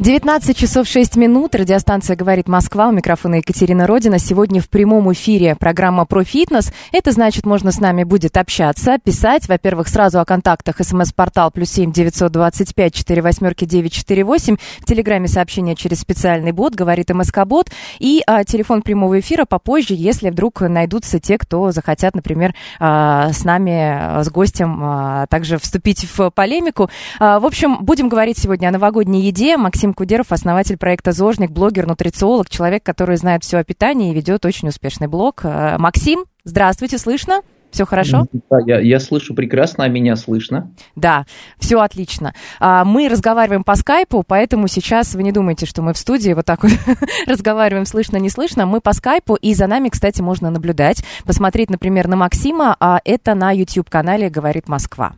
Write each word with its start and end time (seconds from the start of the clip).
19 0.00 0.56
часов 0.56 0.88
6 0.88 1.16
минут. 1.16 1.54
Радиостанция 1.54 2.16
«Говорит 2.16 2.48
Москва». 2.48 2.88
У 2.88 2.90
микрофона 2.90 3.34
Екатерина 3.34 3.86
Родина. 3.86 4.18
Сегодня 4.18 4.62
в 4.62 4.70
прямом 4.70 5.12
эфире 5.12 5.56
программа 5.56 6.06
про 6.06 6.24
фитнес. 6.24 6.72
Это 6.90 7.12
значит, 7.12 7.44
можно 7.44 7.70
с 7.70 7.80
нами 7.80 8.04
будет 8.04 8.38
общаться, 8.38 8.96
писать. 8.96 9.46
Во-первых, 9.46 9.88
сразу 9.88 10.18
о 10.18 10.24
контактах. 10.24 10.76
СМС-портал 10.78 11.50
плюс 11.50 11.70
семь 11.70 11.92
девятьсот 11.92 12.32
двадцать 12.32 12.74
пять 12.74 12.94
четыре 12.94 13.20
восьмерки 13.20 13.66
девять 13.66 13.92
четыре 13.92 14.24
восемь. 14.24 14.56
В 14.78 14.86
Телеграме 14.86 15.28
сообщение 15.28 15.76
через 15.76 16.00
специальный 16.00 16.52
бот, 16.52 16.74
говорит 16.74 17.10
МСК-бот. 17.10 17.70
И 17.98 18.22
а, 18.26 18.44
телефон 18.44 18.80
прямого 18.80 19.20
эфира 19.20 19.44
попозже, 19.44 19.92
если 19.92 20.30
вдруг 20.30 20.62
найдутся 20.62 21.20
те, 21.20 21.36
кто 21.36 21.72
захотят, 21.72 22.14
например, 22.14 22.54
а, 22.78 23.34
с 23.34 23.44
нами, 23.44 24.22
с 24.22 24.30
гостем, 24.30 24.80
а, 24.82 25.26
также 25.26 25.58
вступить 25.58 26.06
в 26.16 26.30
полемику. 26.30 26.88
А, 27.18 27.38
в 27.38 27.44
общем, 27.44 27.84
будем 27.84 28.08
говорить 28.08 28.38
сегодня 28.38 28.68
о 28.68 28.70
новогодней 28.70 29.20
еде. 29.20 29.58
Максим 29.58 29.89
Кудеров, 29.94 30.32
основатель 30.32 30.76
проекта 30.76 31.12
«Зожник», 31.12 31.50
блогер, 31.50 31.86
нутрициолог, 31.86 32.48
человек, 32.48 32.82
который 32.82 33.16
знает 33.16 33.44
все 33.44 33.58
о 33.58 33.64
питании 33.64 34.10
и 34.10 34.14
ведет 34.14 34.44
очень 34.44 34.68
успешный 34.68 35.08
блог. 35.08 35.40
А, 35.44 35.78
Максим, 35.78 36.24
здравствуйте, 36.44 36.98
слышно? 36.98 37.42
Все 37.70 37.86
хорошо? 37.86 38.26
Да, 38.50 38.58
я, 38.66 38.80
я 38.80 38.98
слышу 38.98 39.34
прекрасно, 39.34 39.84
а 39.84 39.88
меня 39.88 40.16
слышно? 40.16 40.72
Да, 40.96 41.24
все 41.58 41.80
отлично. 41.80 42.34
А, 42.58 42.84
мы 42.84 43.08
разговариваем 43.08 43.62
по 43.62 43.76
скайпу, 43.76 44.24
поэтому 44.26 44.66
сейчас 44.66 45.14
вы 45.14 45.22
не 45.22 45.32
думайте, 45.32 45.66
что 45.66 45.82
мы 45.82 45.92
в 45.92 45.98
студии 45.98 46.32
вот 46.32 46.46
так 46.46 46.62
вот 46.64 46.72
разговариваем 47.26 47.86
слышно, 47.86 48.16
не 48.16 48.28
слышно. 48.28 48.66
Мы 48.66 48.80
по 48.80 48.92
скайпу, 48.92 49.36
и 49.36 49.54
за 49.54 49.66
нами, 49.66 49.88
кстати, 49.88 50.20
можно 50.20 50.50
наблюдать, 50.50 51.04
посмотреть, 51.24 51.70
например, 51.70 52.08
на 52.08 52.16
Максима, 52.16 52.76
а 52.80 53.00
это 53.04 53.34
на 53.34 53.52
YouTube-канале 53.52 54.30
«Говорит 54.30 54.68
Москва». 54.68 55.14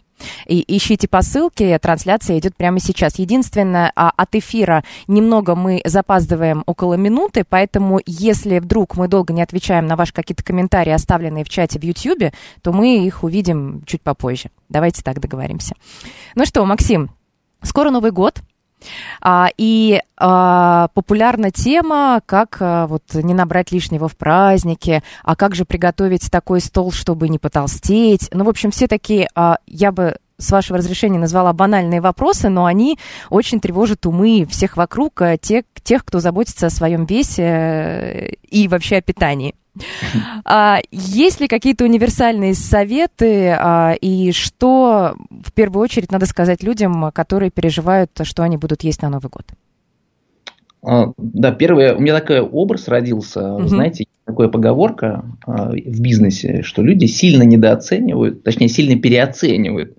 И 0.46 0.64
ищите 0.76 1.08
по 1.08 1.22
ссылке, 1.22 1.78
трансляция 1.78 2.38
идет 2.38 2.56
прямо 2.56 2.80
сейчас. 2.80 3.18
Единственное, 3.18 3.92
а, 3.96 4.12
от 4.16 4.34
эфира 4.34 4.84
немного 5.06 5.54
мы 5.54 5.80
запаздываем 5.84 6.62
около 6.66 6.94
минуты, 6.94 7.44
поэтому 7.48 8.00
если 8.06 8.58
вдруг 8.58 8.96
мы 8.96 9.08
долго 9.08 9.32
не 9.32 9.42
отвечаем 9.42 9.86
на 9.86 9.96
ваши 9.96 10.12
какие-то 10.12 10.44
комментарии, 10.44 10.92
оставленные 10.92 11.44
в 11.44 11.48
чате 11.48 11.78
в 11.78 11.82
YouTube, 11.82 12.32
то 12.62 12.72
мы 12.72 13.04
их 13.04 13.24
увидим 13.24 13.82
чуть 13.86 14.02
попозже. 14.02 14.50
Давайте 14.68 15.02
так 15.02 15.20
договоримся. 15.20 15.74
Ну 16.34 16.46
что, 16.46 16.64
Максим, 16.64 17.10
скоро 17.62 17.90
Новый 17.90 18.10
год. 18.10 18.42
А, 19.20 19.48
и 19.56 20.00
а, 20.16 20.88
популярна 20.94 21.50
тема, 21.50 22.20
как 22.26 22.58
а, 22.60 22.86
вот 22.86 23.02
не 23.14 23.34
набрать 23.34 23.72
лишнего 23.72 24.08
в 24.08 24.16
празднике, 24.16 25.02
а 25.22 25.36
как 25.36 25.54
же 25.54 25.64
приготовить 25.64 26.30
такой 26.30 26.60
стол, 26.60 26.92
чтобы 26.92 27.28
не 27.28 27.38
потолстеть. 27.38 28.28
Ну, 28.32 28.44
в 28.44 28.48
общем, 28.48 28.70
все 28.70 28.86
такие, 28.86 29.28
я 29.66 29.92
бы 29.92 30.16
с 30.42 30.50
вашего 30.50 30.78
разрешения 30.78 31.18
назвала 31.18 31.52
банальные 31.52 32.00
вопросы, 32.00 32.48
но 32.48 32.66
они 32.66 32.98
очень 33.30 33.60
тревожат 33.60 34.06
умы 34.06 34.46
всех 34.50 34.76
вокруг, 34.76 35.22
а, 35.22 35.36
тех, 35.38 35.64
тех 35.82 36.04
кто 36.04 36.20
заботится 36.20 36.66
о 36.66 36.70
своем 36.70 37.04
весе 37.06 37.42
э, 37.42 38.28
и 38.50 38.68
вообще 38.68 38.96
о 38.96 39.02
питании. 39.02 39.54
А, 40.44 40.80
есть 40.90 41.40
ли 41.40 41.48
какие-то 41.48 41.84
универсальные 41.84 42.54
советы 42.54 43.56
а, 43.58 43.94
и 43.98 44.32
что 44.32 45.16
в 45.30 45.52
первую 45.52 45.82
очередь 45.82 46.12
надо 46.12 46.26
сказать 46.26 46.62
людям, 46.62 47.10
которые 47.12 47.50
переживают, 47.50 48.10
что 48.22 48.42
они 48.42 48.58
будут 48.58 48.82
есть 48.82 49.00
на 49.02 49.08
Новый 49.08 49.30
год? 49.30 49.46
А, 50.84 51.12
да, 51.16 51.52
первое, 51.52 51.94
у 51.94 52.00
меня 52.00 52.18
такой 52.18 52.40
образ 52.40 52.88
родился, 52.88 53.54
угу. 53.54 53.68
знаете, 53.68 54.06
такая 54.24 54.48
поговорка 54.48 55.24
а, 55.46 55.70
в 55.70 56.00
бизнесе, 56.00 56.62
что 56.62 56.82
люди 56.82 57.06
сильно 57.06 57.44
недооценивают, 57.44 58.42
точнее, 58.42 58.68
сильно 58.68 59.00
переоценивают 59.00 59.96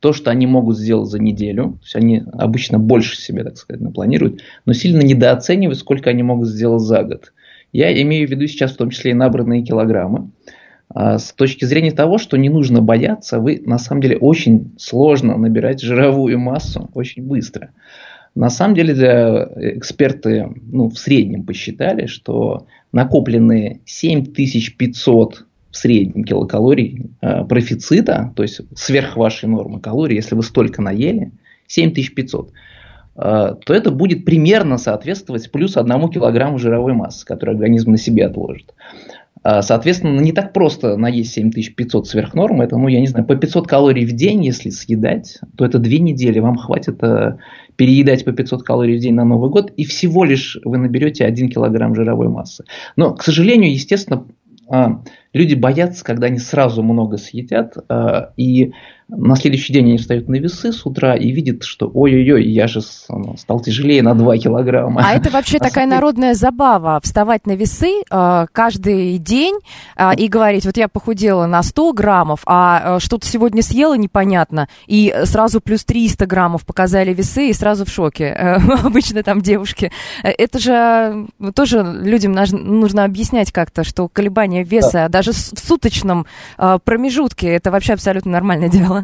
то, 0.00 0.12
что 0.12 0.30
они 0.30 0.46
могут 0.46 0.78
сделать 0.78 1.08
за 1.08 1.18
неделю. 1.18 1.78
То 1.80 1.84
есть 1.84 1.96
они 1.96 2.22
обычно 2.32 2.78
больше 2.78 3.16
себе, 3.16 3.44
так 3.44 3.56
сказать, 3.56 3.80
напланируют, 3.82 4.42
но 4.64 4.72
сильно 4.72 5.02
недооценивают, 5.02 5.78
сколько 5.78 6.10
они 6.10 6.22
могут 6.22 6.48
сделать 6.48 6.82
за 6.82 7.02
год. 7.02 7.32
Я 7.72 8.00
имею 8.02 8.28
в 8.28 8.30
виду 8.30 8.46
сейчас 8.46 8.72
в 8.72 8.76
том 8.76 8.90
числе 8.90 9.12
и 9.12 9.14
набранные 9.14 9.62
килограммы. 9.62 10.30
А, 10.88 11.18
с 11.18 11.32
точки 11.32 11.64
зрения 11.64 11.92
того, 11.92 12.18
что 12.18 12.36
не 12.36 12.48
нужно 12.48 12.80
бояться, 12.80 13.40
вы 13.40 13.62
на 13.64 13.78
самом 13.78 14.02
деле 14.02 14.18
очень 14.18 14.72
сложно 14.78 15.36
набирать 15.36 15.80
жировую 15.80 16.38
массу 16.38 16.90
очень 16.94 17.22
быстро. 17.22 17.70
На 18.34 18.50
самом 18.50 18.74
деле 18.74 18.94
для 18.94 19.48
эксперты 19.56 20.46
ну, 20.70 20.90
в 20.90 20.98
среднем 20.98 21.44
посчитали, 21.44 22.06
что 22.06 22.66
накопленные 22.92 23.80
7500 23.86 25.45
в 25.82 26.24
килокалорий 26.24 27.10
э, 27.20 27.44
профицита, 27.44 28.32
то 28.36 28.42
есть 28.42 28.60
сверх 28.74 29.16
вашей 29.16 29.48
нормы 29.48 29.80
калорий, 29.80 30.16
если 30.16 30.34
вы 30.34 30.42
столько 30.42 30.82
наели, 30.82 31.32
7500, 31.68 32.52
Э, 33.16 33.54
то 33.64 33.74
это 33.74 33.90
будет 33.90 34.24
примерно 34.24 34.78
соответствовать 34.78 35.50
плюс 35.50 35.76
одному 35.76 36.08
килограмму 36.08 36.58
жировой 36.58 36.92
массы, 36.92 37.24
которую 37.24 37.54
организм 37.54 37.92
на 37.92 37.98
себе 37.98 38.26
отложит. 38.26 38.74
Э, 39.42 39.62
соответственно, 39.62 40.20
не 40.20 40.32
так 40.32 40.52
просто 40.52 40.96
наесть 40.96 41.32
7500 41.32 42.06
сверх 42.06 42.34
нормы. 42.34 42.64
Это, 42.64 42.76
ну, 42.76 42.88
я 42.88 43.00
не 43.00 43.06
знаю, 43.06 43.26
по 43.26 43.34
500 43.34 43.66
калорий 43.66 44.04
в 44.04 44.12
день, 44.12 44.44
если 44.44 44.70
съедать, 44.70 45.38
то 45.56 45.64
это 45.64 45.78
две 45.78 45.98
недели. 45.98 46.38
Вам 46.40 46.56
хватит 46.56 47.02
э, 47.02 47.38
переедать 47.76 48.24
по 48.24 48.32
500 48.32 48.62
калорий 48.62 48.98
в 48.98 49.00
день 49.00 49.14
на 49.14 49.24
Новый 49.24 49.50
год, 49.50 49.72
и 49.76 49.84
всего 49.84 50.24
лишь 50.24 50.58
вы 50.64 50.76
наберете 50.76 51.24
1 51.24 51.48
килограмм 51.48 51.94
жировой 51.94 52.28
массы. 52.28 52.64
Но, 52.96 53.14
к 53.14 53.22
сожалению, 53.22 53.72
естественно, 53.72 54.26
люди 55.36 55.54
боятся, 55.54 56.04
когда 56.04 56.26
они 56.28 56.38
сразу 56.38 56.82
много 56.82 57.18
съедят, 57.18 57.76
и 58.36 58.72
на 59.08 59.36
следующий 59.36 59.72
день 59.72 59.86
они 59.86 59.98
встают 59.98 60.28
на 60.28 60.36
весы 60.36 60.72
с 60.72 60.84
утра 60.84 61.14
и 61.14 61.30
видят, 61.30 61.62
что 61.62 61.88
ой-ой-ой, 61.92 62.44
я 62.44 62.66
же 62.66 62.80
стал 62.82 63.60
тяжелее 63.60 64.02
на 64.02 64.14
2 64.14 64.38
килограмма. 64.38 65.02
А 65.04 65.14
это 65.14 65.30
вообще 65.30 65.58
такая 65.60 65.86
народная 65.86 66.34
забава, 66.34 67.00
вставать 67.00 67.46
на 67.46 67.52
весы 67.52 68.02
э, 68.10 68.46
каждый 68.50 69.18
день 69.18 69.58
э, 69.96 70.14
и 70.16 70.26
говорить, 70.26 70.66
вот 70.66 70.76
я 70.76 70.88
похудела 70.88 71.46
на 71.46 71.62
100 71.62 71.92
граммов, 71.92 72.40
а 72.46 72.96
э, 72.96 73.00
что-то 73.00 73.26
сегодня 73.28 73.62
съела 73.62 73.96
непонятно, 73.96 74.68
и 74.88 75.14
сразу 75.24 75.60
плюс 75.60 75.84
300 75.84 76.26
граммов 76.26 76.66
показали 76.66 77.14
весы, 77.14 77.50
и 77.50 77.52
сразу 77.52 77.84
в 77.84 77.88
шоке. 77.88 78.24
Э, 78.24 78.56
обычно 78.84 79.22
там 79.22 79.40
девушки. 79.40 79.92
Это 80.24 80.58
же 80.58 81.28
тоже 81.54 81.82
людям 82.02 82.32
нужно 82.32 83.04
объяснять 83.04 83.52
как-то, 83.52 83.84
что 83.84 84.08
колебания 84.08 84.64
веса 84.64 84.92
да. 84.92 85.08
даже 85.08 85.30
в 85.30 85.36
суточном 85.36 86.26
э, 86.58 86.78
промежутке, 86.82 87.48
это 87.48 87.70
вообще 87.70 87.92
абсолютно 87.92 88.32
нормальное 88.32 88.68
дело. 88.68 88.95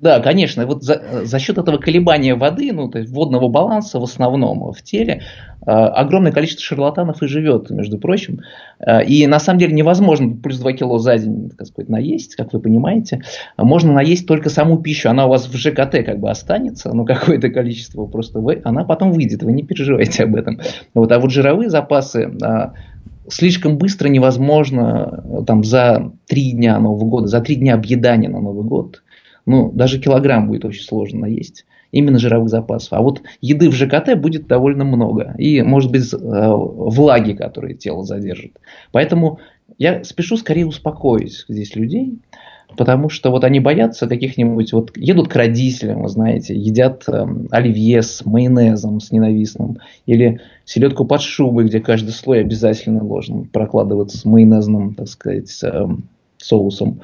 Да, 0.00 0.20
конечно. 0.20 0.66
Вот 0.66 0.82
за, 0.82 1.02
за 1.24 1.38
счет 1.38 1.58
этого 1.58 1.76
колебания 1.76 2.34
воды, 2.34 2.72
ну, 2.72 2.88
то 2.88 2.98
есть 2.98 3.10
водного 3.12 3.48
баланса 3.48 4.00
в 4.00 4.04
основном 4.04 4.72
в 4.72 4.82
теле, 4.82 5.22
э, 5.60 5.70
огромное 5.70 6.32
количество 6.32 6.64
шарлатанов 6.64 7.22
и 7.22 7.26
живет, 7.26 7.68
между 7.68 7.98
прочим. 7.98 8.40
Э, 8.78 9.04
и 9.04 9.26
на 9.26 9.38
самом 9.38 9.58
деле 9.58 9.74
невозможно 9.74 10.34
плюс 10.42 10.58
2 10.58 10.72
кило 10.72 10.96
за 10.96 11.18
день, 11.18 11.50
так 11.50 11.66
сказать, 11.66 11.90
наесть, 11.90 12.34
как 12.34 12.54
вы 12.54 12.60
понимаете. 12.60 13.20
Можно 13.58 13.92
наесть 13.92 14.26
только 14.26 14.48
саму 14.48 14.78
пищу. 14.78 15.10
Она 15.10 15.26
у 15.26 15.28
вас 15.28 15.46
в 15.46 15.54
ЖКТ 15.54 16.02
как 16.04 16.18
бы 16.18 16.30
останется, 16.30 16.90
ну, 16.94 17.04
какое-то 17.04 17.50
количество, 17.50 18.06
просто 18.06 18.40
вы, 18.40 18.62
она 18.64 18.84
потом 18.84 19.12
выйдет, 19.12 19.42
вы 19.42 19.52
не 19.52 19.64
переживайте 19.64 20.24
об 20.24 20.34
этом. 20.34 20.60
Вот, 20.94 21.12
а 21.12 21.18
вот 21.18 21.30
жировые 21.30 21.68
запасы 21.68 22.32
э, 22.42 22.70
слишком 23.28 23.76
быстро 23.76 24.08
невозможно 24.08 25.22
э, 25.24 25.44
там 25.46 25.62
за 25.62 26.10
три 26.26 26.52
дня 26.52 26.78
Нового 26.78 27.04
года, 27.04 27.26
за 27.26 27.42
три 27.42 27.56
дня 27.56 27.74
объедания 27.74 28.30
на 28.30 28.40
Новый 28.40 28.64
год– 28.64 29.02
ну, 29.50 29.72
даже 29.72 29.98
килограмм 29.98 30.46
будет 30.46 30.64
очень 30.64 30.84
сложно 30.84 31.26
есть. 31.26 31.66
Именно 31.92 32.20
жировых 32.20 32.48
запасов. 32.48 32.92
А 32.92 33.02
вот 33.02 33.22
еды 33.40 33.68
в 33.68 33.74
ЖКТ 33.74 34.16
будет 34.16 34.46
довольно 34.46 34.84
много. 34.84 35.34
И, 35.38 35.60
может 35.62 35.90
быть, 35.90 36.14
э, 36.14 36.16
влаги, 36.16 37.32
которые 37.32 37.74
тело 37.74 38.04
задержит. 38.04 38.52
Поэтому 38.92 39.40
я 39.76 40.04
спешу 40.04 40.36
скорее 40.36 40.66
успокоить 40.66 41.44
здесь 41.48 41.74
людей, 41.74 42.20
потому 42.76 43.08
что 43.08 43.30
вот 43.30 43.42
они 43.42 43.58
боятся 43.58 44.06
каких-нибудь, 44.06 44.72
вот 44.72 44.96
едут 44.96 45.26
к 45.26 45.34
родителям, 45.34 46.02
вы 46.02 46.08
знаете, 46.08 46.54
едят 46.54 47.04
э, 47.08 47.26
оливье 47.50 48.02
с 48.02 48.24
майонезом, 48.24 49.00
с 49.00 49.10
ненавистным, 49.10 49.78
или 50.06 50.40
селедку 50.64 51.04
под 51.04 51.22
шубой, 51.22 51.64
где 51.64 51.80
каждый 51.80 52.10
слой 52.10 52.40
обязательно 52.40 53.00
должен 53.00 53.46
прокладываться 53.46 54.16
с 54.16 54.24
майонезным, 54.24 54.94
так 54.94 55.08
сказать, 55.08 55.58
э, 55.64 55.88
соусом. 56.38 57.00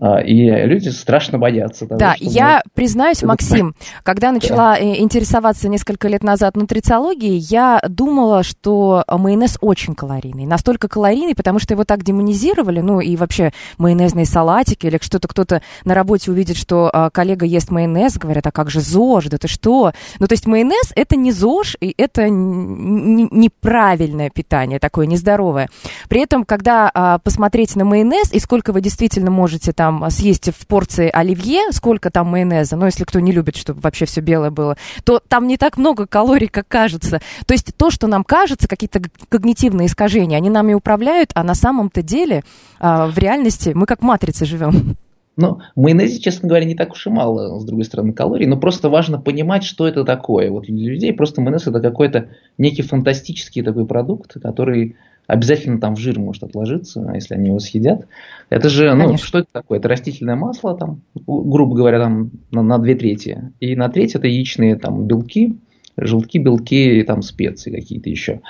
А, 0.00 0.20
и 0.20 0.48
люди 0.66 0.88
страшно 0.88 1.38
боятся. 1.38 1.86
Того, 1.86 1.98
да, 1.98 2.14
я 2.18 2.62
мы... 2.64 2.70
признаюсь, 2.74 3.22
Максим, 3.22 3.74
когда 4.02 4.32
начала 4.32 4.78
да. 4.78 4.82
интересоваться 4.82 5.68
несколько 5.68 6.08
лет 6.08 6.22
назад 6.22 6.56
нутрициологией, 6.56 7.36
я 7.36 7.82
думала, 7.86 8.42
что 8.42 9.04
майонез 9.06 9.58
очень 9.60 9.94
калорийный. 9.94 10.46
Настолько 10.46 10.88
калорийный, 10.88 11.34
потому 11.34 11.58
что 11.58 11.74
его 11.74 11.84
так 11.84 12.04
демонизировали, 12.04 12.80
ну 12.80 13.00
и 13.00 13.16
вообще 13.16 13.52
майонезные 13.76 14.24
салатики, 14.24 14.86
или 14.86 14.98
что-то 15.00 15.28
кто-то 15.28 15.62
на 15.84 15.94
работе 15.94 16.30
увидит, 16.30 16.56
что 16.56 16.90
а, 16.90 17.10
коллега 17.10 17.44
ест 17.44 17.70
майонез, 17.70 18.16
говорят, 18.16 18.46
а 18.46 18.50
как 18.50 18.70
же 18.70 18.80
ЗОЖ, 18.80 19.26
да 19.26 19.36
ты 19.36 19.46
что? 19.46 19.92
Ну 20.18 20.26
то 20.26 20.32
есть 20.32 20.46
майонез 20.46 20.92
это 20.96 21.16
не 21.16 21.32
ЗОЖ, 21.32 21.76
и 21.80 21.94
это 21.98 22.30
неправильное 22.30 24.30
питание, 24.30 24.78
такое 24.78 25.06
нездоровое. 25.06 25.68
При 26.08 26.22
этом, 26.22 26.46
когда 26.46 26.90
а, 26.94 27.18
посмотреть 27.18 27.76
на 27.76 27.84
майонез 27.84 28.32
и 28.32 28.38
сколько 28.38 28.72
вы 28.72 28.80
действительно 28.80 29.30
можете 29.30 29.72
там 29.72 29.81
съесть 30.10 30.50
в 30.50 30.66
порции 30.66 31.10
оливье, 31.12 31.72
сколько 31.72 32.10
там 32.10 32.28
майонеза, 32.28 32.76
ну, 32.76 32.86
если 32.86 33.04
кто 33.04 33.20
не 33.20 33.32
любит, 33.32 33.56
чтобы 33.56 33.80
вообще 33.80 34.04
все 34.06 34.20
белое 34.20 34.50
было, 34.50 34.76
то 35.04 35.20
там 35.26 35.46
не 35.46 35.56
так 35.56 35.76
много 35.76 36.06
калорий, 36.06 36.48
как 36.48 36.68
кажется. 36.68 37.20
То 37.46 37.54
есть 37.54 37.74
то, 37.76 37.90
что 37.90 38.06
нам 38.06 38.24
кажется, 38.24 38.68
какие-то 38.68 39.00
когнитивные 39.28 39.86
искажения, 39.86 40.36
они 40.36 40.50
нами 40.50 40.74
управляют, 40.74 41.30
а 41.34 41.44
на 41.44 41.54
самом-то 41.54 42.02
деле 42.02 42.42
а, 42.78 43.06
в 43.06 43.18
реальности 43.18 43.72
мы 43.74 43.86
как 43.86 44.02
матрицы 44.02 44.44
живем. 44.44 44.96
Ну, 45.36 45.60
майонезе, 45.76 46.20
честно 46.20 46.46
говоря, 46.48 46.66
не 46.66 46.74
так 46.74 46.92
уж 46.92 47.06
и 47.06 47.10
мало, 47.10 47.58
с 47.58 47.64
другой 47.64 47.86
стороны, 47.86 48.12
калорий, 48.12 48.46
но 48.46 48.58
просто 48.58 48.90
важно 48.90 49.18
понимать, 49.18 49.64
что 49.64 49.88
это 49.88 50.04
такое. 50.04 50.50
Вот 50.50 50.66
для 50.66 50.90
людей 50.90 51.12
просто 51.14 51.40
майонез 51.40 51.66
это 51.66 51.80
какой-то 51.80 52.28
некий 52.58 52.82
фантастический 52.82 53.62
такой 53.62 53.86
продукт, 53.86 54.34
который 54.42 54.96
обязательно 55.26 55.80
там 55.80 55.94
в 55.94 55.98
жир 55.98 56.18
может 56.18 56.42
отложиться, 56.42 57.06
а 57.08 57.14
если 57.14 57.34
они 57.34 57.48
его 57.48 57.58
съедят. 57.58 58.06
Это 58.50 58.68
же, 58.68 58.92
ну, 58.94 59.04
Конечно. 59.04 59.26
что 59.26 59.38
это 59.38 59.48
такое? 59.52 59.78
Это 59.78 59.88
растительное 59.88 60.36
масло, 60.36 60.76
там, 60.76 61.02
грубо 61.26 61.74
говоря, 61.74 62.00
там 62.00 62.30
на, 62.50 62.62
на 62.62 62.78
две 62.78 62.94
трети. 62.94 63.52
И 63.60 63.76
на 63.76 63.88
треть 63.88 64.14
это 64.14 64.26
яичные 64.26 64.76
там 64.76 65.06
белки, 65.06 65.56
желтки, 65.96 66.38
белки 66.38 66.98
и 66.98 67.02
там 67.02 67.22
специи 67.22 67.70
какие-то 67.70 68.10
еще. 68.10 68.40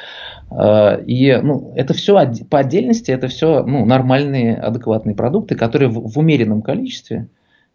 А, 0.51 0.95
и 0.95 1.37
ну, 1.43 1.73
это 1.77 1.95
все 1.95 2.33
по 2.51 2.59
отдельности, 2.59 3.11
это 3.11 3.29
все 3.29 3.63
ну, 3.65 3.85
нормальные, 3.85 4.57
адекватные 4.57 5.15
продукты, 5.15 5.55
которые 5.55 5.89
в, 5.89 6.13
в 6.13 6.19
умеренном 6.19 6.63
количестве 6.63 7.29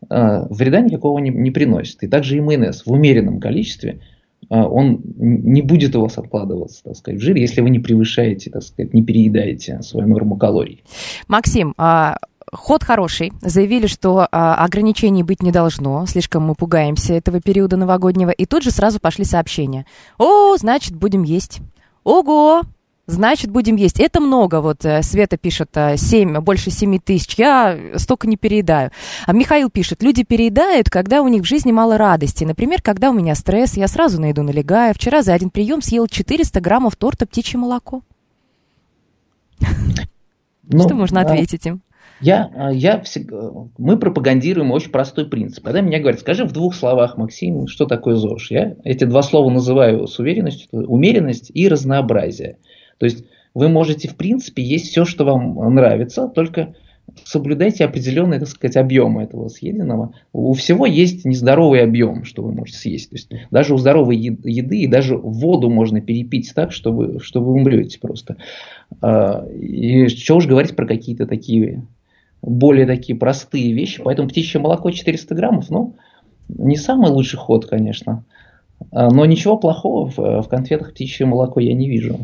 а, 0.10 0.48
вреда 0.50 0.82
никакого 0.82 1.20
не, 1.20 1.30
не 1.30 1.52
приносят. 1.52 2.04
И 2.04 2.08
также 2.08 2.38
и 2.38 2.42
майонез 2.42 2.86
в 2.86 2.92
умеренном 2.92 3.40
количестве– 3.40 4.00
он 4.50 5.02
не 5.18 5.62
будет 5.62 5.96
у 5.96 6.02
вас 6.02 6.18
откладываться, 6.18 6.84
так 6.84 6.96
сказать, 6.96 7.20
в 7.20 7.24
жир, 7.24 7.36
если 7.36 7.62
вы 7.62 7.70
не 7.70 7.80
превышаете, 7.80 8.50
так 8.50 8.64
сказать, 8.64 8.94
не 8.94 9.04
переедаете 9.04 9.82
свою 9.82 10.08
норму 10.08 10.38
калорий. 10.38 10.84
Максим, 11.28 11.74
а 11.78 12.18
Ход 12.52 12.84
хороший. 12.84 13.34
Заявили, 13.42 13.88
что 13.88 14.26
а, 14.32 14.64
ограничений 14.64 15.22
быть 15.22 15.44
не 15.44 15.52
должно. 15.52 16.06
Слишком 16.06 16.44
мы 16.44 16.56
пугаемся 16.56 17.14
этого 17.14 17.42
периода 17.42 17.76
новогоднего. 17.76 18.30
И 18.30 18.46
тут 18.46 18.64
же 18.64 18.72
сразу 18.72 19.00
пошли 19.02 19.26
сообщения. 19.26 19.86
О, 20.18 20.56
значит, 20.56 20.96
будем 20.96 21.24
есть. 21.24 21.60
Ого, 22.06 22.62
Значит, 23.08 23.50
будем 23.52 23.78
есть. 23.78 24.02
Это 24.02 24.20
много. 24.20 24.60
Вот 24.60 24.84
э, 24.84 25.02
Света 25.02 25.38
пишет 25.38 25.70
7, 25.74 26.38
э, 26.38 26.42
больше 26.42 26.72
7 26.72 27.00
тысяч. 27.00 27.36
Я 27.38 27.78
столько 27.96 28.28
не 28.28 28.36
переедаю. 28.36 28.92
А 29.26 29.32
Михаил 29.32 29.70
пишет, 29.70 30.04
люди 30.04 30.24
переедают, 30.24 30.90
когда 30.90 31.22
у 31.22 31.30
них 31.30 31.44
в 31.44 31.46
жизни 31.46 31.72
мало 31.72 31.98
радости. 31.98 32.44
Например, 32.44 32.82
когда 32.82 33.12
у 33.12 33.14
меня 33.14 33.34
стресс, 33.36 33.78
я 33.78 33.88
сразу 33.88 34.20
на 34.22 34.26
еду 34.26 34.44
налегаю. 34.44 34.94
Вчера 34.94 35.22
за 35.22 35.34
один 35.34 35.50
прием 35.50 35.82
съел 35.82 36.08
400 36.08 36.60
граммов 36.60 36.98
торта 36.98 37.26
птичье 37.26 37.60
молоко. 37.60 38.02
Ну, 40.70 40.84
Что 40.84 40.96
можно 40.96 41.22
ответить 41.22 41.66
им? 41.66 41.82
Я, 42.20 42.52
а, 42.56 42.74
я 42.74 43.00
всегда, 43.02 43.52
мы 43.78 43.98
пропагандируем 43.98 44.72
очень 44.72 44.92
простой 44.92 45.26
принцип. 45.26 45.64
Когда 45.64 45.82
меня 45.82 46.00
говорят, 46.00 46.20
скажи 46.20 46.46
в 46.46 46.52
двух 46.52 46.76
словах, 46.76 47.18
Максим, 47.18 47.68
что 47.68 47.86
такое 47.86 48.16
ЗОЖ, 48.16 48.52
я 48.52 48.76
эти 48.84 49.04
два 49.04 49.22
слова 49.22 49.50
называю 49.50 50.08
с 50.08 50.18
уверенностью, 50.20 50.68
умеренность 50.72 51.52
и 51.54 51.68
разнообразие. 51.68 52.58
То 52.98 53.06
есть 53.06 53.26
вы 53.54 53.70
можете, 53.70 54.08
в 54.08 54.16
принципе, 54.16 54.64
есть 54.64 54.90
все, 54.90 55.06
что 55.06 55.26
вам 55.26 55.74
нравится, 55.74 56.28
только 56.28 56.76
соблюдайте 57.24 57.86
определенные, 57.86 58.40
так 58.40 58.50
сказать, 58.50 58.78
объемы 58.78 59.24
этого 59.24 59.48
съеденного. 59.48 60.14
У 60.34 60.54
всего 60.54 60.86
есть 60.86 61.26
нездоровый 61.26 61.82
объем, 61.82 62.24
что 62.24 62.44
вы 62.44 62.52
можете 62.52 62.78
съесть. 62.78 63.10
То 63.10 63.16
есть 63.16 63.32
даже 63.50 63.74
у 63.74 63.78
здоровой 63.78 64.18
еды 64.18 64.80
и 64.80 64.88
даже 64.88 65.18
воду 65.18 65.70
можно 65.70 66.02
перепить 66.02 66.52
так, 66.54 66.72
что 66.72 66.92
вы, 66.92 67.20
что 67.20 67.42
вы 67.42 67.54
умрете 67.54 68.00
просто. 68.00 68.38
А, 69.02 69.46
и 69.48 70.08
что 70.08 70.36
уж 70.36 70.48
говорить 70.48 70.76
про 70.76 70.86
какие-то 70.86 71.26
такие 71.26 71.84
более 72.42 72.86
такие 72.86 73.18
простые 73.18 73.74
вещи. 73.74 74.02
Поэтому 74.04 74.30
птичье 74.30 74.62
молоко 74.62 74.92
400 74.92 75.34
граммов, 75.34 75.70
ну, 75.70 75.96
не 76.48 76.76
самый 76.76 77.10
лучший 77.10 77.38
ход, 77.38 77.66
конечно. 77.66 78.24
А, 78.92 79.10
но 79.10 79.26
ничего 79.26 79.58
плохого 79.58 80.12
в 80.42 80.48
конфетах 80.48 80.92
птичье 80.92 81.26
молоко 81.26 81.60
я 81.60 81.74
не 81.74 81.90
вижу 81.90 82.20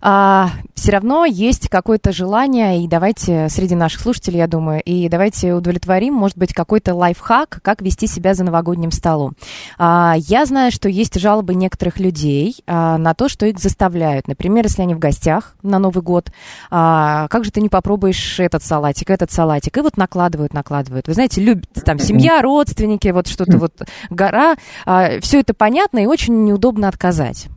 а, 0.00 0.50
все 0.74 0.92
равно 0.92 1.24
есть 1.24 1.68
какое-то 1.68 2.12
желание, 2.12 2.82
и 2.82 2.88
давайте 2.88 3.48
среди 3.48 3.74
наших 3.74 4.00
слушателей, 4.00 4.38
я 4.38 4.46
думаю, 4.46 4.82
и 4.82 5.08
давайте 5.08 5.54
удовлетворим, 5.54 6.14
может 6.14 6.38
быть, 6.38 6.54
какой-то 6.54 6.94
лайфхак, 6.94 7.60
как 7.62 7.82
вести 7.82 8.06
себя 8.06 8.34
за 8.34 8.44
новогодним 8.44 8.92
столом. 8.92 9.34
А, 9.78 10.14
я 10.16 10.46
знаю, 10.46 10.70
что 10.70 10.88
есть 10.88 11.18
жалобы 11.18 11.54
некоторых 11.54 11.98
людей 11.98 12.56
а, 12.66 12.98
на 12.98 13.14
то, 13.14 13.28
что 13.28 13.46
их 13.46 13.58
заставляют. 13.58 14.28
Например, 14.28 14.64
если 14.64 14.82
они 14.82 14.94
в 14.94 14.98
гостях 14.98 15.56
на 15.62 15.78
Новый 15.78 16.02
год, 16.02 16.30
а, 16.70 17.28
как 17.28 17.44
же 17.44 17.50
ты 17.50 17.60
не 17.60 17.68
попробуешь 17.68 18.38
этот 18.38 18.62
салатик, 18.62 19.10
этот 19.10 19.32
салатик, 19.32 19.76
и 19.76 19.80
вот 19.80 19.96
накладывают, 19.96 20.54
накладывают. 20.54 21.08
Вы 21.08 21.14
знаете, 21.14 21.40
любят 21.40 21.68
там 21.84 21.98
семья, 21.98 22.40
родственники, 22.40 23.08
вот 23.08 23.26
что-то 23.26 23.58
вот 23.58 23.72
гора, 24.10 24.56
а, 24.86 25.20
все 25.20 25.40
это 25.40 25.54
понятно 25.54 25.98
и 25.98 26.06
очень 26.06 26.44
неудобно 26.44 26.88
отказать. 26.88 27.48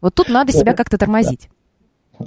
Вот 0.00 0.14
тут 0.14 0.28
надо 0.28 0.52
себя 0.52 0.74
как-то 0.74 0.98
тормозить. 0.98 1.48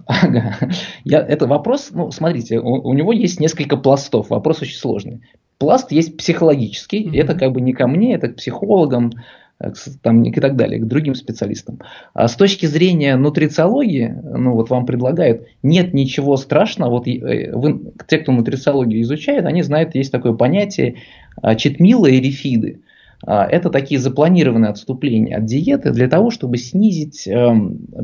Ага. 0.05 0.57
Я, 1.03 1.19
это 1.19 1.47
вопрос, 1.47 1.89
ну, 1.91 2.11
смотрите, 2.11 2.59
у, 2.59 2.89
у 2.89 2.93
него 2.93 3.13
есть 3.13 3.39
несколько 3.39 3.77
пластов, 3.77 4.29
вопрос 4.29 4.61
очень 4.61 4.77
сложный. 4.77 5.21
Пласт 5.57 5.91
есть 5.91 6.17
психологический, 6.17 7.05
mm-hmm. 7.05 7.21
это 7.21 7.35
как 7.35 7.51
бы 7.51 7.61
не 7.61 7.73
ко 7.73 7.87
мне, 7.87 8.13
это 8.13 8.27
к 8.27 8.35
психологам 8.35 9.11
э, 9.59 9.71
там, 10.03 10.23
и 10.23 10.39
так 10.39 10.55
далее, 10.55 10.79
к 10.79 10.85
другим 10.85 11.15
специалистам. 11.15 11.79
А 12.13 12.27
с 12.27 12.35
точки 12.35 12.65
зрения 12.65 13.15
нутрициологии, 13.15 14.15
ну 14.23 14.53
вот 14.53 14.69
вам 14.69 14.85
предлагают, 14.85 15.47
нет 15.63 15.93
ничего 15.93 16.37
страшного, 16.37 16.91
вот 16.91 17.07
э, 17.07 17.51
вы, 17.53 17.93
те, 18.07 18.19
кто 18.19 18.31
нутрициологию 18.31 19.01
изучает, 19.01 19.45
они 19.45 19.63
знают, 19.63 19.95
есть 19.95 20.11
такое 20.11 20.33
понятие 20.33 20.97
а, 21.41 21.55
читмила 21.55 22.07
и 22.07 22.19
рефиды. 22.19 22.81
А, 22.81 22.87
это 23.25 23.69
такие 23.69 23.99
запланированные 23.99 24.69
отступления 24.69 25.37
от 25.37 25.45
диеты 25.45 25.91
для 25.91 26.07
того, 26.07 26.29
чтобы 26.29 26.57
снизить 26.57 27.27
э, 27.27 27.51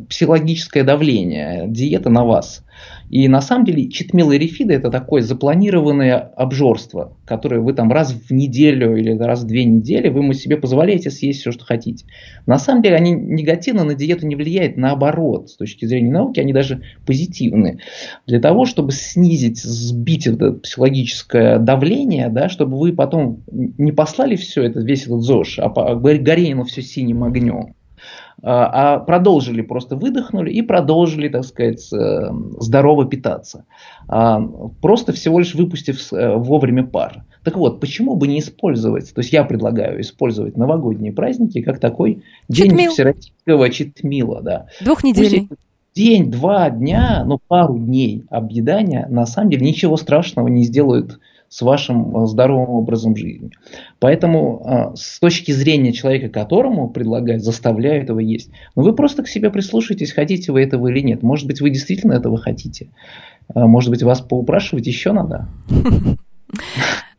психологическое 0.10 0.84
давление 0.84 1.65
диеты 1.67 2.10
на 2.10 2.25
вас. 2.25 2.63
И 3.10 3.28
на 3.28 3.42
самом 3.42 3.66
деле 3.66 3.90
читмилорефида 3.90 4.74
это 4.74 4.90
такое 4.90 5.22
запланированное 5.22 6.18
обжорство, 6.18 7.16
которое 7.25 7.62
вы 7.62 7.74
там 7.74 7.92
раз 7.92 8.12
в 8.13 8.32
неделю 8.32 8.96
или 8.96 9.16
раз 9.18 9.44
в 9.44 9.48
две 9.48 9.66
недели 9.66 10.10
вы 10.10 10.34
себе 10.34 10.58
позволяете 10.58 11.12
съесть 11.12 11.42
все, 11.42 11.52
что 11.52 11.63
хотите. 11.66 12.06
На 12.46 12.58
самом 12.58 12.82
деле 12.82 12.96
они 12.96 13.12
негативно 13.12 13.84
на 13.84 13.94
диету 13.94 14.25
не 14.25 14.36
влияют, 14.36 14.78
наоборот, 14.78 15.50
с 15.50 15.58
точки 15.58 15.86
зрения 15.86 16.12
науки 16.12 16.40
они 16.40 16.54
даже 16.54 16.82
позитивны. 17.06 17.80
Для 18.25 18.40
того, 18.40 18.66
чтобы 18.66 18.92
снизить, 18.92 19.62
сбить 19.62 20.25
это 20.25 20.54
психологическое 20.54 21.60
давление, 21.60 22.30
да, 22.30 22.50
чтобы 22.50 22.80
вы 22.80 22.94
потом 22.94 23.44
не 23.52 23.92
послали 23.92 24.36
все 24.36 24.63
это, 24.63 24.80
весь 24.80 25.04
этот 25.04 25.22
ЗОЖ, 25.22 25.60
а 25.60 25.96
горели 25.96 26.54
все 26.63 26.82
синим 26.82 27.24
огнем. 27.24 27.75
А, 28.45 28.95
а 28.95 29.00
продолжили, 29.00 29.62
просто 29.62 29.95
выдохнули 29.95 30.51
и 30.51 30.62
продолжили, 30.62 31.29
так 31.29 31.45
сказать, 31.45 31.88
э, 31.93 32.29
здорово 32.59 33.05
питаться. 33.05 33.63
А, 34.09 34.41
просто 34.81 35.13
всего 35.13 35.39
лишь 35.39 35.55
выпустив 35.55 36.12
э, 36.12 36.35
вовремя 36.35 36.83
пар. 36.83 37.23
Так 37.45 37.55
вот, 37.55 37.79
почему 37.79 38.17
бы 38.17 38.27
не 38.27 38.39
использовать, 38.39 39.13
то 39.13 39.21
есть 39.21 39.31
я 39.31 39.45
предлагаю 39.45 40.01
использовать 40.01 40.57
новогодние 40.57 41.13
праздники 41.13 41.62
как 41.62 41.79
такой 41.79 42.21
Читмил. 42.51 42.77
день 42.77 42.89
всероссийского 42.89 43.69
читмила. 43.69 44.41
Да. 44.41 44.65
Двухнедельный. 44.81 45.47
День, 45.95 46.29
два 46.29 46.69
дня, 46.69 47.23
ну 47.25 47.39
пару 47.47 47.77
дней 47.77 48.25
объедания 48.29 49.07
на 49.09 49.25
самом 49.25 49.51
деле 49.51 49.67
ничего 49.67 49.95
страшного 49.95 50.50
не 50.50 50.63
сделают 50.63 51.19
с 51.53 51.62
вашим 51.62 52.17
э, 52.17 52.25
здоровым 52.25 52.72
образом 52.72 53.15
жизни. 53.15 53.51
Поэтому 54.00 54.65
э, 54.65 54.95
с 54.95 55.19
точки 55.19 55.51
зрения 55.51 55.93
человека, 55.93 56.29
которому 56.29 56.89
предлагают, 56.89 57.43
заставляют 57.43 58.10
его 58.10 58.19
есть, 58.19 58.50
ну 58.75 58.81
вы 58.81 58.95
просто 58.95 59.22
к 59.22 59.27
себе 59.27 59.51
прислушайтесь, 59.51 60.13
хотите 60.13 60.51
вы 60.51 60.63
этого 60.63 60.88
или 60.88 61.01
нет. 61.01 61.22
Может 61.22 61.45
быть, 61.45 61.62
вы 61.62 61.69
действительно 61.69 62.13
этого 62.13 62.39
хотите. 62.39 62.89
Э, 63.53 63.65
может 63.65 63.91
быть, 63.91 64.01
вас 64.01 64.19
поупрашивать 64.22 64.88
еще 64.88 65.12
надо. 65.12 65.48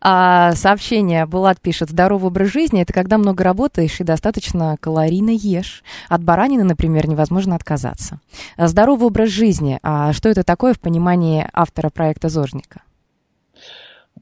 А 0.06 0.52
сообщение 0.52 1.24
Булат 1.24 1.62
пишет, 1.62 1.88
здоровый 1.88 2.26
образ 2.26 2.52
жизни– 2.52 2.82
это 2.82 2.92
когда 2.92 3.16
много 3.16 3.42
работаешь 3.42 3.98
и 4.00 4.04
достаточно 4.04 4.76
калорийно 4.78 5.30
ешь. 5.30 5.82
От 6.10 6.22
баранины, 6.22 6.62
например, 6.62 7.08
невозможно 7.08 7.56
отказаться. 7.56 8.20
Здоровый 8.58 9.06
образ 9.06 9.30
жизни, 9.30 9.78
а 9.82 10.12
что 10.12 10.28
это 10.28 10.42
такое 10.42 10.74
в 10.74 10.78
понимании 10.78 11.48
автора 11.54 11.88
проекта 11.88 12.28
«Зожника»? 12.28 12.82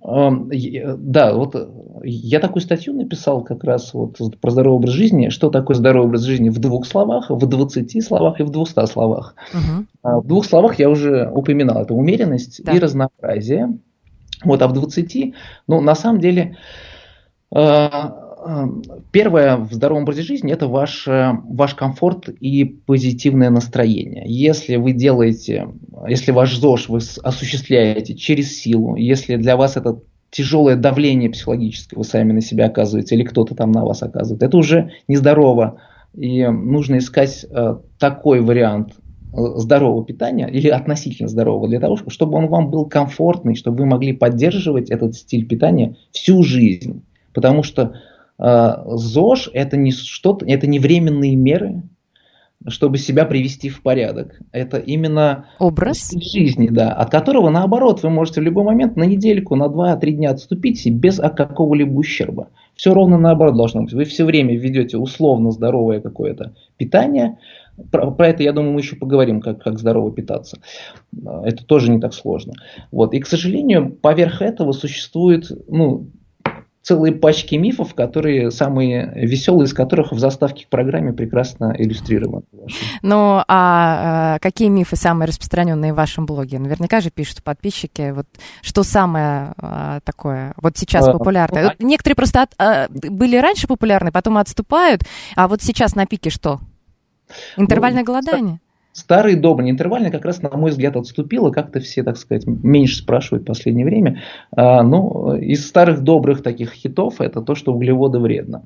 Да, 0.05 1.33
вот 1.35 1.55
я 2.03 2.41
такую 2.41 2.61
статью 2.61 2.93
написал 2.93 3.45
как 3.45 3.63
раз 3.63 3.95
вот 3.95 4.19
про 4.41 4.51
здоровый 4.51 4.79
образ 4.79 4.93
жизни. 4.93 5.29
Что 5.29 5.49
такое 5.49 5.77
здоровый 5.77 6.09
образ 6.09 6.23
жизни 6.23 6.49
в 6.49 6.59
двух 6.59 6.87
словах, 6.87 7.31
в 7.31 7.47
20 7.47 8.05
словах 8.05 8.41
и 8.41 8.43
в 8.43 8.51
200 8.51 8.87
словах. 8.87 9.37
Угу. 9.55 10.21
В 10.23 10.27
двух 10.27 10.45
словах 10.45 10.79
я 10.81 10.91
уже 10.91 11.31
упоминал. 11.31 11.83
Это 11.83 11.95
умеренность 11.95 12.65
да. 12.65 12.73
и 12.73 12.81
разнообразие. 12.81 13.79
Вот, 14.45 14.61
а 14.61 14.67
в 14.67 14.73
20, 14.73 15.35
ну, 15.69 15.81
на 15.81 15.95
самом 15.95 16.21
деле, 16.21 16.57
Первое 19.11 19.57
в 19.57 19.73
здоровом 19.73 20.03
образе 20.03 20.23
жизни– 20.23 20.53
это 20.55 20.67
ваш, 20.67 21.07
ваш 21.07 21.75
комфорт 21.75 22.29
и 22.29 22.65
позитивное 22.65 23.51
настроение. 23.51 24.25
Если 24.27 24.77
вы 24.77 24.93
делаете, 24.93 25.69
если 26.09 26.33
ваш 26.33 26.57
ЗОЖ 26.57 26.89
вы 26.89 27.01
осуществляете 27.23 28.15
через 28.15 28.59
силу, 28.59 28.97
если 28.97 29.37
для 29.37 29.57
вас 29.57 29.77
это 29.77 30.01
тяжелое 30.33 30.77
давление 30.77 31.31
психологическое 31.31 31.97
вы 31.97 32.05
сами 32.05 32.33
на 32.33 32.41
себя 32.41 32.67
оказываете 32.67 33.15
или 33.15 33.23
кто-то 33.23 33.55
там 33.55 33.71
на 33.71 33.85
вас 33.85 34.03
оказывает, 34.03 34.43
это 34.43 34.57
уже 34.57 34.91
нездорово. 35.07 35.81
И 36.15 36.45
нужно 36.47 36.99
искать 36.99 37.47
э, 37.49 37.77
такой 37.99 38.41
вариант 38.41 38.95
э, 39.33 39.37
здорового 39.57 40.05
питания 40.05 40.49
или 40.49 40.69
относительно 40.69 41.29
здорового 41.29 41.69
для 41.69 41.81
того, 41.81 41.99
чтобы 42.09 42.39
он 42.39 42.49
вам 42.49 42.71
был 42.71 42.87
комфортный, 42.87 43.55
чтобы 43.55 43.79
вы 43.79 43.87
могли 43.87 44.13
поддерживать 44.13 44.91
этот 44.91 45.15
стиль 45.15 45.47
питания 45.47 45.97
всю 46.11 46.43
жизнь. 46.43 47.03
Потому 47.33 47.63
что 47.63 47.95
ЗОЖ 48.43 49.51
это 49.53 49.77
не 49.77 49.93
что-то, 49.93 50.45
это 50.47 50.67
не 50.67 50.81
временные 50.81 51.37
меры, 51.37 51.83
чтобы 52.69 52.99
себя 52.99 53.25
привести 53.25 53.69
в 53.69 53.83
порядок. 53.83 54.41
Это 54.53 54.79
именно 54.79 55.47
образ 55.59 56.13
жизни, 56.13 56.69
да, 56.69 56.93
от 56.93 57.11
которого, 57.11 57.51
наоборот, 57.51 58.03
вы 58.03 58.11
можете 58.11 58.41
в 58.41 58.45
любой 58.45 58.65
момент 58.65 58.97
на 58.97 59.05
недельку, 59.05 59.57
на 59.57 59.69
два-три 59.69 60.13
дня 60.13 60.31
отступить 60.31 60.89
без 60.91 61.19
какого-либо 61.19 61.93
ущерба. 61.93 62.49
Все 62.75 62.95
ровно 62.95 63.19
наоборот 63.19 63.57
должно 63.57 63.83
быть. 63.83 63.93
Вы 63.93 64.05
все 64.05 64.25
время 64.25 64.57
ведете 64.57 64.97
условно 64.97 65.51
здоровое 65.51 66.01
какое-то 66.01 66.55
питание. 66.77 67.39
Про, 67.91 68.11
про 68.11 68.29
это, 68.29 68.43
я 68.43 68.53
думаю, 68.53 68.75
мы 68.75 68.81
еще 68.81 68.97
поговорим, 68.97 69.41
как, 69.41 69.63
как 69.63 69.79
здорово 69.79 70.13
питаться. 70.13 70.59
Это 71.45 71.65
тоже 71.65 71.91
не 71.91 72.01
так 72.01 72.13
сложно. 72.15 72.55
Вот. 72.91 73.15
И, 73.15 73.21
к 73.21 73.27
сожалению, 73.27 73.91
поверх 73.91 74.43
этого 74.43 74.73
существует 74.73 75.51
ну, 75.69 76.07
целые 76.83 77.13
пачки 77.13 77.55
мифов, 77.55 77.95
которые 77.95 78.51
самые 78.51 79.13
веселые 79.15 79.67
из 79.67 79.73
которых 79.73 80.13
в 80.13 80.19
заставке 80.19 80.67
к 80.67 80.69
программе 80.69 81.13
прекрасно 81.13 81.75
иллюстрированы. 81.77 82.45
Ну, 83.03 83.43
а, 83.47 83.47
а 83.49 84.39
какие 84.41 84.69
мифы 84.69 84.97
самые 84.97 85.29
распространенные 85.29 85.93
в 85.93 85.97
вашем 85.97 86.27
блоге? 86.27 86.59
Наверняка 86.59 87.01
же 87.01 87.11
пишут 87.11 87.43
подписчики, 87.43 88.13
вот 88.13 88.27
что 88.63 88.83
самое 88.83 89.55
а, 89.59 90.01
такое 90.05 90.55
вот 90.57 90.77
сейчас 90.77 91.07
а, 91.07 91.13
популярное. 91.13 91.65
Вот 91.65 91.75
некоторые 91.79 92.17
просто 92.17 92.43
от, 92.43 92.91
были 92.91 93.37
раньше 93.37 93.69
популярны, 93.69 94.11
потом 94.11 94.39
отступают, 94.39 95.03
а 95.37 95.47
вот 95.49 95.63
сейчас 95.63 95.95
на 95.95 96.07
пике 96.07 96.31
что? 96.31 96.61
Интервальное 97.57 98.03
ну, 98.03 98.07
голодание? 98.07 98.61
Старый 98.93 99.37
добрый 99.37 99.71
интервальный 99.71 100.11
как 100.11 100.27
раз, 100.27 100.43
на 100.43 100.51
мой 100.51 100.71
взгляд, 100.71 100.97
отступил, 100.97 101.49
и 101.49 101.53
как-то 101.53 101.81
все, 101.81 102.03
так 102.03 102.19
сказать, 102.19 102.47
меньше 102.47 102.97
спрашивают 102.97 103.45
в 103.45 103.47
последнее 103.47 103.87
время. 103.87 104.23
А, 104.55 104.83
ну, 104.83 105.35
из 105.35 105.67
старых 105.67 106.03
добрых 106.03 106.43
таких 106.43 106.73
хитов 106.73 107.21
это 107.21 107.41
то, 107.41 107.55
что 107.55 107.73
углеводы 107.73 108.19
вредно. 108.19 108.65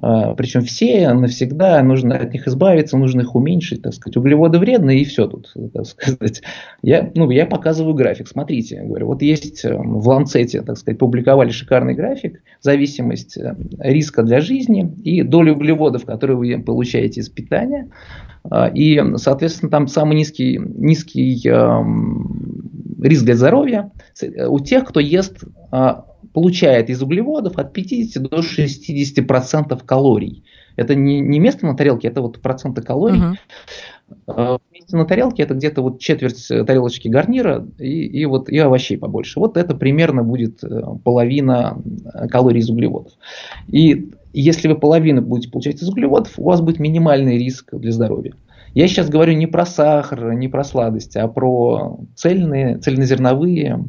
А, 0.00 0.34
причем 0.34 0.62
все 0.62 1.12
навсегда, 1.12 1.82
нужно 1.82 2.16
от 2.16 2.32
них 2.32 2.46
избавиться, 2.46 2.96
нужно 2.96 3.22
их 3.22 3.34
уменьшить, 3.34 3.82
так 3.82 3.94
сказать. 3.94 4.16
Углеводы 4.16 4.58
вредны, 4.58 4.98
и 4.98 5.04
все 5.04 5.26
тут, 5.26 5.52
так 5.72 5.86
сказать. 5.86 6.42
Я, 6.82 7.10
ну, 7.14 7.30
я 7.30 7.46
показываю 7.46 7.94
график, 7.94 8.28
смотрите, 8.28 8.82
говорю, 8.82 9.06
вот 9.06 9.22
есть 9.22 9.64
э, 9.64 9.74
в 9.76 10.06
Ланцете, 10.08 10.62
так 10.62 10.78
сказать, 10.78 10.98
публиковали 10.98 11.50
шикарный 11.50 11.94
график, 11.94 12.42
зависимость 12.60 13.36
э, 13.36 13.56
риска 13.78 14.22
для 14.22 14.40
жизни 14.40 14.92
и 15.04 15.22
доля 15.22 15.52
углеводов, 15.52 16.04
которые 16.04 16.36
вы 16.36 16.62
получаете 16.62 17.20
из 17.20 17.28
питания, 17.28 17.90
а, 18.44 18.68
и, 18.68 19.02
соответственно, 19.16 19.70
там 19.70 19.88
самый 19.88 20.16
низкий, 20.16 20.58
низкий 20.58 21.34
риск 23.00 23.24
для 23.24 23.36
здоровья 23.36 23.90
у 24.48 24.60
тех, 24.60 24.84
кто 24.84 25.00
ест, 25.00 25.44
а, 25.70 26.04
получает 26.38 26.88
из 26.88 27.02
углеводов 27.02 27.58
от 27.58 27.72
50 27.72 28.22
до 28.22 28.42
60 28.42 29.26
процентов 29.26 29.82
калорий. 29.82 30.44
Это 30.76 30.94
не, 30.94 31.18
не 31.18 31.40
место 31.40 31.66
на 31.66 31.76
тарелке, 31.76 32.06
это 32.06 32.22
вот 32.22 32.40
проценты 32.40 32.80
калорий. 32.80 33.20
Uh-huh. 34.28 34.60
Место 34.72 34.96
на 34.96 35.04
тарелке 35.04 35.42
это 35.42 35.54
где-то 35.54 35.82
вот 35.82 35.98
четверть 35.98 36.46
тарелочки 36.46 37.08
гарнира 37.08 37.66
и, 37.76 38.04
и, 38.06 38.24
вот, 38.26 38.48
и 38.48 38.58
овощей 38.58 38.96
побольше. 38.96 39.40
Вот 39.40 39.56
это 39.56 39.74
примерно 39.74 40.22
будет 40.22 40.62
э, 40.62 40.80
половина 41.02 41.76
э, 42.14 42.28
калорий 42.28 42.60
из 42.60 42.70
углеводов. 42.70 43.14
И 43.66 44.12
если 44.32 44.68
вы 44.68 44.76
половину 44.76 45.22
будете 45.22 45.50
получать 45.50 45.82
из 45.82 45.88
углеводов, 45.88 46.38
у 46.38 46.44
вас 46.44 46.60
будет 46.60 46.78
минимальный 46.78 47.36
риск 47.36 47.74
для 47.74 47.90
здоровья. 47.90 48.34
Я 48.74 48.86
сейчас 48.86 49.08
говорю 49.08 49.32
не 49.32 49.48
про 49.48 49.66
сахар, 49.66 50.34
не 50.34 50.46
про 50.46 50.62
сладости, 50.62 51.18
а 51.18 51.26
про 51.26 51.98
цельные, 52.14 52.78
цельнозерновые 52.78 53.84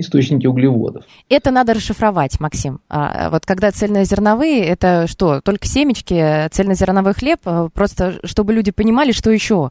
источники 0.00 0.46
углеводов. 0.46 1.04
Это 1.28 1.50
надо 1.50 1.74
расшифровать, 1.74 2.40
Максим. 2.40 2.80
А, 2.88 3.30
вот 3.30 3.46
когда 3.46 3.70
цельнозерновые, 3.70 4.64
это 4.64 5.06
что, 5.06 5.40
только 5.40 5.66
семечки, 5.66 6.48
цельнозерновой 6.50 7.14
хлеб, 7.14 7.40
а, 7.44 7.68
просто 7.68 8.20
чтобы 8.24 8.52
люди 8.52 8.70
понимали, 8.70 9.12
что 9.12 9.30
еще? 9.30 9.70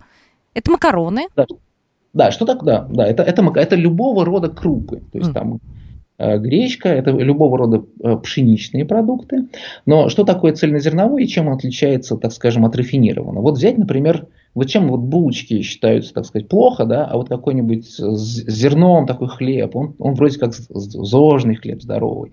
Это 0.53 0.71
макароны? 0.71 1.27
Да, 1.35 1.45
да 2.13 2.31
что 2.31 2.45
так, 2.45 2.63
да, 2.63 2.87
да, 2.89 3.05
это, 3.05 3.23
это, 3.23 3.41
это 3.55 3.75
любого 3.75 4.25
рода 4.25 4.49
крупы. 4.49 5.01
То 5.11 5.17
есть 5.17 5.31
mm. 5.31 5.33
там 5.33 5.59
гречка, 6.17 6.89
это 6.89 7.11
любого 7.11 7.57
рода 7.57 7.85
э, 8.01 8.17
пшеничные 8.17 8.85
продукты. 8.85 9.47
Но 9.85 10.09
что 10.09 10.23
такое 10.23 10.53
цельнозерновой 10.53 11.23
и 11.23 11.27
чем 11.27 11.47
он 11.47 11.53
отличается, 11.53 12.17
так 12.17 12.31
скажем, 12.31 12.65
от 12.65 12.75
рафинированного? 12.75 13.43
Вот 13.43 13.57
взять, 13.57 13.77
например, 13.77 14.27
вот 14.53 14.67
чем 14.67 14.89
вот 14.89 14.99
булочки 14.99 15.61
считаются, 15.61 16.13
так 16.13 16.25
сказать, 16.25 16.47
плохо, 16.47 16.85
да, 16.85 17.05
а 17.05 17.17
вот 17.17 17.29
какой-нибудь 17.29 17.87
зерном 17.87 19.07
такой 19.07 19.27
хлеб, 19.27 19.75
он, 19.75 19.95
он 19.97 20.13
вроде 20.13 20.37
как 20.39 20.53
зожный 20.53 21.55
хлеб, 21.55 21.81
здоровый. 21.81 22.31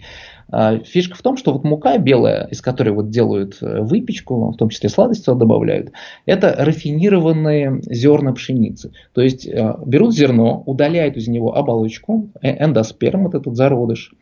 А 0.52 0.78
фишка 0.78 1.16
в 1.16 1.22
том, 1.22 1.36
что 1.36 1.52
вот 1.52 1.64
мука 1.64 1.96
белая, 1.98 2.46
из 2.50 2.60
которой 2.60 2.90
вот 2.90 3.10
делают 3.10 3.58
э, 3.60 3.80
выпечку, 3.80 4.50
в 4.50 4.56
том 4.56 4.68
числе 4.68 4.88
сладости 4.88 5.24
туда 5.24 5.38
добавляют, 5.38 5.92
это 6.26 6.54
рафинированные 6.58 7.80
зерна 7.86 8.32
пшеницы. 8.32 8.92
То 9.14 9.20
есть 9.20 9.46
э, 9.46 9.74
берут 9.86 10.14
зерно, 10.14 10.62
удаляют 10.66 11.16
из 11.16 11.28
него 11.28 11.56
оболочку, 11.56 12.30
э, 12.42 12.64
эндосперм, 12.64 13.24
вот 13.24 13.34
этот 13.34 13.56
зародыш, 13.56 14.12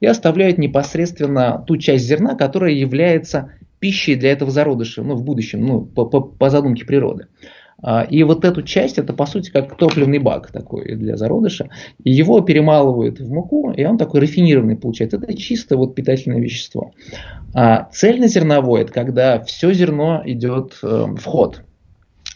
и 0.00 0.06
оставляют 0.06 0.58
непосредственно 0.58 1.64
ту 1.66 1.76
часть 1.76 2.04
зерна, 2.04 2.34
которая 2.34 2.72
является 2.72 3.52
пищей 3.78 4.16
для 4.16 4.32
этого 4.32 4.50
зародыша 4.50 5.02
ну, 5.02 5.14
в 5.14 5.24
будущем, 5.24 5.64
ну, 5.64 5.80
по, 5.82 6.04
по, 6.04 6.20
по 6.20 6.50
задумке 6.50 6.84
природы. 6.84 7.26
А, 7.82 8.02
и 8.02 8.22
вот 8.22 8.44
эту 8.44 8.62
часть, 8.62 8.98
это 8.98 9.12
по 9.12 9.26
сути 9.26 9.50
как 9.50 9.76
топливный 9.76 10.18
бак 10.18 10.50
такой 10.50 10.94
для 10.96 11.16
зародыша. 11.16 11.68
И 12.02 12.10
его 12.10 12.40
перемалывают 12.40 13.20
в 13.20 13.30
муку, 13.30 13.70
и 13.70 13.84
он 13.84 13.98
такой 13.98 14.20
рафинированный 14.20 14.76
получается. 14.76 15.18
Это 15.18 15.36
чисто 15.36 15.76
вот 15.76 15.94
питательное 15.94 16.40
вещество. 16.40 16.92
А 17.54 17.88
цельнозерновое, 17.92 18.82
это 18.82 18.92
когда 18.92 19.40
все 19.40 19.72
зерно 19.72 20.22
идет 20.24 20.78
э, 20.82 20.86
в 20.86 21.24
ход 21.24 21.62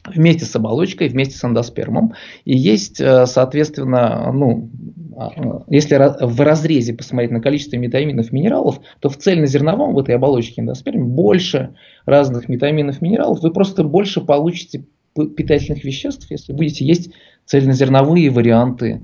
вместе 0.07 0.45
с 0.45 0.57
оболочкой, 0.57 1.09
вместе 1.09 1.37
с 1.37 1.45
эндоспермом. 1.45 2.15
И 2.45 2.57
есть, 2.57 3.01
э, 3.01 3.27
соответственно, 3.27 4.33
ну, 4.33 4.71
а, 5.17 5.63
если 5.69 5.97
в 5.97 6.41
разрезе 6.41 6.95
посмотреть 6.95 7.33
на 7.33 7.41
количество 7.41 7.77
витаминов, 7.77 8.33
минералов, 8.33 8.81
то 9.01 9.09
в 9.09 9.17
цельнозерновом, 9.17 9.95
в 9.95 9.99
этой 9.99 10.15
оболочке 10.15 10.63
эндосперме, 10.63 11.05
больше 11.05 11.75
разных 12.07 12.49
витаминов, 12.49 13.03
минералов, 13.03 13.43
вы 13.43 13.53
просто 13.53 13.85
больше 13.85 14.21
получите 14.23 14.85
питательных 15.15 15.85
веществ, 15.85 16.31
если 16.31 16.53
будете 16.53 16.85
есть 16.85 17.11
цельнозерновые 17.45 18.31
варианты 18.31 19.03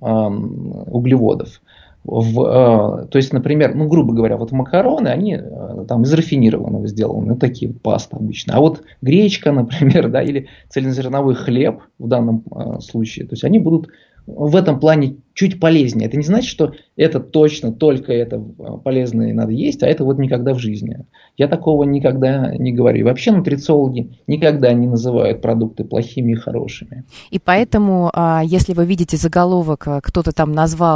э, 0.00 0.06
углеводов. 0.06 1.60
В, 2.04 2.42
э, 2.42 3.06
то 3.06 3.16
есть, 3.16 3.32
например, 3.32 3.74
ну, 3.74 3.88
грубо 3.88 4.12
говоря, 4.12 4.36
вот 4.36 4.52
макароны, 4.52 5.08
они 5.08 5.36
э, 5.36 5.84
там 5.88 6.02
из 6.02 6.12
рафинированного 6.12 6.86
сделаны, 6.86 7.28
ну, 7.28 7.36
такие 7.36 7.72
пасты 7.72 8.16
обычно. 8.16 8.54
А 8.54 8.60
вот 8.60 8.82
гречка, 9.00 9.52
например, 9.52 10.10
да, 10.10 10.22
или 10.22 10.48
цельнозерновой 10.68 11.34
хлеб 11.34 11.80
в 11.98 12.08
данном 12.08 12.44
э, 12.50 12.80
случае, 12.80 13.26
то 13.26 13.32
есть 13.32 13.44
они 13.44 13.58
будут 13.58 13.88
в 14.26 14.54
этом 14.56 14.80
плане 14.80 15.16
чуть 15.34 15.58
полезнее. 15.58 16.06
Это 16.06 16.16
не 16.16 16.22
значит, 16.22 16.48
что 16.48 16.74
это 16.96 17.18
точно, 17.18 17.72
только 17.72 18.12
это 18.12 18.42
а, 18.58 18.76
полезное 18.76 19.34
надо 19.34 19.50
есть, 19.50 19.82
а 19.82 19.86
это 19.86 20.04
вот 20.04 20.18
никогда 20.18 20.54
в 20.54 20.60
жизни. 20.60 21.04
Я 21.36 21.48
такого 21.48 21.82
никогда 21.82 22.54
не 22.56 22.72
говорю. 22.72 23.00
И 23.00 23.02
вообще 23.02 23.32
нутрициологи 23.32 24.12
никогда 24.28 24.72
не 24.72 24.86
называют 24.86 25.42
продукты 25.42 25.82
плохими 25.82 26.32
и 26.32 26.36
хорошими. 26.36 27.04
И 27.30 27.40
поэтому, 27.40 28.10
а, 28.14 28.42
если 28.44 28.74
вы 28.74 28.86
видите 28.86 29.16
заголовок, 29.16 29.88
а, 29.88 30.00
кто-то 30.00 30.30
там 30.30 30.52
назвал 30.52 30.94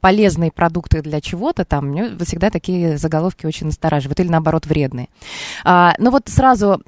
полезные 0.00 0.50
продукты 0.50 1.02
для 1.02 1.20
чего-то, 1.20 1.64
там 1.64 1.94
всегда 2.24 2.50
такие 2.50 2.96
заголовки 2.96 3.46
очень 3.46 3.66
настораживают 3.66 4.18
или 4.18 4.28
наоборот 4.28 4.66
вредные. 4.66 5.08
Но 5.64 6.10
вот 6.10 6.22
сразу 6.26 6.80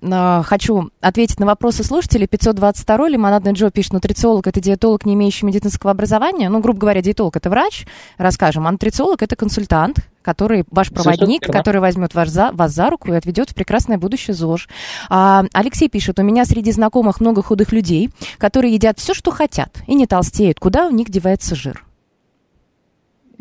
хочу 0.43 0.91
ответить 1.01 1.39
на 1.39 1.47
вопросы 1.47 1.85
слушателей. 1.85 2.27
522 2.27 3.09
Лимонадный 3.09 3.53
Джо 3.53 3.71
пишет, 3.71 3.93
нутрициолог– 3.93 4.47
это 4.49 4.61
диетолог, 4.61 5.07
не 5.07 5.15
имеющий 5.15 5.47
медицинского 5.47 5.92
образования, 5.93 6.49
ну, 6.49 6.61
грубо 6.61 6.81
говоря, 6.81 7.01
диетолог– 7.01 7.37
это 7.37 7.51
врач, 7.51 7.87
расскажем, 8.19 8.65
нутрициолог– 8.65 9.23
это 9.23 9.37
консультант, 9.37 9.99
который 10.23 10.65
ваш 10.71 10.91
проводник, 10.91 11.47
который 11.47 11.81
возьмет 11.81 12.15
вас 12.15 12.31
за, 12.31 12.51
вас 12.53 12.73
за 12.73 12.91
руку 12.91 13.13
и 13.13 13.17
отведет 13.17 13.51
в 13.51 13.55
прекрасное 13.55 13.99
будущее 13.99 14.35
ЗОЖ. 14.35 14.69
А, 15.09 15.45
Алексей 15.53 15.89
пишет, 15.89 16.19
у 16.19 16.23
меня 16.23 16.45
среди 16.45 16.73
знакомых 16.73 17.21
много 17.21 17.43
худых 17.43 17.73
людей, 17.73 18.11
которые 18.39 18.75
едят 18.75 18.99
все, 18.99 19.15
что 19.15 19.31
хотят, 19.31 19.83
и 19.87 19.95
не 19.95 20.07
толстеют. 20.07 20.59
Куда 20.59 20.87
у 20.87 20.91
них 20.91 21.11
девается 21.11 21.55
жир? 21.55 21.85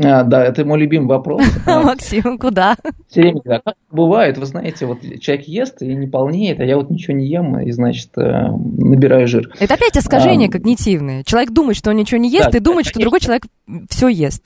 А, 0.03 0.23
да, 0.23 0.43
это 0.45 0.65
мой 0.65 0.79
любимый 0.79 1.07
вопрос. 1.07 1.41
Максим, 1.65 2.37
куда? 2.37 2.75
Все 3.09 3.21
время, 3.21 3.41
да, 3.43 3.61
как 3.63 3.75
бывает, 3.91 4.37
вы 4.37 4.45
знаете, 4.45 4.85
вот 4.85 4.99
человек 5.19 5.47
ест 5.47 5.81
и 5.81 5.93
не 5.93 6.07
полнеет, 6.07 6.59
а 6.59 6.65
я 6.65 6.77
вот 6.77 6.89
ничего 6.89 7.15
не 7.15 7.27
ем, 7.27 7.59
и, 7.59 7.71
значит, 7.71 8.09
э, 8.17 8.47
набираю 8.51 9.27
жир. 9.27 9.53
Это 9.59 9.73
опять 9.73 9.97
искажение 9.97 10.49
а, 10.49 10.51
когнитивное. 10.51 11.23
Человек 11.23 11.51
думает, 11.51 11.77
что 11.77 11.89
он 11.89 11.97
ничего 11.97 12.19
не 12.19 12.29
ест, 12.31 12.51
да, 12.51 12.57
и 12.57 12.61
думает, 12.61 12.85
что 12.85 12.99
другой 12.99 13.19
человек 13.19 13.43
все 13.89 14.07
ест. 14.07 14.45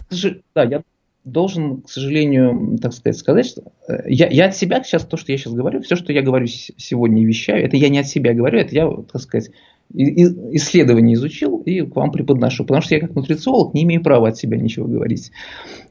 Да, 0.54 0.64
я 0.64 0.82
должен, 1.26 1.82
к 1.82 1.90
сожалению, 1.90 2.78
так 2.82 2.94
сказать, 2.94 3.18
сказать, 3.18 3.46
что 3.48 3.64
э, 3.88 4.04
я, 4.08 4.28
я 4.28 4.46
от 4.46 4.56
себя 4.56 4.84
сейчас, 4.84 5.06
то, 5.06 5.18
что 5.18 5.32
я 5.32 5.38
сейчас 5.38 5.54
говорю, 5.54 5.82
все, 5.82 5.96
что 5.96 6.14
я 6.14 6.22
говорю 6.22 6.46
сегодня 6.48 7.24
и 7.24 7.26
вещаю, 7.26 7.66
это 7.66 7.76
я 7.76 7.90
не 7.90 8.00
от 8.00 8.08
себя 8.08 8.34
говорю, 8.34 8.60
это 8.60 8.74
я, 8.74 8.88
так 9.12 9.22
сказать, 9.22 9.50
исследование 9.94 11.16
изучил 11.16 11.60
и 11.60 11.82
к 11.82 11.96
вам 11.96 12.12
преподношу. 12.12 12.64
Потому 12.64 12.82
что 12.82 12.96
я 12.96 13.02
как 13.02 13.16
нутрициолог 13.16 13.74
не 13.74 13.84
имею 13.84 14.04
права 14.04 14.30
от 14.30 14.38
себя 14.38 14.58
ничего 14.58 14.88
говорить, 14.88 15.32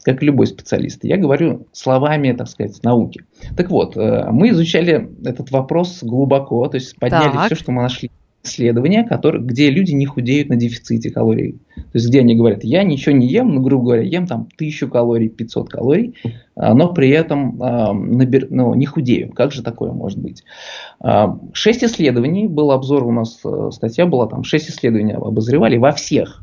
как 0.03 0.23
любой 0.23 0.47
специалист. 0.47 1.05
Я 1.05 1.17
говорю 1.17 1.67
словами, 1.73 2.33
так 2.33 2.49
сказать, 2.49 2.83
науки. 2.83 3.23
Так 3.57 3.71
вот, 3.71 3.97
э, 3.97 4.29
мы 4.31 4.51
изучали 4.51 5.09
этот 5.25 5.51
вопрос 5.51 6.03
глубоко, 6.03 6.67
то 6.69 6.77
есть 6.77 6.97
подняли 6.97 7.33
так. 7.33 7.47
все, 7.47 7.55
что 7.55 7.73
мы 7.73 7.83
нашли 7.83 8.11
исследования, 8.45 9.05
которые, 9.05 9.43
где 9.43 9.71
люди 9.71 9.93
не 9.93 10.07
худеют 10.07 10.49
на 10.49 10.57
дефиците 10.57 11.11
калорий. 11.11 11.59
То 11.75 11.83
есть, 11.95 12.09
где 12.09 12.21
они 12.21 12.37
говорят, 12.37 12.63
я 12.63 12.83
ничего 12.85 13.15
не 13.15 13.27
ем, 13.27 13.55
ну, 13.55 13.61
грубо 13.61 13.85
говоря, 13.85 14.03
ем 14.03 14.27
там 14.27 14.49
1000 14.57 14.89
калорий, 14.89 15.29
500 15.29 15.69
калорий, 15.69 16.15
а, 16.55 16.75
но 16.75 16.93
при 16.93 17.11
этом 17.11 17.61
э, 17.63 17.93
набер, 17.93 18.49
ну, 18.51 18.75
не 18.75 18.87
худею. 18.87 19.33
Как 19.33 19.53
же 19.53 19.63
такое 19.63 19.93
может 19.93 20.19
быть? 20.19 20.45
А, 21.01 21.39
шесть 21.53 21.83
исследований, 21.83 22.47
был 22.47 22.71
обзор 22.71 23.05
у 23.05 23.13
нас, 23.13 23.41
э, 23.45 23.71
статья 23.73 24.07
была, 24.07 24.27
там 24.27 24.45
шесть 24.45 24.71
исследований 24.71 25.15
обозревали 25.15 25.77
во 25.77 25.93
всех 25.93 26.43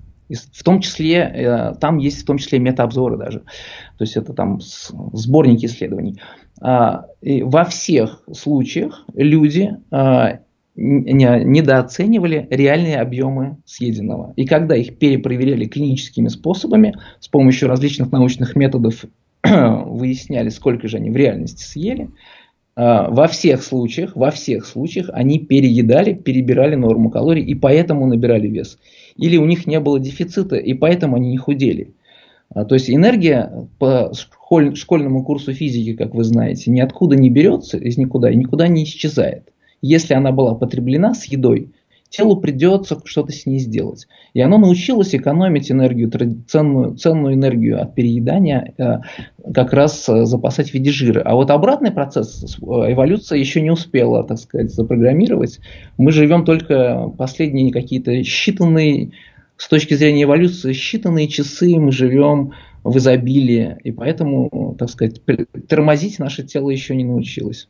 в 0.53 0.63
том 0.63 0.79
числе, 0.79 1.17
э, 1.17 1.73
там 1.81 1.97
есть 1.97 2.21
в 2.21 2.25
том 2.25 2.37
числе 2.37 2.57
метаобзоры 2.57 3.17
даже. 3.17 3.39
То 3.39 4.05
есть 4.05 4.15
это 4.15 4.33
там 4.33 4.59
сборники 4.61 5.65
исследований. 5.65 6.21
Во 6.61 7.65
всех 7.65 8.23
случаях 8.31 9.03
люди 9.13 9.75
недооценивали 10.81 12.47
реальные 12.49 12.97
объемы 12.97 13.57
съеденного. 13.65 14.33
И 14.35 14.45
когда 14.45 14.75
их 14.75 14.97
перепроверяли 14.97 15.65
клиническими 15.65 16.27
способами, 16.27 16.95
с 17.19 17.27
помощью 17.27 17.69
различных 17.69 18.11
научных 18.11 18.55
методов 18.55 19.05
выясняли, 19.43 20.49
сколько 20.49 20.87
же 20.87 20.97
они 20.97 21.11
в 21.11 21.15
реальности 21.15 21.63
съели, 21.63 22.09
а, 22.75 23.09
во 23.09 23.27
всех 23.27 23.63
случаях, 23.63 24.15
во 24.15 24.31
всех 24.31 24.65
случаях 24.65 25.09
они 25.13 25.39
переедали, 25.39 26.13
перебирали 26.13 26.75
норму 26.75 27.09
калорий 27.09 27.43
и 27.43 27.53
поэтому 27.53 28.07
набирали 28.07 28.47
вес. 28.47 28.79
Или 29.17 29.37
у 29.37 29.45
них 29.45 29.67
не 29.67 29.79
было 29.79 29.99
дефицита, 29.99 30.55
и 30.55 30.73
поэтому 30.73 31.17
они 31.17 31.29
не 31.29 31.37
худели. 31.37 31.93
А, 32.49 32.65
то 32.65 32.75
есть 32.75 32.89
энергия 32.89 33.67
по 33.77 34.11
школьному 34.73 35.23
курсу 35.23 35.53
физики, 35.53 35.95
как 35.95 36.15
вы 36.15 36.23
знаете, 36.23 36.71
ниоткуда 36.71 37.15
не 37.15 37.29
берется 37.29 37.77
из 37.77 37.97
никуда 37.97 38.31
и 38.31 38.35
никуда 38.35 38.67
не 38.67 38.83
исчезает 38.83 39.50
если 39.81 40.13
она 40.13 40.31
была 40.31 40.55
потреблена 40.55 41.13
с 41.13 41.25
едой, 41.25 41.71
телу 42.11 42.35
придется 42.37 42.99
что-то 43.05 43.31
с 43.31 43.45
ней 43.45 43.57
сделать. 43.57 44.07
И 44.33 44.41
оно 44.41 44.57
научилось 44.57 45.15
экономить 45.15 45.71
энергию, 45.71 46.11
ценную, 46.47 46.95
ценную 46.95 47.33
энергию 47.33 47.81
от 47.81 47.95
переедания, 47.95 48.73
э, 48.77 48.97
как 49.51 49.73
раз 49.73 50.07
э, 50.09 50.25
запасать 50.25 50.69
в 50.69 50.73
виде 50.73 50.91
жира. 50.91 51.21
А 51.21 51.33
вот 51.33 51.49
обратный 51.49 51.91
процесс 51.91 52.57
э, 52.61 52.65
эволюция 52.65 53.39
еще 53.39 53.61
не 53.61 53.71
успела, 53.71 54.23
так 54.23 54.37
сказать, 54.37 54.71
запрограммировать. 54.71 55.59
Мы 55.97 56.11
живем 56.11 56.43
только 56.43 57.11
последние 57.17 57.71
какие-то 57.71 58.19
считанные, 58.19 59.11
с 59.55 59.67
точки 59.67 59.93
зрения 59.93 60.23
эволюции, 60.23 60.73
считанные 60.73 61.27
часы 61.27 61.77
мы 61.77 61.91
живем 61.91 62.51
в 62.83 62.97
изобилии, 62.97 63.77
и 63.83 63.91
поэтому, 63.91 64.75
так 64.77 64.89
сказать, 64.89 65.21
тормозить 65.67 66.19
наше 66.19 66.43
тело 66.43 66.71
еще 66.71 66.95
не 66.95 67.05
научилось. 67.05 67.69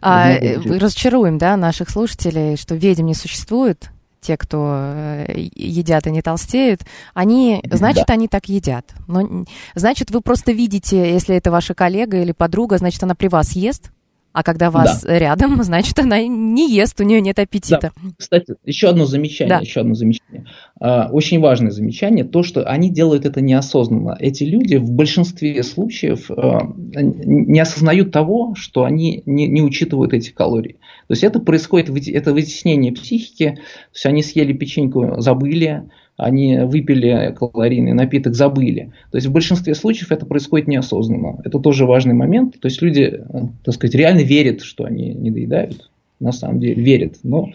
А, 0.00 0.30
э, 0.30 0.58
разочаруем, 0.58 1.38
да, 1.38 1.56
наших 1.56 1.90
слушателей, 1.90 2.56
что 2.56 2.74
ведьм 2.74 3.06
не 3.06 3.14
существует, 3.14 3.90
те, 4.20 4.36
кто 4.36 4.72
э, 4.74 5.48
едят 5.54 6.06
и 6.06 6.10
не 6.10 6.22
толстеют, 6.22 6.80
они, 7.12 7.62
значит, 7.70 8.06
да. 8.06 8.14
они 8.14 8.26
так 8.26 8.48
едят. 8.48 8.94
Но, 9.06 9.44
значит, 9.74 10.10
вы 10.10 10.22
просто 10.22 10.52
видите, 10.52 11.12
если 11.12 11.36
это 11.36 11.50
ваша 11.50 11.74
коллега 11.74 12.20
или 12.20 12.32
подруга, 12.32 12.78
значит, 12.78 13.02
она 13.02 13.14
при 13.14 13.28
вас 13.28 13.52
ест, 13.52 13.90
а 14.34 14.42
когда 14.42 14.70
вас 14.70 15.02
да. 15.02 15.18
рядом, 15.18 15.62
значит, 15.62 15.96
она 15.98 16.20
не 16.20 16.70
ест, 16.70 17.00
у 17.00 17.04
нее 17.04 17.20
нет 17.20 17.38
аппетита. 17.38 17.92
Да. 17.94 18.10
Кстати, 18.18 18.56
еще 18.64 18.88
одно 18.88 19.06
замечание, 19.06 19.56
да. 19.56 19.60
еще 19.60 19.80
одно 19.80 19.94
замечание. 19.94 20.46
А, 20.80 21.08
очень 21.10 21.40
важное 21.40 21.70
замечание, 21.70 22.24
то, 22.24 22.42
что 22.42 22.68
они 22.68 22.90
делают 22.90 23.24
это 23.24 23.40
неосознанно. 23.40 24.16
Эти 24.18 24.42
люди 24.42 24.74
в 24.74 24.90
большинстве 24.90 25.62
случаев 25.62 26.30
а, 26.30 26.72
не 26.76 27.60
осознают 27.60 28.10
того, 28.10 28.54
что 28.56 28.84
они 28.84 29.22
не, 29.24 29.46
не 29.46 29.62
учитывают 29.62 30.12
эти 30.12 30.30
калории. 30.30 30.78
То 31.06 31.12
есть 31.12 31.22
это 31.22 31.38
происходит, 31.38 31.88
это 32.08 32.32
вытеснение 32.32 32.92
психики, 32.92 33.50
то 33.50 33.94
есть 33.94 34.06
они 34.06 34.22
съели 34.24 34.52
печеньку, 34.52 35.20
забыли, 35.20 35.88
они 36.16 36.58
выпили 36.58 37.34
калорийный 37.36 37.92
напиток, 37.92 38.34
забыли. 38.34 38.92
То 39.10 39.16
есть 39.16 39.26
в 39.26 39.32
большинстве 39.32 39.74
случаев 39.74 40.12
это 40.12 40.26
происходит 40.26 40.68
неосознанно. 40.68 41.40
Это 41.44 41.58
тоже 41.58 41.86
важный 41.86 42.14
момент. 42.14 42.60
То 42.60 42.68
есть 42.68 42.80
люди, 42.82 43.20
э, 43.28 43.40
так 43.64 43.74
сказать, 43.74 43.94
реально 43.94 44.20
верят, 44.20 44.62
что 44.62 44.84
они 44.84 45.12
не 45.12 45.30
доедают. 45.30 45.90
На 46.20 46.32
самом 46.32 46.60
деле 46.60 46.80
верят. 46.80 47.16
Но 47.24 47.50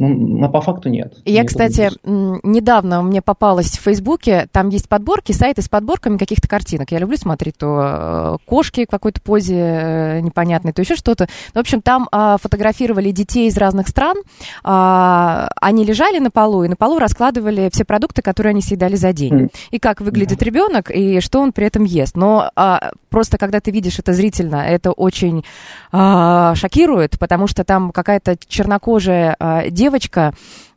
ну, 0.00 0.48
по 0.48 0.62
факту 0.62 0.88
нет. 0.88 1.14
Я, 1.26 1.44
кстати, 1.44 1.90
недавно 2.04 3.02
мне 3.02 3.20
попалась 3.20 3.78
в 3.78 3.82
Фейсбуке, 3.82 4.48
там 4.50 4.70
есть 4.70 4.88
подборки, 4.88 5.32
сайты 5.32 5.60
с 5.60 5.68
подборками 5.68 6.16
каких-то 6.16 6.48
картинок. 6.48 6.90
Я 6.90 6.98
люблю 6.98 7.18
смотреть 7.18 7.58
то 7.58 7.80
э, 7.80 8.36
кошки 8.46 8.86
в 8.86 8.90
какой-то 8.90 9.20
позе 9.20 9.58
э, 9.58 10.20
непонятной, 10.20 10.72
то 10.72 10.80
еще 10.80 10.96
что-то. 10.96 11.28
В 11.54 11.58
общем, 11.58 11.82
там 11.82 12.08
а, 12.12 12.38
фотографировали 12.38 13.10
детей 13.10 13.48
из 13.48 13.58
разных 13.58 13.88
стран. 13.88 14.16
А, 14.64 15.50
они 15.60 15.84
лежали 15.84 16.18
на 16.18 16.30
полу, 16.30 16.64
и 16.64 16.68
на 16.68 16.76
полу 16.76 16.98
раскладывали 16.98 17.68
все 17.70 17.84
продукты, 17.84 18.22
которые 18.22 18.50
они 18.50 18.62
съедали 18.62 18.96
за 18.96 19.12
день. 19.12 19.34
Mm. 19.34 19.50
И 19.70 19.78
как 19.78 20.00
выглядит 20.00 20.40
mm. 20.40 20.44
ребенок, 20.44 20.90
и 20.90 21.20
что 21.20 21.40
он 21.40 21.52
при 21.52 21.66
этом 21.66 21.84
ест. 21.84 22.16
Но 22.16 22.50
а, 22.56 22.90
просто, 23.10 23.36
когда 23.36 23.60
ты 23.60 23.70
видишь 23.70 23.98
это 23.98 24.14
зрительно, 24.14 24.56
это 24.56 24.92
очень 24.92 25.44
а, 25.92 26.54
шокирует, 26.54 27.18
потому 27.18 27.46
что 27.46 27.64
там 27.64 27.90
какая-то 27.90 28.36
чернокожая 28.48 29.36
а, 29.38 29.68
девушка, 29.68 29.89
девочка 29.90 30.32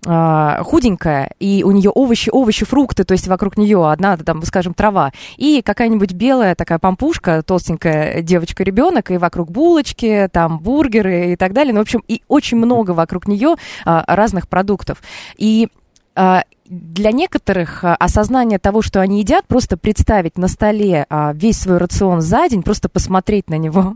э, 0.05 0.63
худенькая, 0.63 1.31
и 1.39 1.63
у 1.63 1.71
нее 1.71 1.91
овощи, 1.91 2.29
овощи, 2.31 2.65
фрукты, 2.65 3.03
то 3.03 3.11
есть 3.11 3.27
вокруг 3.27 3.57
нее 3.57 3.89
одна, 3.89 4.17
там, 4.17 4.43
скажем, 4.43 4.73
трава, 4.73 5.11
и 5.37 5.61
какая-нибудь 5.61 6.13
белая 6.13 6.55
такая 6.55 6.79
помпушка, 6.79 7.43
толстенькая 7.43 8.21
девочка-ребенок, 8.23 9.11
и 9.11 9.17
вокруг 9.17 9.51
булочки, 9.51 10.27
там, 10.31 10.59
бургеры 10.59 11.33
и 11.33 11.35
так 11.35 11.53
далее. 11.53 11.73
Ну, 11.73 11.79
в 11.79 11.83
общем, 11.83 12.03
и 12.07 12.23
очень 12.27 12.57
много 12.57 12.91
вокруг 12.91 13.27
нее 13.27 13.55
э, 13.85 14.01
разных 14.07 14.49
продуктов. 14.49 15.03
И 15.37 15.67
э, 16.15 16.39
для 16.65 17.11
некоторых 17.11 17.83
осознание 17.83 18.57
того, 18.57 18.81
что 18.81 18.99
они 18.99 19.19
едят, 19.19 19.45
просто 19.45 19.77
представить 19.77 20.39
на 20.39 20.47
столе 20.47 21.05
весь 21.33 21.59
свой 21.59 21.77
рацион 21.77 22.21
за 22.21 22.47
день, 22.47 22.63
просто 22.63 22.89
посмотреть 22.89 23.49
на 23.49 23.57
него, 23.57 23.81
а, 23.81 23.93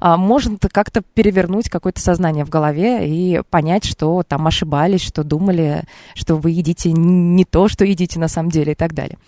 может 0.00 0.60
как-то 0.72 1.02
перевернуть 1.02 1.68
какое-то 1.68 2.00
сознание 2.00 2.44
в 2.44 2.48
голове 2.48 3.08
и 3.08 3.42
понять, 3.50 3.84
что 3.84 4.22
там 4.26 4.46
ошибались, 4.46 5.02
что 5.02 5.24
думали, 5.24 5.84
что 6.14 6.36
вы 6.36 6.50
едите 6.50 6.92
не 6.92 7.44
то, 7.44 7.68
что 7.68 7.84
едите 7.84 8.18
на 8.18 8.28
самом 8.28 8.50
деле 8.50 8.72
и 8.72 8.76
так 8.76 8.94
далее. 8.94 9.18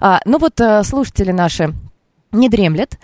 А, 0.00 0.20
ну 0.24 0.38
вот 0.38 0.60
э, 0.60 0.82
слушатели 0.84 1.32
наши 1.32 1.74
не 2.32 2.48
дремлят. 2.48 2.98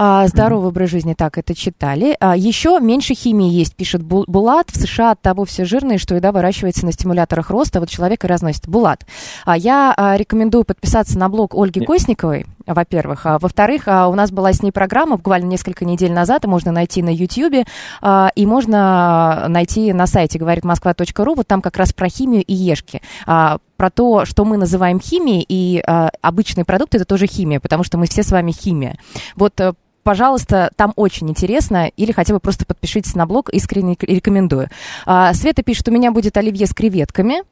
А, 0.00 0.28
здоровый 0.28 0.68
образ 0.68 0.90
жизни, 0.90 1.14
так 1.14 1.38
это 1.38 1.56
читали. 1.56 2.16
А, 2.20 2.36
еще 2.36 2.78
меньше 2.80 3.14
химии 3.14 3.50
есть, 3.50 3.74
пишет 3.74 4.00
Булат. 4.02 4.70
В 4.70 4.76
США 4.76 5.10
от 5.10 5.20
того 5.20 5.44
все 5.44 5.64
жирные, 5.64 5.98
что 5.98 6.14
еда 6.14 6.30
выращивается 6.30 6.86
на 6.86 6.92
стимуляторах 6.92 7.50
роста, 7.50 7.80
вот 7.80 7.88
человек 7.88 8.24
и 8.24 8.28
разносит. 8.28 8.68
Булат, 8.68 9.04
а, 9.44 9.56
я 9.56 9.92
а, 9.96 10.16
рекомендую 10.16 10.64
подписаться 10.64 11.18
на 11.18 11.28
блог 11.28 11.52
Ольги 11.54 11.80
Косниковой, 11.84 12.46
во-первых. 12.74 13.26
А, 13.26 13.38
во-вторых, 13.38 13.82
а, 13.86 14.08
у 14.08 14.14
нас 14.14 14.30
была 14.30 14.52
с 14.52 14.62
ней 14.62 14.70
программа 14.70 15.16
буквально 15.16 15.46
несколько 15.46 15.84
недель 15.84 16.12
назад, 16.12 16.44
и 16.44 16.48
можно 16.48 16.72
найти 16.72 17.02
на 17.02 17.14
YouTube, 17.14 17.66
а, 18.00 18.30
и 18.34 18.46
можно 18.46 19.46
найти 19.48 19.92
на 19.92 20.06
сайте 20.06 20.38
говорит 20.38 20.64
москва.ру, 20.64 21.34
вот 21.34 21.46
там 21.46 21.62
как 21.62 21.76
раз 21.76 21.92
про 21.92 22.08
химию 22.08 22.44
и 22.44 22.54
ешки. 22.54 23.02
А, 23.26 23.58
про 23.76 23.90
то, 23.90 24.24
что 24.24 24.44
мы 24.44 24.56
называем 24.56 25.00
химией, 25.00 25.44
и 25.48 25.82
а, 25.86 26.10
обычные 26.20 26.64
продукты 26.64 26.98
это 26.98 27.06
тоже 27.06 27.26
химия, 27.26 27.60
потому 27.60 27.84
что 27.84 27.96
мы 27.96 28.06
все 28.06 28.22
с 28.22 28.30
вами 28.30 28.50
химия. 28.50 28.98
Вот 29.36 29.60
э, 29.60 29.72
пожалуйста, 30.02 30.70
там 30.76 30.92
очень 30.96 31.30
интересно, 31.30 31.88
или 31.96 32.12
хотя 32.12 32.34
бы 32.34 32.40
просто 32.40 32.66
подпишитесь 32.66 33.14
на 33.14 33.26
блог, 33.26 33.50
искренне 33.50 33.96
рекомендую. 34.00 34.68
А, 35.06 35.32
Света 35.32 35.62
пишет, 35.62 35.88
у 35.88 35.92
меня 35.92 36.10
будет 36.10 36.36
оливье 36.36 36.66
с 36.66 36.74
креветками, 36.74 37.42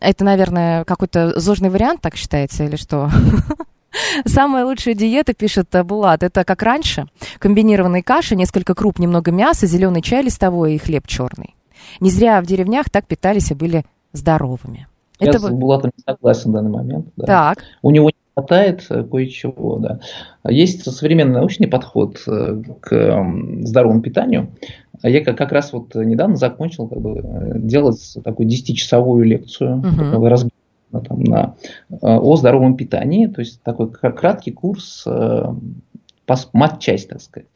Это, 0.00 0.24
наверное, 0.24 0.84
какой-то 0.84 1.38
зожный 1.38 1.70
вариант, 1.70 2.00
так 2.00 2.16
считается, 2.16 2.64
или 2.64 2.76
что? 2.76 3.10
Самая 4.26 4.64
лучшая 4.64 4.94
диета, 4.94 5.34
пишет 5.34 5.68
Булат, 5.84 6.22
это 6.22 6.44
как 6.44 6.62
раньше. 6.62 7.06
Комбинированные 7.38 8.02
каши, 8.02 8.36
несколько 8.36 8.74
круп, 8.74 8.98
немного 8.98 9.30
мяса, 9.30 9.66
зеленый 9.66 10.02
чай 10.02 10.22
листовой 10.22 10.74
и 10.74 10.78
хлеб 10.78 11.06
черный. 11.06 11.54
Не 12.00 12.10
зря 12.10 12.40
в 12.40 12.46
деревнях 12.46 12.90
так 12.90 13.06
питались 13.06 13.50
и 13.50 13.54
были 13.54 13.84
здоровыми. 14.12 14.86
Я 15.20 15.28
это 15.28 15.38
с 15.38 15.48
Булатом 15.48 15.92
не 15.96 16.02
согласен 16.02 16.50
в 16.50 16.54
данный 16.54 16.70
момент. 16.70 17.06
да. 17.16 17.26
Так, 17.26 17.64
У 17.82 17.90
него 17.90 18.10
не 18.10 18.16
хватает 18.34 18.84
э, 18.90 19.04
кое-чего, 19.04 19.78
да. 19.78 20.00
Есть 20.48 20.90
современный 20.90 21.34
научный 21.34 21.68
подход 21.68 22.20
э, 22.26 22.62
к 22.80 23.26
здоровому 23.62 24.00
питанию. 24.00 24.50
А 25.02 25.08
Я 25.08 25.24
как, 25.24 25.52
раз 25.52 25.72
вот 25.72 25.94
недавно 25.94 26.36
закончил 26.36 26.88
как 26.88 27.00
бы, 27.00 27.18
э, 27.18 27.58
делать 27.58 28.16
такую 28.24 28.48
10-часовую 28.48 29.24
лекцию, 29.24 29.82
такого 29.82 30.28
разбора 30.30 30.50
там, 31.00 31.22
на, 31.22 31.54
э, 31.90 31.96
о 32.00 32.36
здоровом 32.36 32.76
питании, 32.76 33.26
то 33.26 33.40
есть 33.40 33.62
такой 33.62 33.90
краткий 33.90 34.50
курс 34.50 35.04
э, 35.06 35.44
матчасть, 36.52 37.08
так 37.08 37.20
сказать. 37.20 37.48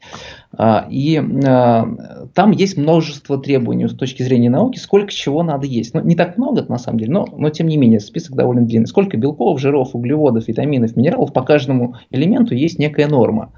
А, 0.55 0.87
И 0.89 1.17
э, 1.17 1.83
там 2.33 2.51
есть 2.51 2.77
множество 2.77 3.39
требований 3.39 3.87
с 3.87 3.95
точки 3.95 4.23
зрения 4.23 4.49
науки, 4.49 4.77
сколько 4.77 5.11
чего 5.11 5.43
надо 5.43 5.65
есть. 5.65 5.93
Ну, 5.93 6.01
не 6.01 6.15
так 6.15 6.37
много, 6.37 6.65
на 6.67 6.77
самом 6.77 6.99
деле, 6.99 7.11
но, 7.11 7.27
но 7.31 7.49
тем 7.49 7.67
не 7.67 7.77
менее, 7.77 7.99
список 7.99 8.35
довольно 8.35 8.63
длинный. 8.63 8.87
Сколько 8.87 9.17
белков, 9.17 9.59
жиров, 9.59 9.95
углеводов, 9.95 10.47
витаминов, 10.47 10.95
минералов, 10.95 11.33
по 11.33 11.41
каждому 11.41 11.95
элементу 12.11 12.53
есть 12.55 12.79
некая 12.79 13.07
норма 13.07 13.51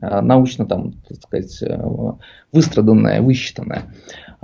научно 0.00 0.66
там, 0.66 0.92
так 1.08 1.18
сказать, 1.22 1.62
выстраданная, 2.52 3.22
высчитанная. 3.22 3.84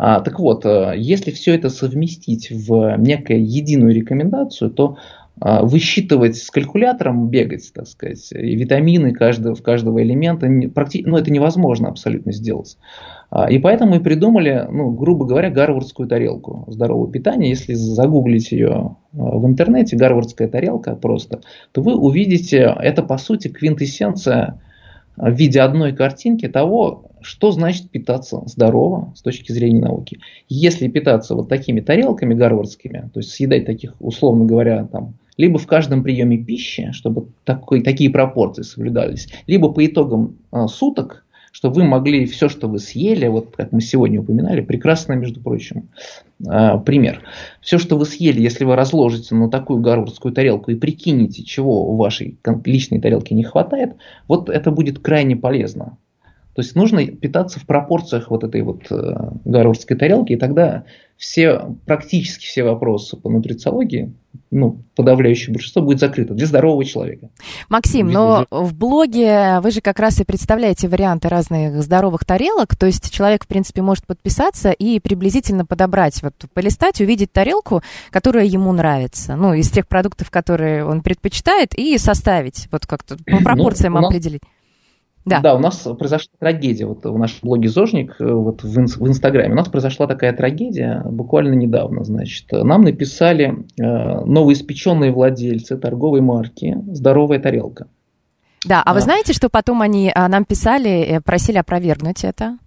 А, 0.02 0.20
так 0.20 0.40
вот, 0.40 0.64
э, 0.64 0.94
если 0.96 1.30
все 1.30 1.54
это 1.54 1.68
совместить 1.68 2.50
в 2.50 2.96
некую 2.96 3.46
единую 3.46 3.94
рекомендацию, 3.94 4.70
то 4.70 4.96
а, 5.42 5.62
высчитывать 5.62 6.36
с 6.36 6.50
калькулятором, 6.50 7.28
бегать, 7.28 7.70
так 7.74 7.86
сказать, 7.86 8.32
и 8.32 8.56
витамины 8.56 9.12
каждого, 9.12 9.54
в 9.54 9.62
каждого 9.62 10.02
элемента, 10.02 10.46
практи- 10.46 11.02
ну, 11.04 11.18
это 11.18 11.30
невозможно 11.30 11.88
абсолютно 11.88 12.32
сделать. 12.32 12.78
А, 13.30 13.50
И 13.50 13.58
поэтому 13.58 13.92
мы 13.92 14.00
придумали, 14.00 14.66
ну, 14.70 14.90
грубо 14.90 15.26
говоря, 15.26 15.50
гарвардскую 15.50 16.08
тарелку 16.08 16.64
здорового 16.68 17.12
питания. 17.12 17.50
Если 17.50 17.74
загуглить 17.74 18.52
ее 18.52 18.96
в 19.12 19.46
интернете, 19.46 19.96
гарвардская 19.96 20.48
тарелка 20.48 20.96
просто, 20.96 21.42
то 21.72 21.82
вы 21.82 21.94
увидите, 21.94 22.74
это 22.80 23.02
по 23.02 23.18
сути 23.18 23.48
квинтэссенция 23.48 24.58
в 25.20 25.32
виде 25.32 25.60
одной 25.60 25.92
картинки 25.92 26.48
того, 26.48 27.10
что 27.20 27.52
значит 27.52 27.90
питаться 27.90 28.42
здорово 28.46 29.12
с 29.14 29.22
точки 29.22 29.52
зрения 29.52 29.82
науки. 29.82 30.20
Если 30.48 30.88
питаться 30.88 31.34
вот 31.34 31.48
такими 31.48 31.80
тарелками 31.80 32.34
гарвардскими, 32.34 33.10
то 33.12 33.20
есть 33.20 33.30
съедать 33.30 33.66
таких, 33.66 33.94
условно 34.00 34.46
говоря, 34.46 34.86
там, 34.86 35.14
либо 35.36 35.58
в 35.58 35.66
каждом 35.66 36.02
приеме 36.02 36.38
пищи, 36.38 36.90
чтобы 36.92 37.28
такой, 37.44 37.82
такие 37.82 38.10
пропорции 38.10 38.62
соблюдались, 38.62 39.28
либо 39.46 39.70
по 39.70 39.84
итогам 39.84 40.36
а, 40.50 40.68
суток, 40.68 41.24
чтобы 41.52 41.76
вы 41.76 41.84
могли 41.84 42.26
все, 42.26 42.48
что 42.48 42.68
вы 42.68 42.78
съели, 42.78 43.26
вот 43.26 43.54
как 43.56 43.72
мы 43.72 43.80
сегодня 43.80 44.20
упоминали, 44.20 44.60
прекрасно, 44.60 45.14
между 45.14 45.40
прочим, 45.40 45.88
а, 46.46 46.78
пример. 46.78 47.22
Все, 47.60 47.78
что 47.78 47.96
вы 47.96 48.04
съели, 48.06 48.40
если 48.40 48.64
вы 48.64 48.76
разложите 48.76 49.34
на 49.34 49.50
такую 49.50 49.80
гарвардскую 49.80 50.32
тарелку 50.32 50.70
и 50.70 50.76
прикинете, 50.76 51.42
чего 51.42 51.90
у 51.90 51.96
вашей 51.96 52.38
личной 52.64 53.00
тарелки 53.00 53.34
не 53.34 53.42
хватает, 53.42 53.94
вот 54.28 54.48
это 54.48 54.70
будет 54.70 55.00
крайне 55.00 55.36
полезно. 55.36 55.96
То 56.54 56.62
есть 56.62 56.74
нужно 56.74 57.06
питаться 57.06 57.60
в 57.60 57.66
пропорциях 57.66 58.30
вот 58.30 58.42
этой 58.44 58.62
вот 58.62 58.82
э, 58.90 59.14
гарвардской 59.44 59.96
тарелки, 59.96 60.32
и 60.32 60.36
тогда 60.36 60.82
все, 61.16 61.76
практически 61.86 62.44
все 62.44 62.64
вопросы 62.64 63.16
по 63.16 63.30
нутрициологии, 63.30 64.12
ну, 64.50 64.78
подавляющее 64.96 65.52
большинство 65.52 65.82
будет 65.82 66.00
закрыто 66.00 66.34
для 66.34 66.46
здорового 66.46 66.84
человека. 66.84 67.28
Максим, 67.68 68.08
Без 68.08 68.14
но 68.14 68.46
уже- 68.50 68.64
в 68.64 68.74
блоге 68.74 69.60
вы 69.62 69.70
же 69.70 69.80
как 69.80 70.00
раз 70.00 70.20
и 70.20 70.24
представляете 70.24 70.88
варианты 70.88 71.28
разных 71.28 71.82
здоровых 71.82 72.24
тарелок, 72.24 72.74
то 72.74 72.86
есть 72.86 73.12
человек, 73.12 73.44
в 73.44 73.46
принципе, 73.46 73.82
может 73.82 74.06
подписаться 74.06 74.70
и 74.72 74.98
приблизительно 74.98 75.64
подобрать, 75.64 76.20
вот 76.22 76.34
полистать, 76.52 77.00
увидеть 77.00 77.30
тарелку, 77.32 77.82
которая 78.10 78.44
ему 78.46 78.72
нравится, 78.72 79.36
ну, 79.36 79.54
из 79.54 79.70
тех 79.70 79.86
продуктов, 79.86 80.30
которые 80.30 80.84
он 80.84 81.02
предпочитает, 81.02 81.74
и 81.78 81.96
составить, 81.98 82.66
вот 82.72 82.86
как-то 82.86 83.16
по 83.16 83.36
Ну, 83.36 83.42
пропорциям 83.44 83.94
у 83.94 84.00
нас- 84.00 84.06
определить. 84.10 84.42
Да. 85.40 85.54
у 85.54 85.58
нас 85.58 85.86
произошла 85.98 86.32
трагедия. 86.38 86.86
Вот 86.86 87.04
в 87.04 87.16
нашем 87.18 87.38
блоге 87.42 87.68
Зожник, 87.68 88.16
э, 88.18 88.24
вот 88.32 88.62
в, 88.64 88.78
инс- 88.78 88.98
в 88.98 89.06
Инстаграме, 89.06 89.52
у 89.52 89.56
нас 89.56 89.68
произошла 89.68 90.06
такая 90.06 90.32
трагедия 90.32 91.02
буквально 91.04 91.54
недавно. 91.54 92.02
Значит, 92.04 92.46
нам 92.50 92.82
написали 92.82 93.64
э, 93.78 94.24
новоиспеченные 94.24 95.12
владельцы 95.12 95.76
торговой 95.76 96.20
марки 96.20 96.76
«Здоровая 96.92 97.38
тарелка». 97.38 97.86
Да, 98.66 98.82
а 98.84 98.92
вы 98.92 98.98
Да. 99.00 99.04
знаете, 99.04 99.32
что 99.32 99.48
потом 99.48 99.80
они 99.80 100.12
а, 100.14 100.28
нам 100.28 100.44
писали, 100.44 100.90
э, 100.90 101.20
просили 101.20 101.56
опровергнуть 101.58 102.24
это? 102.24 102.58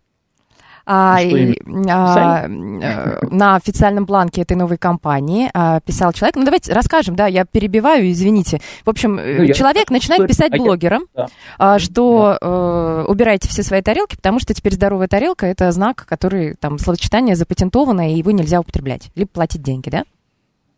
А, 0.86 1.18
Что 1.20 1.38
и, 1.38 1.58
а, 1.90 2.46
э, 2.48 3.20
на 3.30 3.56
официальном 3.56 4.06
бланке 4.06 4.42
этой 4.42 4.58
новой 4.58 4.78
компании 4.78 5.50
а, 5.54 5.80
писал 5.80 6.12
человек. 6.12 6.36
Ну, 6.36 6.44
давайте 6.44 6.74
расскажем, 6.74 7.16
да, 7.16 7.28
я 7.28 7.46
перебиваю, 7.46 8.12
извините. 8.12 8.60
В 8.86 8.90
общем, 8.90 9.18
э, 9.18 9.38
Ну, 9.38 9.44
я 9.44 9.54
человек 9.54 9.84
расскажу 9.90 9.94
начинает 9.94 10.20
историю. 10.22 10.28
писать 10.28 10.52
А 10.52 10.58
я- 10.58 10.62
блогерам, 10.64 11.04
да. 11.16 11.28
а, 11.58 11.80
что 11.80 12.38
э, 12.42 13.06
убирайте 13.08 13.48
все 13.48 13.64
свои 13.64 13.82
тарелки, 13.82 14.16
потому 14.18 14.40
что 14.40 14.54
теперь 14.54 14.74
здоровая 14.74 15.08
тарелка 15.08 15.46
это 15.46 15.72
знак, 15.72 16.06
который 16.08 16.56
там 16.56 16.78
словосочетание 16.80 17.36
запатентованное, 17.36 18.10
и 18.10 18.18
его 18.18 18.32
нельзя 18.32 18.60
употреблять, 18.60 19.10
либо 19.16 19.30
платить 19.30 19.62
деньги, 19.62 19.90
да? 19.90 20.04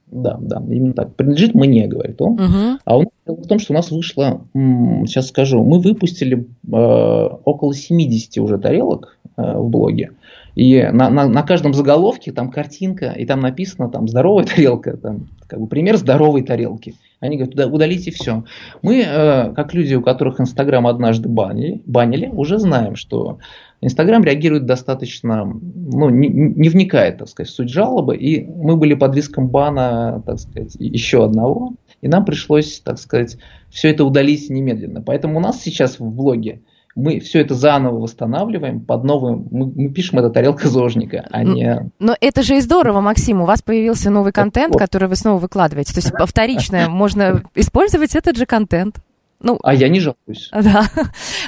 Да, 0.08 0.38
да, 0.40 0.64
именно 0.70 0.94
так. 0.94 1.16
Принадлежит 1.16 1.56
мне, 1.56 1.88
говорит 1.88 2.22
он. 2.22 2.34
Угу. 2.34 2.80
А 2.86 3.00
дело 3.00 3.38
в 3.38 3.48
том, 3.48 3.60
что 3.60 3.74
у 3.74 3.76
нас 3.76 3.92
вышло, 3.92 4.42
сейчас 4.54 5.28
скажу, 5.30 5.64
мы 5.64 5.80
выпустили 5.80 6.48
э, 6.72 7.30
около 7.44 7.74
70 7.74 8.38
уже 8.38 8.58
тарелок 8.58 9.18
э, 9.36 9.58
в 9.58 9.70
блоге. 9.70 10.12
И 10.56 10.82
на, 10.94 11.10
на, 11.10 11.28
на 11.28 11.44
каждом 11.44 11.74
заголовке 11.74 12.32
там 12.32 12.50
картинка, 12.50 13.12
и 13.12 13.26
там 13.26 13.42
написано 13.42 13.90
там 13.90 14.08
здоровая 14.08 14.46
тарелка, 14.46 14.96
там 14.96 15.28
как 15.48 15.60
бы 15.60 15.68
пример 15.68 15.98
здоровой 15.98 16.44
тарелки. 16.44 16.96
Они 17.20 17.38
говорят, 17.38 17.56
«Да, 17.56 17.68
удалите 17.68 18.12
все. 18.12 18.44
Мы, 18.82 19.02
э, 19.02 19.54
как 19.54 19.74
люди, 19.74 19.96
у 19.96 20.02
которых 20.02 20.40
Инстаграм 20.40 20.86
однажды 20.86 21.30
банили, 21.30 21.82
банили, 21.86 22.28
уже 22.28 22.60
знаем, 22.60 22.96
что 22.96 23.40
Инстаграм 23.82 24.24
реагирует 24.24 24.66
достаточно, 24.66 25.46
ну, 25.46 26.10
не, 26.10 26.28
не 26.28 26.70
вникает, 26.70 27.20
так 27.20 27.30
сказать, 27.30 27.52
в 27.52 27.56
суть 27.56 27.70
жалобы, 27.70 28.18
и 28.18 28.46
мы 28.46 28.78
были 28.78 28.94
под 28.94 29.16
риском 29.16 29.48
бана, 29.48 30.24
так 30.26 30.40
сказать, 30.40 30.76
еще 30.80 31.24
одного, 31.24 31.74
и 32.02 32.08
нам 32.08 32.26
пришлось, 32.26 32.80
так 32.82 33.00
сказать, 33.00 33.38
все 33.70 33.90
это 33.90 34.06
удалить 34.06 34.50
немедленно. 34.50 35.02
Поэтому 35.02 35.38
у 35.38 35.42
нас 35.42 35.62
сейчас 35.62 36.00
в 36.00 36.10
блоге 36.10 36.62
мы 36.96 37.20
все 37.20 37.42
это 37.42 37.54
заново 37.54 38.00
восстанавливаем 38.00 38.80
под 38.80 39.04
новым, 39.04 39.48
мы, 39.52 39.66
мы 39.68 39.90
пишем 39.90 40.20
это 40.20 40.30
тарелка 40.30 40.70
зожника, 40.70 41.28
а 41.30 41.44
не... 41.44 41.92
Но 42.00 42.16
это 42.20 42.42
же 42.42 42.58
и 42.58 42.62
здорово, 42.62 43.02
Максим, 43.02 43.42
у 43.42 43.46
вас 43.46 43.62
появился 43.62 44.10
новый 44.10 44.32
контент, 44.32 44.74
вот. 44.74 44.80
который 44.80 45.10
вы 45.10 45.16
снова 45.18 45.40
выкладываете. 45.40 45.94
То 45.94 46.00
есть 46.00 46.14
вторично 46.26 46.90
можно 46.90 47.44
использовать 47.54 48.16
этот 48.16 48.38
же 48.38 48.46
контент. 48.46 48.98
Ну, 49.42 49.60
А 49.62 49.74
я 49.74 49.90
не 49.90 50.00
жалуюсь. 50.00 50.50
да. 50.54 50.90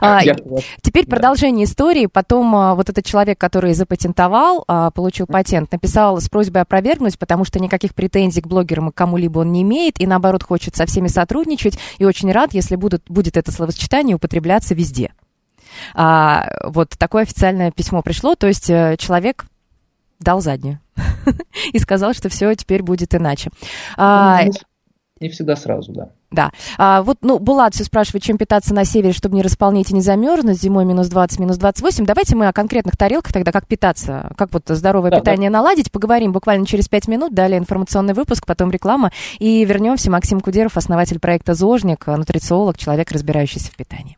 А, 0.02 0.22
Я- 0.24 0.36
Теперь 0.82 1.06
да. 1.06 1.16
продолжение 1.16 1.66
истории. 1.66 2.06
Потом 2.06 2.54
а, 2.56 2.76
вот 2.76 2.90
этот 2.90 3.06
человек, 3.06 3.40
который 3.40 3.74
запатентовал, 3.74 4.66
а, 4.68 4.92
получил 4.92 5.26
патент, 5.26 5.72
написал 5.72 6.20
с 6.20 6.30
просьбой 6.30 6.64
опровергнуть, 6.64 7.18
потому 7.18 7.46
что 7.46 7.60
никаких 7.60 7.96
претензий 7.96 8.42
к 8.42 8.48
блогерам 8.48 8.90
и 8.90 8.92
к 8.92 8.96
кому-либо 8.96 9.40
он 9.40 9.52
не 9.52 9.62
имеет, 9.62 10.00
и 10.02 10.06
наоборот 10.06 10.44
хочет 10.44 10.76
со 10.76 10.86
всеми 10.86 11.08
сотрудничать, 11.08 11.80
и 11.98 12.06
очень 12.06 12.32
рад, 12.32 12.54
если 12.54 12.76
будут, 12.76 13.04
будет 13.08 13.38
это 13.38 13.52
словосочетание 13.52 14.18
употребляться 14.18 14.76
везде. 14.76 15.12
А, 15.93 16.50
вот 16.63 16.89
такое 16.97 17.23
официальное 17.23 17.71
письмо 17.71 18.02
пришло, 18.02 18.36
то 18.36 18.47
есть 18.47 18.69
э, 18.69 18.95
человек 18.97 19.45
дал 20.19 20.41
заднюю 20.41 20.80
и 21.73 21.80
сказал, 21.80 22.13
что 22.13 22.30
все 22.30 22.54
теперь 22.56 22.84
будет 22.84 23.13
иначе. 23.15 23.50
А, 23.97 24.43
Ну, 24.45 24.52
Не 25.19 25.30
всегда 25.30 25.56
сразу, 25.56 25.91
да. 25.93 26.10
да. 26.32 26.52
А, 26.78 27.02
вот, 27.02 27.17
ну, 27.21 27.39
Булат 27.39 27.73
все 27.73 27.84
спрашивает, 27.84 28.23
чем 28.23 28.38
питаться 28.38 28.73
на 28.73 28.86
севере, 28.86 29.13
чтобы 29.13 29.36
не 29.36 29.41
располнить 29.41 29.89
и 29.89 29.95
не 29.95 30.02
замерзнуть. 30.02 30.62
Зимой 30.62 30.86
минус 30.86 31.08
20, 31.08 31.39
минус 31.39 31.58
28. 31.58 32.06
Давайте 32.06 32.36
мы 32.36 32.47
о 32.47 32.54
конкретных 32.54 32.95
тарелках 32.97 33.34
тогда, 33.34 33.52
как 33.52 33.67
питаться, 33.67 34.32
как 34.38 34.54
вот 34.54 34.63
здоровое 34.67 35.12
Да, 35.12 35.19
питание 35.19 35.50
наладить, 35.50 35.91
поговорим 35.91 36.34
буквально 36.34 36.65
через 36.65 36.88
5 36.88 37.08
минут. 37.08 37.34
Далее 37.34 37.58
информационный 37.58 38.13
выпуск, 38.13 38.45
потом 38.45 38.69
реклама. 38.71 39.12
И 39.39 39.65
вернемся. 39.65 40.12
Максим 40.12 40.39
Кудеров, 40.39 40.78
основатель 40.78 41.19
проекта 41.19 41.54
«Зожник», 41.54 42.06
нутрициолог, 42.06 42.78
человек, 42.78 43.12
разбирающийся 43.12 43.71
в 43.71 43.76
питании. 43.76 44.17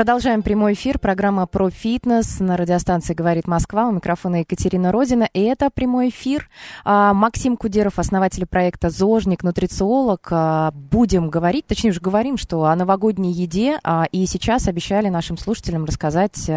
Продолжаем 0.00 0.40
прямой 0.40 0.72
эфир. 0.72 0.98
Программа 0.98 1.44
про 1.44 1.68
фитнес 1.68 2.40
на 2.40 2.56
радиостанции 2.56 3.12
«Говорит 3.12 3.46
Москва». 3.46 3.86
У 3.86 3.92
микрофона 3.92 4.36
Екатерина 4.36 4.92
Родина. 4.92 5.28
И 5.34 5.42
это 5.42 5.68
прямой 5.68 6.08
эфир. 6.08 6.48
А, 6.86 7.12
Максим 7.12 7.54
Кудеров, 7.54 7.98
основатель 7.98 8.46
проекта 8.46 8.88
«Зожник», 8.88 9.42
нутрициолог. 9.42 10.26
А, 10.30 10.70
будем 10.72 11.28
говорить, 11.28 11.66
точнее 11.66 11.90
уже 11.90 12.00
говорим, 12.00 12.38
что 12.38 12.64
о 12.64 12.74
новогодней 12.76 13.30
еде. 13.30 13.78
А, 13.84 14.06
и 14.10 14.24
сейчас 14.24 14.68
обещали 14.68 15.10
нашим 15.10 15.36
слушателям 15.36 15.84
рассказать 15.84 16.50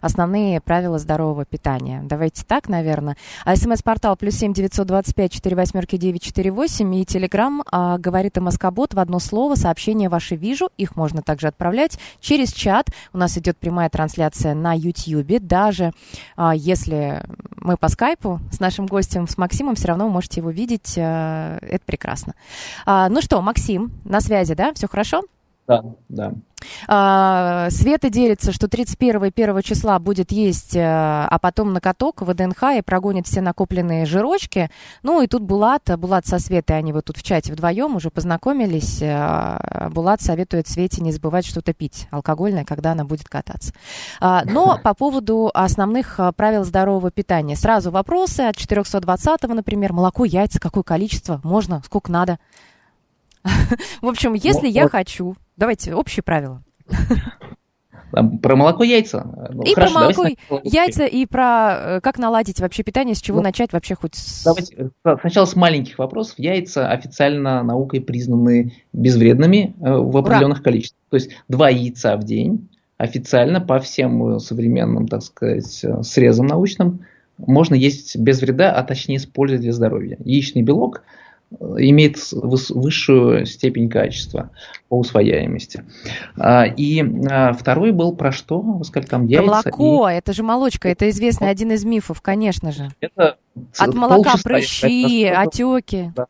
основные 0.00 0.60
правила 0.60 0.98
здорового 0.98 1.44
питания. 1.44 2.02
Давайте 2.02 2.42
так, 2.44 2.68
наверное. 2.68 3.16
СМС-портал 3.46 4.16
плюс 4.16 4.34
семь 4.34 4.52
девятьсот 4.52 4.88
двадцать 4.88 5.14
пять 5.14 5.30
четыре 5.30 5.54
восьмерки 5.54 5.96
девять 5.96 6.22
четыре 6.22 6.50
восемь 6.50 6.92
и 6.96 7.06
телеграмм 7.06 7.62
«Говорит 7.70 8.38
МСК-бот» 8.38 8.94
в 8.94 8.98
одно 8.98 9.20
слово. 9.20 9.54
Сообщения 9.54 10.08
ваши 10.08 10.34
вижу. 10.34 10.70
Их 10.76 10.96
можно 10.96 11.22
также 11.22 11.46
отправлять 11.46 11.96
через 12.18 12.52
чат 12.52 12.86
чат. 12.88 12.94
У 13.12 13.18
нас 13.18 13.36
идет 13.38 13.56
прямая 13.58 13.88
трансляция 13.88 14.54
на 14.54 14.74
YouTube. 14.74 15.40
Даже 15.40 15.92
а, 16.36 16.54
если 16.54 17.22
мы 17.56 17.76
по 17.76 17.88
скайпу 17.88 18.40
с 18.50 18.60
нашим 18.60 18.86
гостем, 18.86 19.26
с 19.26 19.36
Максимом, 19.38 19.74
все 19.74 19.88
равно 19.88 20.06
вы 20.06 20.12
можете 20.12 20.40
его 20.40 20.50
видеть. 20.50 20.94
А, 20.98 21.58
это 21.60 21.84
прекрасно. 21.84 22.34
А, 22.86 23.08
ну 23.08 23.20
что, 23.20 23.40
Максим, 23.40 23.92
на 24.04 24.20
связи, 24.20 24.54
да? 24.54 24.72
Все 24.74 24.88
хорошо? 24.88 25.22
Да, 25.68 25.84
да. 26.08 26.32
А, 26.88 27.68
Света 27.70 28.08
делится, 28.08 28.52
что 28.52 28.68
31 28.68 29.24
и 29.24 29.28
1 29.28 29.62
числа 29.62 29.98
будет 29.98 30.32
есть, 30.32 30.74
э, 30.74 30.80
а 30.82 31.38
потом 31.38 31.74
на 31.74 31.80
каток 31.82 32.22
в 32.22 32.32
ДНХ 32.32 32.78
и 32.78 32.82
прогонит 32.82 33.26
все 33.26 33.42
накопленные 33.42 34.06
жирочки. 34.06 34.70
Ну 35.02 35.20
и 35.20 35.26
тут 35.26 35.42
Булат, 35.42 35.82
Булат 35.98 36.26
со 36.26 36.38
Светой, 36.38 36.78
они 36.78 36.94
вот 36.94 37.04
тут 37.04 37.18
в 37.18 37.22
чате 37.22 37.52
вдвоем 37.52 37.96
уже 37.96 38.10
познакомились. 38.10 39.02
Э, 39.02 39.90
Булат 39.90 40.22
советует 40.22 40.68
Свете 40.68 41.02
не 41.02 41.12
забывать 41.12 41.44
что-то 41.44 41.74
пить 41.74 42.08
алкогольное, 42.10 42.64
когда 42.64 42.92
она 42.92 43.04
будет 43.04 43.28
кататься. 43.28 43.74
А, 44.18 44.42
но 44.46 44.80
по 44.82 44.94
поводу 44.94 45.50
основных 45.52 46.18
э, 46.18 46.32
правил 46.32 46.64
здорового 46.64 47.10
питания. 47.10 47.56
Сразу 47.56 47.90
вопросы 47.90 48.40
от 48.40 48.56
420, 48.56 49.42
например, 49.42 49.92
молоко, 49.92 50.24
яйца, 50.24 50.58
какое 50.58 50.82
количество, 50.82 51.42
можно, 51.44 51.82
сколько 51.84 52.10
надо. 52.10 52.38
В 54.02 54.06
общем, 54.06 54.34
если 54.34 54.68
я 54.68 54.88
хочу 54.88 55.36
Давайте 55.58 55.92
общие 55.92 56.22
правила. 56.22 56.62
Про 58.12 58.56
молоко 58.56 58.84
яйца. 58.84 59.50
Ну, 59.52 59.62
и 59.64 59.74
хорошо, 59.74 59.92
про 59.92 60.00
молоко 60.00 60.26
яйца, 60.62 61.04
и 61.04 61.26
про 61.26 61.96
э, 61.96 62.00
как 62.00 62.16
наладить 62.16 62.58
вообще 62.58 62.82
питание, 62.82 63.14
с 63.14 63.20
чего 63.20 63.38
ну, 63.38 63.42
начать 63.42 63.72
вообще 63.72 63.94
хоть 63.96 64.14
с... 64.14 64.44
Давайте 64.44 64.90
э, 65.04 65.16
сначала 65.20 65.44
с 65.44 65.56
маленьких 65.56 65.98
вопросов. 65.98 66.38
Яйца 66.38 66.88
официально 66.88 67.62
наукой 67.62 68.00
признаны 68.00 68.72
безвредными 68.94 69.74
э, 69.78 69.92
в 69.92 70.16
определенных 70.16 70.58
Ура. 70.58 70.64
количествах. 70.64 71.02
То 71.10 71.16
есть 71.16 71.30
два 71.48 71.68
яйца 71.68 72.16
в 72.16 72.24
день 72.24 72.68
официально 72.96 73.60
по 73.60 73.78
всем 73.80 74.38
современным, 74.38 75.06
так 75.06 75.22
сказать, 75.22 75.84
срезам 76.02 76.46
научным 76.46 77.00
можно 77.36 77.74
есть 77.74 78.16
без 78.16 78.40
вреда, 78.40 78.72
а 78.72 78.82
точнее 78.84 79.16
использовать 79.16 79.62
для 79.62 79.72
здоровья. 79.72 80.16
Яичный 80.24 80.62
белок– 80.62 81.02
имеет 81.50 82.18
высшую 82.32 83.46
степень 83.46 83.88
качества 83.88 84.50
по 84.88 84.98
усвояемости. 84.98 85.84
А, 86.36 86.64
и 86.64 87.02
а, 87.30 87.52
второй 87.52 87.92
был 87.92 88.14
про 88.14 88.32
что? 88.32 88.60
Вы 88.60 88.84
сказали, 88.84 89.08
там 89.08 89.26
яйца. 89.26 89.44
Про 89.44 89.50
молоко, 89.50 90.10
и... 90.10 90.14
это 90.14 90.32
же 90.32 90.42
молочка, 90.42 90.88
это 90.88 91.08
известный 91.08 91.50
один 91.50 91.72
из 91.72 91.84
мифов, 91.84 92.20
конечно 92.20 92.72
же. 92.72 92.90
Это 93.00 93.38
От 93.78 93.94
молока 93.94 94.34
прыщи, 94.42 95.24
отеки. 95.24 96.12
Да. 96.14 96.26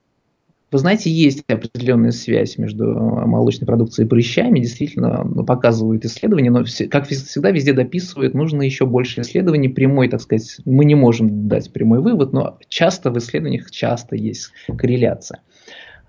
Вы 0.71 0.79
знаете, 0.79 1.11
есть 1.11 1.45
определенная 1.49 2.11
связь 2.11 2.59
между 2.59 2.85
э, 2.85 3.27
молочной 3.27 3.67
продукцией 3.67 4.07
и 4.07 4.09
прыщами, 4.09 4.61
действительно 4.61 5.25
ну, 5.25 5.45
показывают 5.45 6.05
исследования, 6.05 6.51
но 6.51 6.65
как 6.91 7.07
всегда 7.09 7.51
везде 7.51 7.73
дописывают, 7.73 8.35
нужно 8.35 8.63
еще 8.63 8.85
больше 8.85 9.23
исследований, 9.23 9.69
прямой, 9.69 10.09
так 10.09 10.21
сказать, 10.21 10.59
мы 10.67 10.85
не 10.85 10.95
можем 10.95 11.49
дать 11.49 11.73
прямой 11.73 12.01
вывод, 12.01 12.33
но 12.33 12.59
часто 12.69 13.11
в 13.11 13.19
исследованиях 13.19 13.71
часто 13.71 14.15
есть 14.17 14.51
корреляция. 14.77 15.41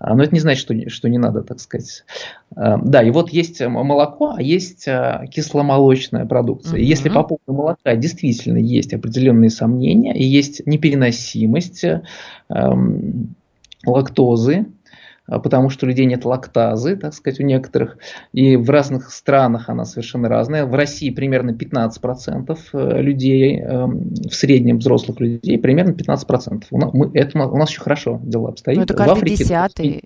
А, 0.00 0.14
но 0.14 0.22
это 0.22 0.34
не 0.34 0.40
значит, 0.40 0.62
что, 0.62 0.90
что 0.90 1.08
не 1.08 1.18
надо, 1.18 1.42
так 1.42 1.60
сказать. 1.60 2.04
А, 2.56 2.78
да, 2.78 3.02
и 3.02 3.10
вот 3.10 3.30
есть 3.30 3.60
молоко, 3.60 4.34
а 4.36 4.42
есть 4.42 4.88
а, 4.88 5.26
кисломолочная 5.26 6.24
продукция. 6.24 6.78
Mm-hmm. 6.78 6.84
если 6.84 7.08
по 7.10 7.22
поводу 7.22 7.52
молока 7.52 7.94
действительно 7.96 8.56
есть 8.56 8.94
определенные 8.94 9.50
сомнения, 9.50 10.16
и 10.16 10.24
есть 10.24 10.66
непереносимость 10.66 11.84
эм, 12.48 13.34
лактозы, 13.86 14.66
а, 15.26 15.38
потому 15.38 15.70
что 15.70 15.86
у 15.86 15.88
людей 15.88 16.06
нет 16.06 16.24
лактазы, 16.24 16.96
так 16.96 17.14
сказать, 17.14 17.40
у 17.40 17.44
некоторых, 17.44 17.98
и 18.32 18.56
в 18.56 18.68
разных 18.68 19.10
странах 19.10 19.68
она 19.68 19.84
совершенно 19.84 20.28
разная. 20.28 20.66
В 20.66 20.74
России 20.74 21.10
примерно 21.10 21.52
15% 21.52 22.58
э, 22.72 23.00
людей, 23.00 23.60
эм, 23.60 24.12
в 24.28 24.34
среднем 24.34 24.78
взрослых 24.78 25.20
людей, 25.20 25.56
примерно 25.58 25.92
15%. 25.92 26.64
У 26.70 26.78
нас, 26.78 26.90
мы, 26.92 27.10
это, 27.14 27.38
у 27.46 27.56
нас 27.56 27.70
еще 27.70 27.80
хорошо 27.80 28.20
дела 28.22 28.50
обстоят. 28.50 28.78
Ну, 28.78 28.84
это 28.84 28.94
каждый 28.94 29.14
в 29.14 29.16
Африке 29.18 29.44
десятый. 29.44 30.04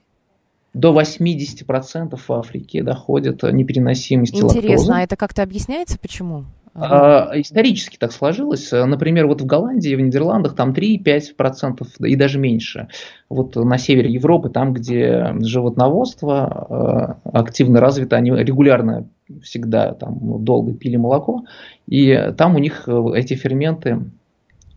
До 0.75 0.93
80% 1.01 2.19
в 2.19 2.33
Африке 2.33 2.83
доходит 2.83 3.45
непереносимость 3.45 4.35
Интересно, 4.35 4.47
лактозы. 4.49 4.67
Интересно, 4.67 4.99
а 4.99 5.03
это 5.03 5.17
как-то 5.17 5.43
объясняется, 5.43 5.99
почему? 5.99 6.45
А, 6.75 7.31
исторически 7.35 7.97
так 7.97 8.13
сложилось. 8.13 8.73
Например, 8.73 9.27
вот 9.27 9.41
в 9.41 9.47
Голландии, 9.47 9.95
в 9.95 10.01
Нидерландах 10.01 10.57
там 10.57 10.73
3-5% 10.73 11.87
и 12.01 12.17
даже 12.17 12.39
меньше. 12.39 12.89
Вот 13.29 13.55
на 13.57 13.79
севере 13.79 14.11
Европы, 14.11 14.51
там, 14.51 14.73
где 14.73 15.35
животноводство 15.41 17.19
а, 17.33 17.39
активно 17.39 17.81
развито, 17.81 18.17
они 18.17 18.31
регулярно 18.31 19.09
всегда 19.43 19.95
там 19.95 20.45
долго 20.45 20.75
пили 20.75 20.97
молоко, 20.97 21.45
и 21.87 22.33
там 22.37 22.57
у 22.57 22.59
них 22.59 22.85
э, 22.87 23.05
эти 23.15 23.35
ферменты 23.35 24.03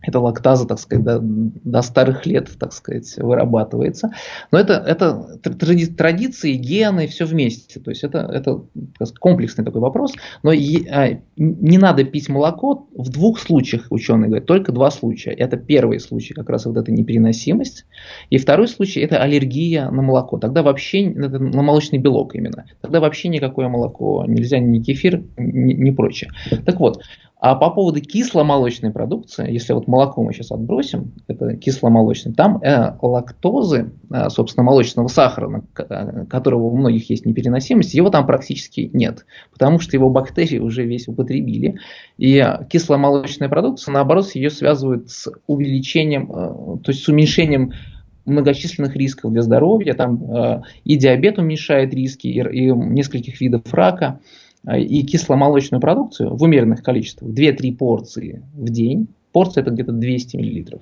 эта 0.00 0.20
лактаза, 0.20 0.66
так 0.66 0.78
сказать, 0.78 1.04
до, 1.04 1.18
до 1.20 1.82
старых 1.82 2.24
лет, 2.24 2.48
так 2.58 2.72
сказать, 2.72 3.16
вырабатывается. 3.16 4.12
Но 4.52 4.58
это, 4.58 4.74
это 4.74 5.38
тради, 5.38 5.86
традиции, 5.86 6.54
гены, 6.54 7.08
все 7.08 7.24
вместе. 7.24 7.80
То 7.80 7.90
есть 7.90 8.04
это, 8.04 8.18
это 8.18 8.62
комплексный 9.18 9.64
такой 9.64 9.80
вопрос. 9.80 10.14
Но 10.42 10.52
е, 10.52 10.88
а, 10.90 11.20
не 11.36 11.78
надо 11.78 12.04
пить 12.04 12.28
молоко 12.28 12.88
в 12.94 13.10
двух 13.10 13.40
случаях, 13.40 13.86
ученые 13.90 14.28
говорят, 14.28 14.46
только 14.46 14.70
два 14.72 14.90
случая. 14.90 15.32
Это 15.32 15.56
первый 15.56 15.98
случай, 15.98 16.32
как 16.32 16.48
раз 16.48 16.66
вот 16.66 16.76
эта 16.76 16.92
непереносимость. 16.92 17.84
И 18.30 18.38
второй 18.38 18.68
случай– 18.68 19.00
это 19.02 19.20
аллергия 19.20 19.90
на 19.90 20.02
молоко. 20.02 20.38
Тогда 20.38 20.62
вообще, 20.62 21.10
на 21.10 21.62
молочный 21.62 21.98
белок 21.98 22.36
именно. 22.36 22.66
Тогда 22.80 23.00
вообще 23.00 23.28
никакое 23.28 23.68
молоко 23.68 24.24
нельзя, 24.28 24.60
ни 24.60 24.80
кефир, 24.80 25.24
ни, 25.36 25.72
ни 25.72 25.90
прочее. 25.90 26.30
Так 26.64 26.78
вот, 26.78 27.02
а 27.40 27.54
по 27.54 27.70
поводу 27.70 28.00
кисломолочной 28.00 28.90
продукции, 28.90 29.50
если 29.50 29.72
вот 29.72 29.86
молоко 29.86 30.24
мы 30.24 30.32
сейчас 30.32 30.50
отбросим, 30.50 31.12
это 31.28 31.56
кисломолочный, 31.56 32.32
там 32.34 32.60
э, 32.62 32.96
лактозы, 33.00 33.92
э, 34.10 34.28
собственно, 34.28 34.64
молочного 34.64 35.06
сахара, 35.06 35.62
э, 35.78 36.26
которого 36.26 36.64
у 36.64 36.76
многих 36.76 37.08
есть 37.10 37.26
непереносимость, 37.26 37.94
его 37.94 38.10
там 38.10 38.26
практически 38.26 38.90
нет, 38.92 39.24
потому 39.52 39.78
что 39.78 39.96
его 39.96 40.10
бактерии 40.10 40.58
уже 40.58 40.84
весь 40.84 41.06
употребили. 41.06 41.78
И 42.16 42.44
кисломолочная 42.68 43.48
продукция, 43.48 43.92
наоборот, 43.92 44.34
ее 44.34 44.50
связывают 44.50 45.08
с 45.08 45.30
увеличением, 45.46 46.32
э, 46.32 46.78
то 46.82 46.90
есть 46.90 47.04
с 47.04 47.08
уменьшением 47.08 47.72
многочисленных 48.28 48.94
рисков 48.96 49.32
для 49.32 49.42
здоровья, 49.42 49.94
там 49.94 50.22
э, 50.34 50.62
и 50.84 50.96
диабет 50.96 51.38
уменьшает 51.38 51.94
риски, 51.94 52.26
и, 52.26 52.40
и 52.40 52.70
нескольких 52.70 53.40
видов 53.40 53.72
рака. 53.72 54.20
И 54.76 55.02
кисломолочную 55.04 55.80
продукцию 55.80 56.34
в 56.34 56.42
умеренных 56.42 56.82
количествах, 56.82 57.30
2-3 57.30 57.76
порции 57.76 58.42
в 58.54 58.68
день, 58.70 59.08
порция 59.32 59.62
это 59.62 59.70
где-то 59.70 59.92
200 59.92 60.36
миллилитров. 60.36 60.80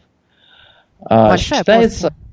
А, 1.00 1.28
Большая 1.28 1.60
считается, 1.60 2.08
порция. 2.08 2.26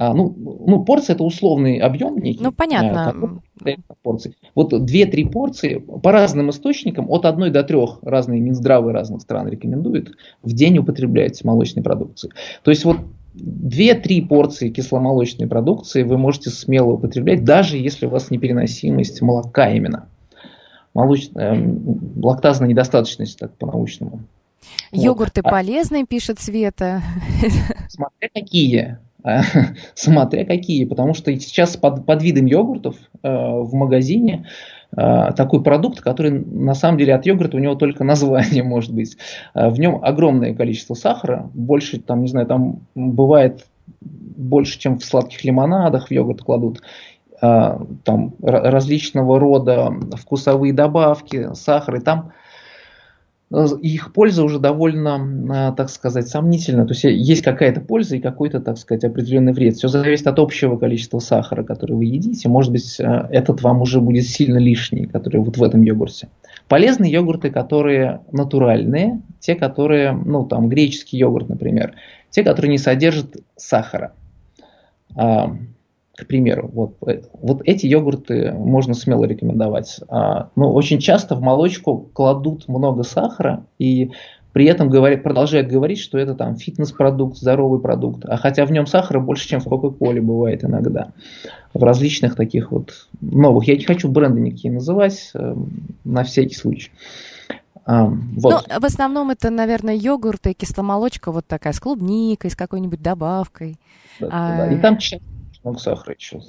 А, 0.00 0.14
ну, 0.14 0.32
ну, 0.38 0.84
порция 0.84 1.14
это 1.14 1.24
условный 1.24 1.78
объем 1.78 2.18
некий. 2.18 2.42
Ну, 2.42 2.52
понятно. 2.52 3.40
порции. 4.02 4.36
Вот 4.54 4.72
2-3 4.72 5.28
порции 5.28 5.78
по 5.78 6.12
разным 6.12 6.50
источникам, 6.50 7.10
от 7.10 7.24
1 7.24 7.52
до 7.52 7.64
3 7.64 7.78
разные 8.02 8.40
Минздравы 8.40 8.92
разных 8.92 9.22
стран 9.22 9.48
рекомендуют 9.48 10.12
в 10.42 10.52
день 10.52 10.78
употреблять 10.78 11.42
молочной 11.42 11.82
продукции. 11.82 12.30
То 12.62 12.70
есть 12.70 12.84
вот 12.84 12.98
2-3 13.34 14.28
порции 14.28 14.70
кисломолочной 14.70 15.48
продукции 15.48 16.04
вы 16.04 16.16
можете 16.16 16.50
смело 16.50 16.92
употреблять, 16.92 17.44
даже 17.44 17.76
если 17.76 18.06
у 18.06 18.10
вас 18.10 18.30
непереносимость 18.30 19.20
молока 19.20 19.68
именно 19.70 20.06
молочная, 20.98 21.54
эм, 21.54 22.00
лактазная 22.20 22.68
недостаточность, 22.68 23.38
так 23.38 23.52
по-научному. 23.56 24.20
Йогурты 24.90 25.42
вот. 25.44 25.50
полезные, 25.50 26.04
пишет 26.04 26.40
Света. 26.40 27.02
Смотря 27.88 28.28
какие. 28.34 28.98
Смотря 29.94 30.44
какие, 30.44 30.84
потому 30.84 31.14
что 31.14 31.32
сейчас 31.38 31.76
под, 31.76 32.04
под 32.04 32.22
видом 32.22 32.46
йогуртов 32.46 32.96
э, 33.22 33.28
в 33.28 33.74
магазине 33.74 34.46
э, 34.96 35.32
такой 35.36 35.62
продукт, 35.62 36.00
который 36.00 36.30
на 36.30 36.74
самом 36.74 36.98
деле 36.98 37.14
от 37.14 37.26
йогурта 37.26 37.56
у 37.56 37.60
него 37.60 37.76
только 37.76 38.02
название 38.12 38.64
может 38.64 38.92
быть. 38.92 39.16
Э, 39.54 39.68
в 39.68 39.78
нем 39.78 40.00
огромное 40.02 40.54
количество 40.54 40.94
сахара, 40.94 41.48
больше 41.54 42.00
там, 42.00 42.22
не 42.22 42.28
знаю, 42.28 42.46
там 42.46 42.80
бывает 42.96 43.66
больше, 44.00 44.78
чем 44.78 44.98
в 44.98 45.04
сладких 45.04 45.44
лимонадах 45.44 46.08
в 46.08 46.10
йогурт 46.10 46.42
кладут 46.42 46.78
а, 46.78 46.82
там 47.40 48.34
различного 48.42 49.38
рода 49.38 49.92
вкусовые 50.16 50.72
добавки, 50.72 51.50
сахар, 51.54 51.96
и 51.96 52.00
там 52.00 52.32
Э, 53.50 53.66
их 53.80 54.12
польза 54.12 54.44
уже 54.44 54.58
довольно, 54.58 55.70
э, 55.70 55.76
так 55.76 55.88
сказать, 55.88 56.28
сомнительна. 56.28 56.86
То 56.86 56.92
есть 56.92 57.04
э, 57.04 57.12
есть 57.12 57.42
какая-то 57.42 57.80
польза 57.80 58.16
и 58.16 58.20
какой-то, 58.20 58.60
так 58.60 58.76
сказать, 58.76 59.04
определенный 59.04 59.52
вред. 59.52 59.76
Все 59.76 59.88
зависит 59.88 60.26
от 60.26 60.38
общего 60.38 60.76
количества 60.76 61.18
сахара, 61.18 61.62
который 61.62 61.96
вы 61.96 62.04
едите. 62.04 62.48
Может 62.48 62.72
быть, 62.72 62.96
этот 62.98 63.62
вам 63.62 63.82
уже 63.82 64.00
будет 64.00 64.26
сильно 64.26 64.58
лишний, 64.58 65.06
который 65.06 65.40
вот 65.40 65.56
в 65.56 65.62
этом 65.62 65.82
йогурте. 65.82 66.28
Полезные 66.68 67.10
йогурты, 67.10 67.50
которые 67.50 68.20
натуральные, 68.32 69.22
те, 69.40 69.54
которые, 69.54 70.12
ну, 70.12 70.44
там, 70.44 70.68
греческий 70.68 71.16
йогурт, 71.16 71.48
например, 71.48 71.94
те, 72.30 72.44
которые 72.44 72.70
не 72.70 72.78
содержат 72.78 73.36
сахара. 73.56 74.12
К 76.18 76.26
примеру, 76.26 76.68
вот, 76.72 76.96
э, 77.06 77.22
вот 77.40 77.62
эти 77.64 77.86
йогурты 77.86 78.52
можно 78.52 78.94
смело 78.94 79.24
рекомендовать. 79.24 80.00
А, 80.08 80.50
но 80.56 80.72
очень 80.72 80.98
часто 80.98 81.36
в 81.36 81.40
молочку 81.40 82.10
кладут 82.12 82.66
много 82.66 83.04
сахара 83.04 83.64
и 83.78 84.10
при 84.52 84.64
этом 84.66 84.90
говорят, 84.90 85.22
продолжают 85.22 85.68
говорить, 85.68 86.00
что 86.00 86.18
это 86.18 86.34
там 86.34 86.56
фитнес-продукт, 86.56 87.36
здоровый 87.36 87.80
продукт. 87.80 88.24
А 88.24 88.36
хотя 88.36 88.66
в 88.66 88.72
нем 88.72 88.86
сахара 88.86 89.20
больше, 89.20 89.46
чем 89.46 89.60
в 89.60 89.64
Кока-Коле 89.64 90.20
бывает 90.20 90.64
иногда. 90.64 91.12
В 91.72 91.84
различных 91.84 92.34
таких 92.34 92.72
вот 92.72 93.06
новых. 93.20 93.68
Я 93.68 93.76
не 93.76 93.84
хочу 93.84 94.08
бренды 94.08 94.40
никакие 94.40 94.72
называть, 94.74 95.30
э, 95.34 95.54
на 96.02 96.24
всякий 96.24 96.56
случай. 96.56 96.90
А, 97.84 98.06
вот. 98.06 98.66
Ну, 98.68 98.80
в 98.80 98.84
основном 98.84 99.30
это, 99.30 99.50
наверное, 99.50 99.94
йогурт 99.94 100.48
и 100.48 100.54
кисломолочка 100.54 101.30
вот 101.30 101.46
такая 101.46 101.72
с 101.72 101.78
клубникой, 101.78 102.50
с 102.50 102.56
какой-нибудь 102.56 103.00
добавкой. 103.00 103.76
Да, 104.18 104.28
а... 104.32 104.56
да. 104.56 104.72
И 104.72 104.80
там 104.80 104.98
много 104.98 105.20
сахара 105.76 106.14
еще. 106.14 106.40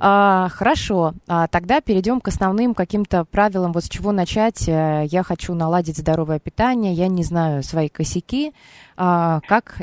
А, 0.00 0.48
хорошо, 0.50 1.14
а, 1.26 1.46
тогда 1.48 1.80
перейдем 1.80 2.20
к 2.20 2.28
основным 2.28 2.74
каким-то 2.74 3.24
правилам. 3.24 3.72
Вот 3.72 3.84
с 3.84 3.88
чего 3.88 4.12
начать? 4.12 4.68
Э, 4.68 5.04
я 5.06 5.22
хочу 5.22 5.54
наладить 5.54 5.96
здоровое 5.96 6.38
питание, 6.38 6.92
я 6.92 7.08
не 7.08 7.22
знаю 7.22 7.62
свои 7.62 7.88
косяки. 7.88 8.52
А, 8.96 9.40
как, 9.48 9.80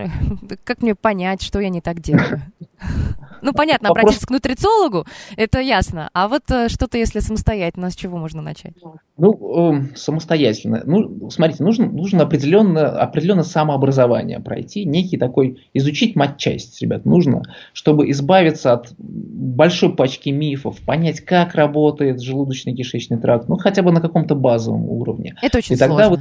как 0.64 0.82
мне 0.82 0.94
понять, 0.94 1.42
что 1.42 1.58
я 1.58 1.68
не 1.68 1.80
так 1.80 2.00
делаю? 2.00 2.42
Ну, 3.42 3.52
понятно, 3.52 3.90
обратиться 3.90 4.26
к 4.26 4.30
нутрициологу, 4.30 5.04
это 5.36 5.60
ясно. 5.60 6.08
А 6.14 6.28
вот 6.28 6.42
э, 6.50 6.68
что-то, 6.68 6.96
если 6.96 7.18
самостоятельно, 7.18 7.90
с 7.90 7.96
чего 7.96 8.16
можно 8.16 8.40
начать? 8.40 8.74
Ну, 9.18 9.74
э, 9.74 9.96
самостоятельно. 9.96 10.82
Ну, 10.84 11.28
смотрите, 11.30 11.64
нужно, 11.64 11.86
нужно 11.86 12.22
определенно, 12.22 12.88
определенное 12.88 13.44
самообразование 13.44 14.40
пройти, 14.40 14.84
некий 14.84 15.16
такой, 15.16 15.58
изучить 15.74 16.16
матчасть, 16.16 16.80
ребят, 16.80 17.04
нужно, 17.04 17.42
чтобы 17.72 18.10
избавиться 18.10 18.72
от 18.72 18.94
большой 18.98 19.94
пачки 19.94 20.30
мифов, 20.30 20.80
понять, 20.80 21.20
как 21.20 21.54
работает 21.54 22.20
желудочно-кишечный 22.20 23.20
тракт, 23.20 23.48
ну, 23.48 23.56
хотя 23.56 23.82
бы 23.82 23.90
на 23.90 24.00
каком-то 24.00 24.34
базовом 24.34 24.88
уровне. 24.88 25.34
Это 25.42 25.58
очень 25.58 25.74
И 25.74 25.78
сложно. 25.78 26.08
Вот... 26.08 26.20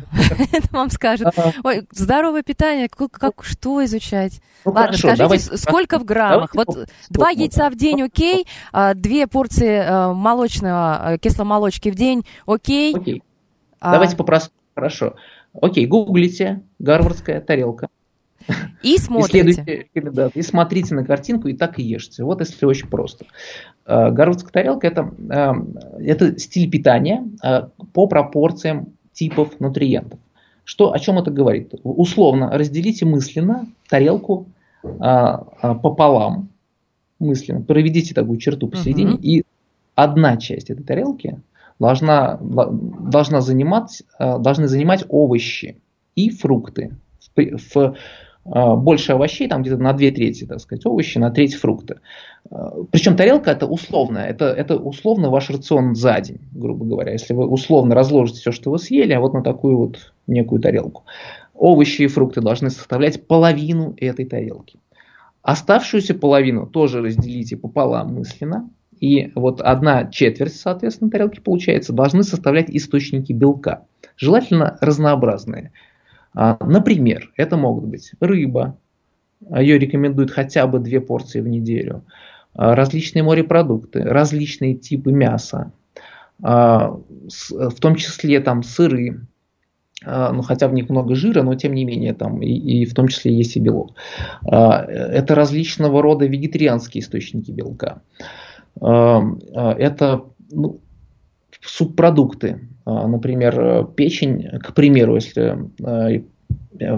Это 0.51 0.67
вам 0.71 0.89
скажут. 0.89 1.27
Ой, 1.63 1.83
здоровое 1.91 2.43
питание, 2.43 2.89
как, 2.89 3.11
как 3.11 3.43
что 3.43 3.83
изучать? 3.85 4.41
Ну, 4.65 4.71
Ладно, 4.71 4.81
хорошо, 4.87 4.99
скажите, 4.99 5.23
давайте, 5.23 5.57
сколько 5.57 5.99
в 5.99 6.05
граммах? 6.05 6.51
Давайте, 6.53 6.79
вот 6.79 6.89
два 7.11 7.29
яйца 7.29 7.69
в 7.69 7.75
день 7.75 8.01
окей, 8.01 8.45
а, 8.71 8.93
две 8.93 9.27
порции 9.27 9.83
а, 9.85 10.13
молочного, 10.13 10.95
а, 10.95 11.17
кисломолочки 11.17 11.89
в 11.89 11.95
день 11.95 12.23
окей. 12.45 12.95
Окей. 12.95 13.23
А... 13.79 13.91
Давайте 13.91 14.15
по-простому. 14.15 14.55
Хорошо. 14.75 15.15
Окей, 15.61 15.85
гуглите 15.85 16.61
гарвардская 16.79 17.41
тарелка. 17.41 17.89
И 18.81 18.97
смотрите. 18.97 19.87
И, 19.93 19.99
да, 20.01 20.31
и 20.33 20.41
смотрите 20.41 20.95
на 20.95 21.05
картинку, 21.05 21.47
и 21.47 21.53
так 21.53 21.77
и 21.77 21.83
ешьте. 21.83 22.23
Вот 22.23 22.39
если 22.39 22.65
очень 22.65 22.87
просто. 22.87 23.25
Гарвардская 23.85 24.51
тарелка 24.51 24.87
это, 24.87 25.11
это 25.99 26.39
стиль 26.39 26.69
питания 26.71 27.27
по 27.93 28.07
пропорциям 28.07 28.93
типов 29.13 29.59
нутриентов. 29.59 30.19
Что, 30.63 30.93
о 30.93 30.99
чем 30.99 31.19
это 31.19 31.31
говорит? 31.31 31.73
Условно 31.83 32.49
разделите 32.51 33.05
мысленно 33.05 33.67
тарелку 33.89 34.47
а, 34.83 35.45
а, 35.61 35.75
пополам, 35.75 36.49
мысленно, 37.21 37.61
проведите 37.61 38.13
такую 38.13 38.37
черту 38.37 38.67
посередине, 38.67 39.13
uh-huh. 39.13 39.21
и 39.21 39.43
одна 39.95 40.37
часть 40.37 40.69
этой 40.69 40.83
тарелки 40.83 41.39
должна, 41.79 42.37
должна 42.41 43.41
занимать, 43.41 44.03
а, 44.17 44.37
должны 44.37 44.67
занимать 44.67 45.05
овощи 45.09 45.77
и 46.15 46.29
фрукты. 46.29 46.95
В, 47.35 47.57
в 47.73 47.95
а, 48.43 48.75
больше 48.75 49.13
овощей, 49.13 49.47
там 49.47 49.61
где-то 49.61 49.81
на 49.81 49.93
две 49.93 50.11
трети, 50.11 50.45
так 50.45 50.59
сказать, 50.59 50.85
овощи, 50.85 51.17
на 51.17 51.29
треть 51.31 51.55
фрукты. 51.55 51.99
А, 52.49 52.73
Причем 52.91 53.15
тарелка 53.15 53.51
это 53.51 53.67
условная, 53.67 54.25
это, 54.25 54.45
это 54.45 54.77
условно 54.77 55.29
ваш 55.29 55.49
рацион 55.49 55.95
за 55.95 56.19
день, 56.21 56.39
грубо 56.51 56.85
говоря. 56.85 57.11
Если 57.11 57.33
вы 57.33 57.47
условно 57.47 57.93
разложите 57.95 58.39
все, 58.39 58.51
что 58.51 58.71
вы 58.71 58.79
съели, 58.79 59.13
а 59.13 59.19
вот 59.19 59.33
на 59.33 59.43
такую 59.43 59.77
вот 59.77 60.13
некую 60.27 60.61
тарелку. 60.61 61.03
Овощи 61.53 62.03
и 62.03 62.07
фрукты 62.07 62.41
должны 62.41 62.71
составлять 62.71 63.27
половину 63.27 63.93
этой 63.97 64.25
тарелки. 64.25 64.79
Оставшуюся 65.41 66.13
половину 66.13 66.67
тоже 66.67 67.01
разделите 67.01 67.57
пополам 67.57 68.13
мысленно. 68.13 68.69
И 68.99 69.31
вот 69.33 69.61
одна 69.61 70.05
четверть, 70.05 70.55
соответственно, 70.55 71.09
тарелки 71.09 71.39
получается, 71.39 71.91
должны 71.91 72.23
составлять 72.23 72.69
источники 72.69 73.33
белка. 73.33 73.85
Желательно 74.15 74.77
разнообразные. 74.81 75.71
А, 76.35 76.57
например, 76.63 77.31
это 77.35 77.57
могут 77.57 77.85
быть 77.85 78.11
рыба, 78.19 78.77
ее 79.49 79.79
рекомендуют 79.79 80.31
хотя 80.31 80.67
бы 80.67 80.79
две 80.79 81.01
порции 81.01 81.41
в 81.41 81.47
неделю, 81.47 82.05
а, 82.53 82.75
различные 82.75 83.23
морепродукты, 83.23 84.03
различные 84.03 84.75
типы 84.75 85.11
мяса, 85.11 85.71
а, 86.43 86.99
в 87.49 87.79
том 87.79 87.95
числе 87.95 88.39
там 88.39 88.61
сыры, 88.63 89.21
ну 90.03 90.41
хотя 90.41 90.67
в 90.67 90.73
них 90.73 90.89
много 90.89 91.15
жира, 91.15 91.43
но 91.43 91.55
тем 91.55 91.73
не 91.73 91.85
менее 91.85 92.13
там 92.13 92.41
и, 92.41 92.51
и 92.51 92.85
в 92.85 92.93
том 92.93 93.07
числе 93.07 93.33
есть 93.35 93.55
и 93.55 93.59
белок. 93.59 93.95
Это 94.43 95.35
различного 95.35 96.01
рода 96.01 96.25
вегетарианские 96.25 97.03
источники 97.03 97.51
белка. 97.51 98.01
Это 98.75 100.23
ну, 100.51 100.79
субпродукты, 101.63 102.61
а, 102.85 103.07
например, 103.07 103.85
печень, 103.95 104.59
к 104.59 104.73
примеру, 104.73 105.15
если 105.15 105.57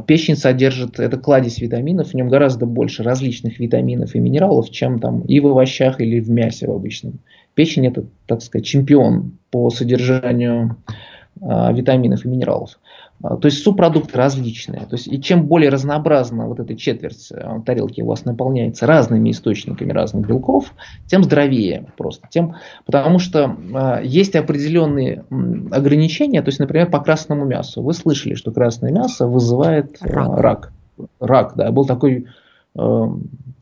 печень 0.07 0.35
содержит, 0.37 0.99
это 0.99 1.17
кладезь 1.17 1.59
витаминов, 1.59 2.09
в 2.09 2.13
нем 2.13 2.29
гораздо 2.29 2.65
больше 2.65 3.03
различных 3.03 3.59
витаминов 3.59 4.15
и 4.15 4.19
минералов, 4.19 4.69
чем 4.69 4.99
там 4.99 5.21
и 5.21 5.39
в 5.39 5.47
овощах 5.47 5.99
или 5.99 6.19
в 6.19 6.29
мясе 6.29 6.67
в 6.67 6.71
обычном. 6.71 7.19
Печень 7.53 7.87
это, 7.87 8.05
так 8.25 8.41
сказать, 8.41 8.65
чемпион 8.65 9.33
по 9.51 9.69
содержанию 9.69 10.77
а, 10.87 10.93
витаминов 11.41 12.25
и 12.25 12.27
минералов. 12.29 12.77
А, 13.23 13.37
то 13.37 13.45
есть 13.45 13.63
субпродукты 13.63 14.17
различные. 14.17 14.81
То 14.81 14.95
есть, 14.95 15.07
и 15.07 15.21
чем 15.21 15.45
более 15.47 15.69
разнообразно 15.69 16.47
вот 16.47 16.59
эта 16.59 16.75
четверть 16.75 17.31
э, 17.31 17.61
тарелки 17.65 18.01
у 18.01 18.07
вас 18.07 18.25
наполняется 18.25 18.85
разными 18.85 19.31
источниками 19.31 19.93
разных 19.93 20.27
белков, 20.27 20.73
тем 21.07 21.23
здоровее 21.23 21.87
просто. 21.97 22.27
Тем, 22.29 22.55
потому 22.85 23.19
что 23.19 23.55
э, 23.55 24.01
есть 24.03 24.35
определенные 24.35 25.23
ограничения, 25.71 26.41
то 26.41 26.49
есть, 26.49 26.59
например, 26.59 26.89
по 26.89 26.99
красному 26.99 27.45
мясу. 27.45 27.81
Вы 27.81 27.93
слышали, 27.93 28.35
что 28.35 28.51
красное 28.51 28.91
мясо 28.91 29.25
вызывает 29.25 29.97
э, 30.01 30.07
рак. 30.09 30.39
рак. 30.39 30.73
Рак, 31.19 31.53
да, 31.55 31.71
был 31.71 31.85
такой, 31.85 32.27
э, 32.75 33.05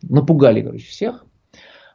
напугали, 0.09 0.61
короче, 0.61 0.87
всех. 0.87 1.23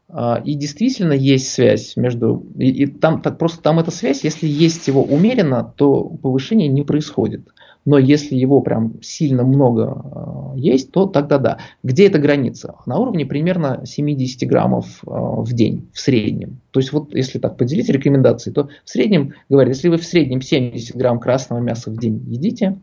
А, 0.09 0.41
и 0.45 0.55
действительно 0.55 1.13
есть 1.13 1.49
связь 1.49 1.97
между... 1.97 2.47
И, 2.57 2.85
и 2.85 2.87
там 2.87 3.23
так 3.23 3.39
просто 3.39 3.61
там 3.63 3.79
эта 3.79 3.91
связь, 3.91 4.23
если 4.25 4.47
есть 4.47 4.87
его 4.87 5.03
умеренно, 5.03 5.73
то 5.77 6.05
повышение 6.05 6.69
не 6.69 6.83
происходит. 6.83 7.49
Но 7.85 7.99
если 7.99 8.35
его 8.35 8.61
прям 8.63 9.01
сильно 9.01 9.45
много 9.45 10.55
э, 10.55 10.59
есть, 10.59 10.91
то 10.91 11.07
тогда 11.07 11.39
да. 11.39 11.59
Где 11.85 12.09
эта 12.09 12.19
граница? 12.19 12.75
На 12.85 12.99
уровне 12.99 13.25
примерно 13.25 13.83
70 13.85 14.49
граммов 14.49 15.03
э, 15.05 15.09
в 15.09 15.53
день, 15.53 15.89
в 15.93 16.01
среднем. 16.01 16.61
То 16.73 16.81
есть 16.81 16.93
вот 16.93 17.15
если 17.15 17.39
так 17.39 17.57
поделить 17.57 17.89
рекомендации, 17.89 18.51
то 18.51 18.69
в 18.85 18.91
среднем, 18.91 19.35
говорят, 19.49 19.75
если 19.75 19.89
вы 19.89 19.99
в 19.99 20.05
среднем 20.05 20.41
70 20.41 20.97
грамм 20.97 21.21
красного 21.21 21.61
мяса 21.61 21.91
в 21.91 21.97
день 21.97 22.25
едите, 22.27 22.77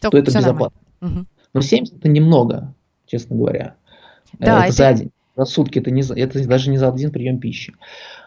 то, 0.00 0.10
то 0.10 0.18
это 0.18 0.36
безопасно. 0.36 0.78
Угу. 1.00 1.26
Но 1.54 1.60
70 1.60 1.98
это 1.98 2.08
немного, 2.08 2.74
честно 3.06 3.36
говоря. 3.36 3.76
Да, 4.40 4.66
это, 4.66 4.68
это 4.68 4.72
за 4.72 4.92
день 4.94 5.10
за 5.36 5.44
сутки, 5.44 5.78
это, 5.78 5.90
не, 5.90 6.02
это 6.02 6.46
даже 6.46 6.70
не 6.70 6.78
за 6.78 6.88
один 6.88 7.10
прием 7.10 7.38
пищи. 7.38 7.74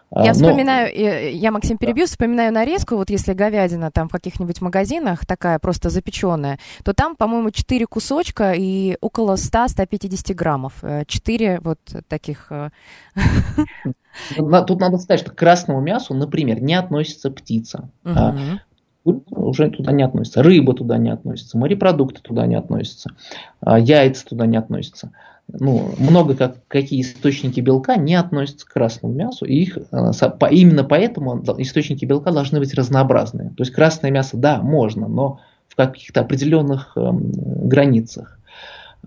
А, 0.10 0.24
я 0.24 0.32
Но... 0.32 0.34
вспоминаю, 0.34 1.38
я, 1.38 1.51
Максим, 1.51 1.78
перебью, 1.78 2.05
вспоминаю 2.05 2.53
нарезку, 2.53 2.95
вот 2.95 3.10
если 3.10 3.34
говядина 3.34 3.91
там 3.91 4.08
в 4.08 4.12
каких-нибудь 4.12 4.62
магазинах 4.62 5.26
такая 5.26 5.60
просто 5.60 5.89
запеченная, 5.89 6.60
то 6.84 6.93
там, 6.93 7.16
по-моему, 7.16 7.51
4 7.51 7.86
кусочка 7.88 8.53
и 8.53 8.97
около 9.01 9.36
100-150 9.36 10.34
граммов. 10.34 10.84
4 11.08 11.45
э, 11.45 11.60
вот 11.60 11.80
таких... 12.08 12.47
Э, 12.51 12.70
тут 14.36 14.80
надо 14.80 14.97
сказать, 14.97 15.20
что 15.20 15.32
к 15.32 15.36
красному 15.36 15.82
мясу, 15.82 16.14
например, 16.14 16.62
не 16.62 16.76
относится 16.76 17.30
птица. 17.30 17.89
Угу. 18.05 19.24
уже 19.32 19.70
туда 19.70 19.91
не 19.91 20.03
относится. 20.03 20.41
Рыба 20.41 20.74
туда 20.74 20.97
не 20.97 21.10
относится, 21.10 21.58
морепродукты 21.58 22.22
туда 22.22 22.45
не 22.45 22.55
относятся, 22.55 23.12
а, 23.60 23.78
яйца 23.78 24.26
туда 24.26 24.45
не 24.45 24.55
относятся. 24.55 25.12
Ну, 25.50 25.93
много 25.98 26.36
как, 26.36 26.58
какие 26.68 27.02
источники 27.02 27.62
белка 27.62 27.95
не 27.95 28.16
относятся 28.16 28.66
к 28.66 28.74
красному 28.74 29.14
мясу, 29.14 29.45
и 29.45 29.56
их 29.56 29.78
а, 29.91 30.12
именно 30.52 30.84
поэтому 30.84 31.41
источники 31.60 32.04
белка 32.04 32.32
должны 32.32 32.60
быть 32.60 32.74
разнообразные. 32.74 33.50
То 33.50 33.62
есть 33.64 33.72
красное 33.72 34.12
мясо, 34.12 34.36
да, 34.36 34.62
можно, 34.62 35.08
но 35.08 35.39
в 35.70 35.76
каких-то 35.76 36.22
определенных 36.22 36.98
эм, 36.98 37.32
границах. 37.68 38.39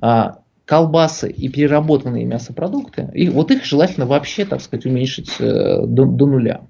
А 0.01 0.38
колбасы 0.64 1.28
и 1.30 1.49
переработанные 1.49 2.24
мясопродукты, 2.24 3.11
и 3.12 3.28
вот 3.28 3.51
их 3.51 3.64
желательно 3.64 4.07
вообще, 4.07 4.45
так 4.45 4.61
сказать, 4.61 4.86
уменьшить 4.86 5.34
э, 5.41 5.84
до, 5.84 6.07
до 6.07 6.26
нуля. 6.26 6.61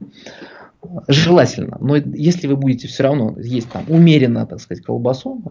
Желательно. 1.08 1.76
Но 1.80 1.96
если 1.96 2.46
вы 2.46 2.56
будете 2.56 2.88
все 2.88 3.02
равно 3.02 3.34
есть 3.38 3.70
там 3.70 3.84
умеренно, 3.88 4.46
так 4.46 4.60
сказать, 4.60 4.82
колбасу, 4.82 5.42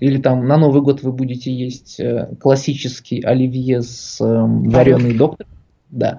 или 0.00 0.18
там 0.18 0.46
на 0.46 0.56
Новый 0.56 0.80
год 0.80 1.02
вы 1.02 1.12
будете 1.12 1.52
есть 1.52 2.00
э, 2.00 2.34
классический 2.40 3.20
оливье 3.20 3.82
с 3.82 4.18
эм, 4.20 4.70
вареный 4.70 5.14
доктор, 5.14 5.46
да, 5.90 6.18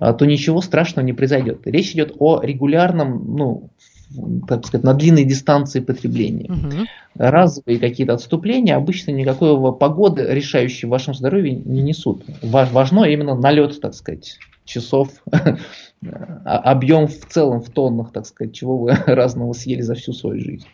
а, 0.00 0.12
то 0.12 0.24
ничего 0.26 0.60
страшного 0.60 1.04
не 1.04 1.12
произойдет. 1.12 1.60
Речь 1.66 1.92
идет 1.92 2.14
о 2.18 2.40
регулярном, 2.42 3.36
ну, 3.36 3.70
так 4.46 4.66
сказать, 4.66 4.84
на 4.84 4.94
длинной 4.94 5.24
дистанции 5.24 5.80
потребления. 5.80 6.50
Угу. 6.50 6.86
Разовые 7.16 7.78
какие-то 7.78 8.14
отступления 8.14 8.76
обычно 8.76 9.10
никакой 9.10 9.76
погоды, 9.76 10.26
решающей 10.28 10.86
в 10.86 10.90
вашем 10.90 11.14
здоровье, 11.14 11.54
не 11.54 11.82
несут. 11.82 12.24
Важно 12.42 13.04
именно 13.04 13.34
налет, 13.34 13.80
так 13.80 13.94
сказать, 13.94 14.38
часов 14.68 15.10
А, 16.44 16.58
объем 16.58 17.08
в 17.08 17.26
целом 17.26 17.60
в 17.60 17.70
тоннах, 17.70 18.12
так 18.12 18.26
сказать, 18.26 18.54
чего 18.54 18.78
вы 18.78 18.92
разного 19.06 19.52
съели 19.52 19.80
за 19.82 19.94
всю 19.94 20.12
свою 20.12 20.40
жизнь. 20.40 20.66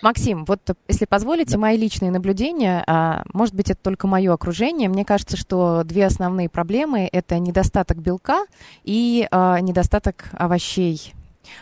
Максим, 0.00 0.44
вот 0.44 0.60
если 0.86 1.06
позволите, 1.06 1.52
да. 1.52 1.58
мои 1.58 1.76
личные 1.76 2.12
наблюдения, 2.12 2.84
а, 2.86 3.24
может 3.32 3.54
быть, 3.54 3.70
это 3.70 3.80
только 3.82 4.06
мое 4.06 4.32
окружение, 4.32 4.88
мне 4.88 5.04
кажется, 5.04 5.36
что 5.36 5.82
две 5.84 6.06
основные 6.06 6.48
проблемы– 6.48 7.08
это 7.12 7.38
недостаток 7.38 7.98
белка 7.98 8.44
и 8.84 9.26
а, 9.30 9.58
недостаток 9.60 10.26
овощей. 10.32 11.14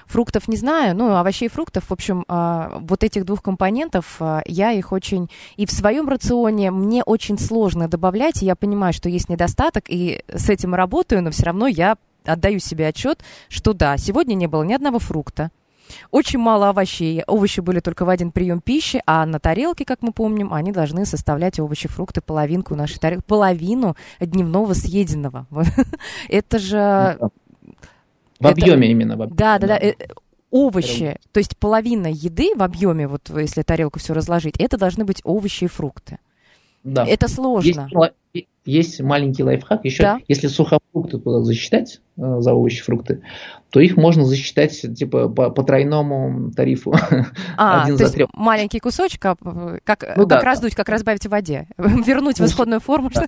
Фруктов 0.06 0.48
не 0.48 0.56
знаю, 0.56 0.96
ну, 0.96 1.14
овощей 1.14 1.46
и 1.46 1.50
фруктов, 1.50 1.84
в 1.84 1.92
общем, 1.92 2.24
а, 2.28 2.78
вот 2.80 3.04
этих 3.04 3.24
двух 3.24 3.42
компонентов, 3.42 4.16
а, 4.20 4.42
я 4.46 4.72
их 4.72 4.92
очень... 4.92 5.30
И 5.56 5.66
в 5.66 5.72
своем 5.72 6.08
рационе 6.08 6.70
мне 6.70 7.02
очень 7.02 7.38
сложно 7.38 7.88
добавлять, 7.88 8.42
и 8.42 8.46
я 8.46 8.56
понимаю, 8.56 8.92
что 8.92 9.08
есть 9.08 9.28
недостаток, 9.28 9.84
и 9.88 10.22
с 10.28 10.48
этим 10.48 10.74
работаю, 10.74 11.22
но 11.22 11.30
все 11.30 11.44
равно 11.44 11.66
я 11.66 11.96
отдаю 12.24 12.58
себе 12.58 12.88
отчет, 12.88 13.22
что 13.48 13.72
да, 13.72 13.96
сегодня 13.96 14.34
не 14.34 14.46
было 14.46 14.62
ни 14.62 14.72
одного 14.72 14.98
фрукта, 14.98 15.50
очень 16.10 16.38
мало 16.38 16.70
овощей. 16.70 17.22
Овощи 17.26 17.60
были 17.60 17.80
только 17.80 18.04
в 18.04 18.08
один 18.08 18.32
прием 18.32 18.60
пищи, 18.60 19.02
а 19.06 19.24
на 19.26 19.38
тарелке, 19.38 19.84
как 19.84 20.02
мы 20.02 20.12
помним, 20.12 20.52
они 20.52 20.72
должны 20.72 21.06
составлять 21.06 21.60
овощи, 21.60 21.88
фрукты, 21.88 22.20
половинку 22.20 22.74
нашей 22.74 22.98
тарелки, 22.98 23.24
половину 23.26 23.96
дневного 24.20 24.74
съеденного. 24.74 25.46
Это 26.28 26.58
же... 26.58 27.18
Ну 28.40 28.48
в 28.48 28.52
объеме 28.52 28.90
именно. 28.90 29.16
В 29.16 29.22
объеме, 29.22 29.36
да, 29.36 29.58
да, 29.58 29.66
да. 29.66 29.78
Э, 29.78 29.94
овощи, 30.50 31.16
то 31.32 31.38
есть 31.38 31.56
половина 31.56 32.06
еды 32.06 32.54
в 32.54 32.62
объеме, 32.62 33.08
вот 33.08 33.30
если 33.34 33.62
тарелку 33.62 33.98
все 33.98 34.14
разложить, 34.14 34.56
это 34.58 34.78
должны 34.78 35.04
быть 35.04 35.20
овощи 35.24 35.64
и 35.64 35.68
фрукты. 35.68 36.18
Да. 36.84 37.04
Это 37.04 37.26
сложно. 37.26 37.88
Есть, 38.32 38.48
есть 38.64 39.00
маленький 39.00 39.42
лайфхак 39.42 39.84
еще. 39.84 40.02
Да. 40.02 40.18
Если 40.28 40.46
сухофрукты 40.46 41.18
туда 41.18 41.42
засчитать 41.42 42.00
э, 42.16 42.36
за 42.38 42.54
овощи, 42.54 42.82
фрукты, 42.82 43.22
то 43.70 43.80
их 43.80 43.96
можно 43.96 44.24
засчитать 44.24 44.80
типа 44.80 45.28
по, 45.28 45.50
по 45.50 45.64
тройному 45.64 46.52
тарифу. 46.52 46.94
А, 47.56 47.82
Один 47.82 47.96
то 47.96 48.04
есть 48.04 48.14
трех. 48.14 48.28
маленький 48.34 48.78
кусочек, 48.78 49.20
как, 49.20 49.38
ну, 49.42 49.78
как 49.82 50.04
да, 50.28 50.40
раздуть, 50.40 50.72
да. 50.72 50.76
как 50.76 50.88
разбавить 50.88 51.26
в 51.26 51.28
воде, 51.28 51.66
вернуть 51.76 52.38
в 52.38 52.44
исходную 52.44 52.80
форму. 52.84 53.10
Да 53.12 53.26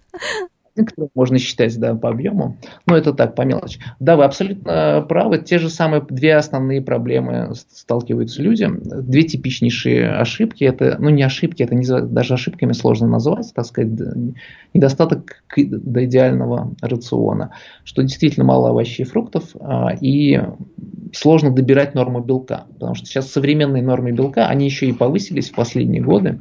которые 0.85 1.11
можно 1.15 1.39
считать 1.39 1.79
да, 1.79 1.95
по 1.95 2.11
объему. 2.11 2.57
Но 2.87 2.97
это 2.97 3.13
так, 3.13 3.35
по 3.35 3.43
мелочи. 3.43 3.81
Да, 4.01 4.17
вы 4.17 4.25
абсолютно 4.25 5.05
правы. 5.09 5.39
Те 5.39 5.59
же 5.59 5.71
самые 5.71 6.03
две 6.09 6.37
основные 6.37 6.83
проблемы 6.83 7.53
сталкиваются 7.55 8.43
люди. 8.43 8.69
Две 8.69 9.23
типичнейшие 9.23 10.11
ошибки. 10.11 10.65
Это, 10.65 10.97
ну, 10.99 11.11
не 11.11 11.23
ошибки, 11.23 11.63
это 11.63 11.75
не, 11.75 11.87
даже 11.87 12.35
ошибками 12.35 12.73
сложно 12.73 13.07
назвать, 13.09 13.53
так 13.55 13.67
сказать, 13.67 13.93
недостаток 14.75 15.43
до 15.57 16.05
идеального 16.05 16.75
рациона. 16.81 17.51
Что 17.85 18.03
действительно 18.03 18.45
мало 18.45 18.71
овощей 18.71 19.05
и 19.05 19.09
фруктов, 19.09 19.55
а, 19.61 19.95
и 20.01 20.41
сложно 21.13 21.51
добирать 21.51 21.95
норму 21.95 22.21
белка. 22.21 22.67
Потому 22.75 22.95
что 22.95 23.07
сейчас 23.07 23.31
современные 23.31 23.83
нормы 23.83 24.13
белка, 24.13 24.47
они 24.47 24.67
еще 24.67 24.87
и 24.87 24.93
повысились 24.93 25.51
в 25.51 25.55
последние 25.55 26.03
годы. 26.03 26.41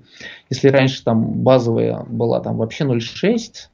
Если 0.49 0.69
раньше 0.69 1.03
там 1.03 1.41
базовая 1.43 2.03
была 2.07 2.39
там 2.39 2.57
вообще 2.57 2.83
0,6, 2.85 3.69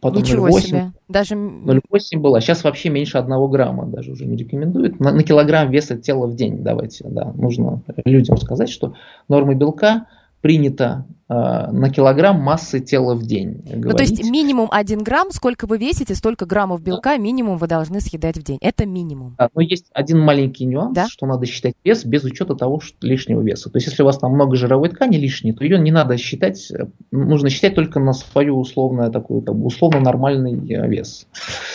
потом 0.00 0.22
Ничего 0.22 0.48
0,8. 0.48 0.60
себе. 0.60 0.92
Даже... 1.08 1.34
0,8 1.34 2.18
было, 2.18 2.40
сейчас 2.40 2.64
вообще 2.64 2.88
меньше 2.90 3.18
1 3.18 3.50
грамма 3.50 3.86
даже 3.86 4.12
уже 4.12 4.26
не 4.26 4.36
рекомендуют. 4.36 5.00
На, 5.00 5.12
на 5.12 5.22
килограмм 5.22 5.70
веса 5.70 5.96
тела 5.96 6.26
в 6.26 6.34
день 6.34 6.62
давайте, 6.62 7.06
да, 7.08 7.32
нужно 7.34 7.82
людям 8.04 8.36
сказать, 8.36 8.70
что 8.70 8.94
нормы 9.28 9.54
белка 9.54 10.06
принято 10.40 11.06
э, 11.08 11.19
на 11.30 11.90
килограмм 11.90 12.40
массы 12.40 12.80
тела 12.80 13.14
в 13.14 13.22
день. 13.22 13.62
Говорить. 13.64 13.84
Ну, 13.84 13.92
то 13.92 14.02
есть 14.02 14.28
минимум 14.28 14.68
1 14.70 15.04
грамм, 15.04 15.30
сколько 15.30 15.66
вы 15.66 15.78
весите, 15.78 16.16
столько 16.16 16.44
граммов 16.44 16.82
белка 16.82 17.10
да. 17.10 17.18
минимум 17.18 17.56
вы 17.56 17.68
должны 17.68 18.00
съедать 18.00 18.36
в 18.36 18.42
день. 18.42 18.58
Это 18.60 18.84
минимум. 18.84 19.36
Да, 19.38 19.48
но 19.54 19.60
есть 19.60 19.86
один 19.92 20.18
маленький 20.18 20.64
нюанс, 20.64 20.94
да? 20.94 21.06
что 21.08 21.26
надо 21.26 21.46
считать 21.46 21.74
вес 21.84 22.04
без 22.04 22.24
учета 22.24 22.56
того 22.56 22.80
что 22.80 22.96
лишнего 23.06 23.42
веса. 23.42 23.70
То 23.70 23.76
есть 23.76 23.86
если 23.86 24.02
у 24.02 24.06
вас 24.06 24.18
там 24.18 24.32
много 24.32 24.56
жировой 24.56 24.88
ткани 24.88 25.18
лишней, 25.18 25.52
то 25.52 25.62
ее 25.62 25.78
не 25.78 25.92
надо 25.92 26.16
считать, 26.16 26.72
нужно 27.12 27.48
считать 27.48 27.76
только 27.76 28.00
на 28.00 28.12
свою 28.12 28.58
условную 28.58 29.12
такую, 29.12 29.42
там, 29.42 29.64
условно 29.64 30.00
нормальный 30.00 30.54
э, 30.54 30.88
вес. 30.88 31.28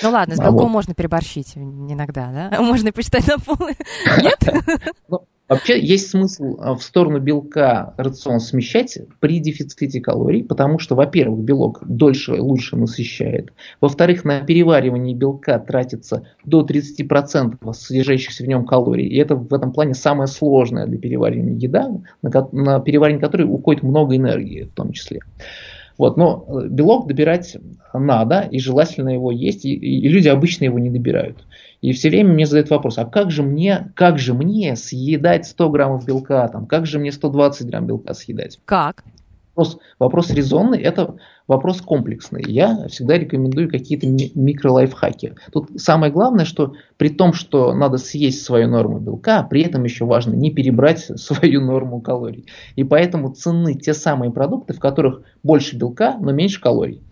Ну 0.04 0.10
ладно, 0.10 0.36
с 0.36 0.40
белком 0.40 0.60
а 0.60 0.64
вот. 0.64 0.72
можно 0.72 0.94
переборщить 0.94 1.56
иногда, 1.56 2.50
да? 2.52 2.62
Можно 2.66 2.92
посчитать 2.92 3.28
на 3.28 3.38
пол. 3.38 3.58
Нет? 4.22 5.24
Вообще 5.48 5.80
есть 5.80 6.10
смысл 6.10 6.58
а, 6.60 6.74
в 6.74 6.82
сторону 6.82 7.20
белка 7.20 7.94
рацион 7.98 8.40
смещать 8.40 8.98
при 9.20 9.40
дефиците 9.40 10.02
калорий, 10.02 10.44
потому 10.44 10.80
что, 10.80 10.96
во-первых, 10.96 11.42
белок 11.42 11.84
дольше 11.86 12.42
лучше 12.42 12.76
насыщает. 12.76 13.54
Во-вторых, 13.80 14.26
на 14.26 14.42
переваривание 14.42 15.14
белка 15.14 15.60
тратится 15.60 16.28
до 16.46 16.66
30% 16.66 17.74
содержащихся 17.74 18.44
в 18.44 18.48
нем 18.48 18.66
калорий. 18.66 19.06
И 19.08 19.18
это 19.18 19.36
в 19.36 19.54
этом 19.54 19.72
плане 19.72 19.94
самая 19.94 20.28
сложная 20.28 20.88
для 20.88 20.98
переваривания 20.98 21.56
еда, 21.56 21.92
на, 22.24 22.50
на 22.52 22.80
переваривание 22.80 23.22
которой 23.22 23.44
уходит 23.44 23.84
много 23.84 24.16
энергии 24.16 24.64
в 24.64 24.74
том 24.74 24.94
числе. 24.94 25.20
Вот, 25.98 26.18
но 26.18 26.46
э, 26.48 26.68
белок 26.70 27.08
добирать 27.08 27.56
надо, 27.94 28.42
и 28.52 28.60
желательно 28.60 29.10
его 29.10 29.32
есть, 29.32 29.64
и, 29.64 29.74
и 29.74 30.08
люди 30.10 30.28
обычно 30.28 30.66
его 30.66 30.80
не 30.80 30.90
добирают. 30.90 31.38
И 31.86 31.92
все 31.94 32.10
время 32.10 32.34
мне 32.34 32.48
задают 32.48 32.72
вопрос, 32.72 32.98
а 32.98 33.06
как 33.06 33.30
же 33.30 33.44
мне, 33.44 33.92
как 33.94 34.18
же 34.18 34.34
мне 34.34 34.76
съедать 34.76 35.46
100 35.46 35.70
граммов 35.70 36.04
белка, 36.04 36.48
там, 36.48 36.66
как 36.66 36.88
же 36.88 36.98
мне 36.98 37.12
120 37.12 37.68
грамм 37.68 37.86
белка 37.86 38.16
съедать? 38.16 38.60
Как? 38.66 39.04
Вопрос, 39.56 39.78
вопрос 40.00 40.32
резонный, 40.32 40.82
это 40.82 41.18
вопрос 41.48 41.82
комплексный. 41.82 42.44
Я 42.48 42.88
всегда 42.88 43.20
рекомендую 43.20 43.70
какие-то 43.70 44.08
микролайфхаки. 44.08 45.36
Тут 45.52 45.80
самое 45.80 46.12
главное, 46.12 46.46
что 46.46 46.74
при 46.98 47.10
том, 47.10 47.34
что 47.34 47.76
надо 47.76 48.00
съесть 48.00 48.44
свою 48.44 48.68
норму 48.68 48.98
белка, 48.98 49.44
при 49.44 49.62
этом 49.62 49.84
еще 49.84 50.06
важно 50.06 50.34
не 50.34 50.50
перебрать 50.50 51.02
свою 51.20 51.62
норму 51.62 52.02
калорий. 52.02 52.48
И 52.76 52.84
поэтому 52.84 53.30
ценны 53.30 53.76
те 53.76 53.94
самые 53.94 54.32
продукты, 54.32 54.74
в 54.74 54.80
которых 54.80 55.22
больше 55.44 55.78
белка, 55.78 56.18
но 56.20 56.32
меньше 56.32 56.60
калорий. 56.60 57.04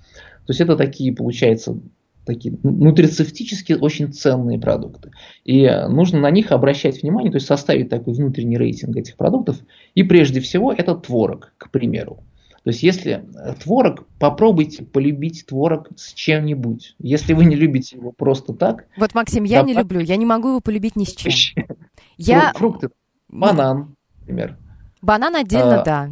То 0.48 0.50
есть 0.50 0.62
это 0.62 0.76
такие, 0.76 1.14
получается, 1.14 1.78
такие 2.26 2.58
нутрицептически 2.64 3.74
очень 3.74 4.12
ценные 4.14 4.60
продукты. 4.60 5.12
И 5.44 5.70
нужно 5.90 6.20
на 6.20 6.32
них 6.32 6.52
обращать 6.52 7.02
внимание, 7.02 7.32
то 7.32 7.38
есть 7.38 7.48
составить 7.48 7.90
такой 7.90 8.14
внутренний 8.14 8.58
рейтинг 8.58 8.96
этих 8.96 9.18
продуктов. 9.18 9.58
И 9.96 10.04
прежде 10.04 10.40
всего 10.40 10.72
это 10.72 10.96
творог, 10.96 11.54
к 11.58 11.70
примеру. 11.70 12.24
То 12.64 12.70
есть 12.70 12.82
если 12.82 13.26
творог, 13.62 14.08
попробуйте 14.20 14.84
полюбить 14.86 15.46
творог 15.46 15.90
с 15.98 16.14
чем-нибудь. 16.14 16.96
Если 17.00 17.34
вы 17.34 17.44
не 17.46 17.58
любите 17.58 17.98
его 17.98 18.14
просто 18.14 18.54
так. 18.54 18.86
Вот, 18.98 19.14
Максим, 19.14 19.44
я 19.44 19.64
не 19.64 19.74
люблю, 19.74 20.00
я 20.00 20.16
не 20.16 20.26
могу 20.26 20.50
его 20.50 20.60
полюбить 20.62 20.96
ни 20.96 21.04
с 21.04 21.14
чем. 21.14 21.66
Я... 22.18 22.54
Фрукты, 22.56 22.90
банан, 23.28 23.96
например. 24.20 24.58
Банан 25.02 25.36
отдельно, 25.36 25.82
а, 25.82 25.84
да. 25.84 26.10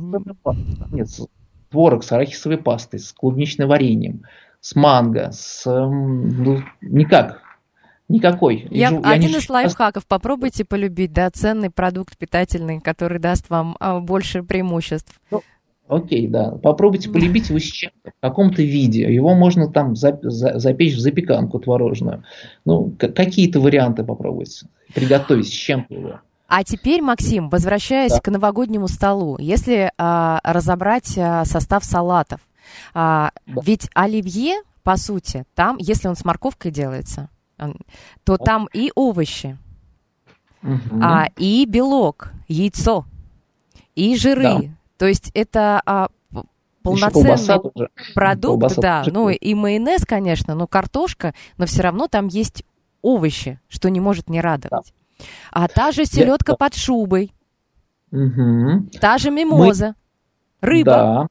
Нет, 0.92 1.08
творог 1.70 2.04
с 2.04 2.12
арахисовой 2.12 2.58
пастой, 2.58 3.00
с 3.00 3.14
клубничным 3.14 3.70
вареньем, 3.70 4.24
с 4.62 4.76
манго, 4.76 5.32
с... 5.32 5.66
Ну, 5.66 6.62
никак. 6.82 7.42
Никакой. 8.08 8.68
Я, 8.70 8.90
я 8.90 9.00
один 9.00 9.32
не... 9.32 9.38
из 9.38 9.50
лайфхаков. 9.50 10.06
Попробуйте 10.06 10.66
полюбить, 10.66 11.14
да, 11.14 11.30
ценный 11.32 11.70
продукт 11.70 12.18
питательный, 12.18 12.80
который 12.80 13.20
даст 13.20 13.50
вам 13.50 13.76
а, 13.80 14.00
больше 14.00 14.44
преимуществ. 14.44 15.20
Ну, 15.32 15.42
окей, 15.88 16.28
да. 16.28 16.52
Попробуйте 16.52 17.10
полюбить 17.10 17.50
его 17.50 17.60
с 17.60 17.64
чем-то, 17.64 18.12
в 18.12 18.22
каком-то 18.22 18.62
виде. 18.62 19.12
Его 19.12 19.34
можно 19.34 19.72
там 19.72 19.96
за, 19.96 20.20
за, 20.22 20.60
запечь 20.60 20.96
в 20.96 21.00
запеканку 21.00 21.60
творожную. 21.60 22.24
Ну, 22.66 22.94
какие-то 22.98 23.62
варианты 23.62 24.04
попробуйте. 24.04 24.68
Приготовить 24.94 25.48
с 25.48 25.52
чем-то 25.52 25.94
его. 25.94 26.20
А 26.54 26.66
теперь, 26.66 27.02
Максим, 27.02 27.50
возвращаясь 27.50 28.12
Да. 28.12 28.20
к 28.20 28.30
новогоднему 28.30 28.90
столу, 28.90 29.38
если 29.40 29.90
а, 29.98 30.42
разобрать 30.44 31.18
а, 31.18 31.46
состав 31.46 31.86
салатов, 31.86 32.42
а, 32.94 33.32
Да. 33.48 33.62
ведь 33.66 33.90
оливье, 33.94 34.62
по 34.84 34.98
сути, 34.98 35.46
там, 35.56 35.78
если 35.80 36.08
он 36.08 36.16
с 36.16 36.26
морковкой 36.26 36.72
делается, 36.72 37.30
то 38.24 38.38
там 38.38 38.68
и 38.74 38.92
овощи, 38.96 39.58
Мгм. 40.62 41.04
а, 41.04 41.28
и 41.38 41.66
белок, 41.66 42.32
яйцо, 42.48 43.06
и 43.96 44.16
жиры. 44.16 44.44
Да. 44.44 44.62
То 44.98 45.06
есть 45.08 45.32
это 45.34 45.82
а, 45.86 46.08
полноценный 46.84 47.90
продукт, 48.16 48.76
да. 48.78 49.04
Ну 49.08 49.30
и 49.30 49.54
майонез, 49.54 50.06
конечно, 50.06 50.56
но 50.56 50.68
картошка, 50.68 51.34
но 51.58 51.66
все 51.66 51.82
равно 51.84 52.08
там 52.08 52.28
есть 52.28 52.64
овощи, 53.02 53.60
что 53.68 53.90
не 53.90 54.00
может 54.00 54.30
не 54.30 54.42
радовать. 54.42 54.94
А 55.52 55.68
та 55.68 55.92
же 55.92 56.06
селедка 56.06 56.54
да. 56.54 56.58
под 56.58 56.76
шубой, 56.76 57.32
Мгм. 58.12 58.90
та 59.00 59.18
же 59.18 59.30
мимоза, 59.32 59.96
рыба. 60.62 60.92
Да, 60.92 61.28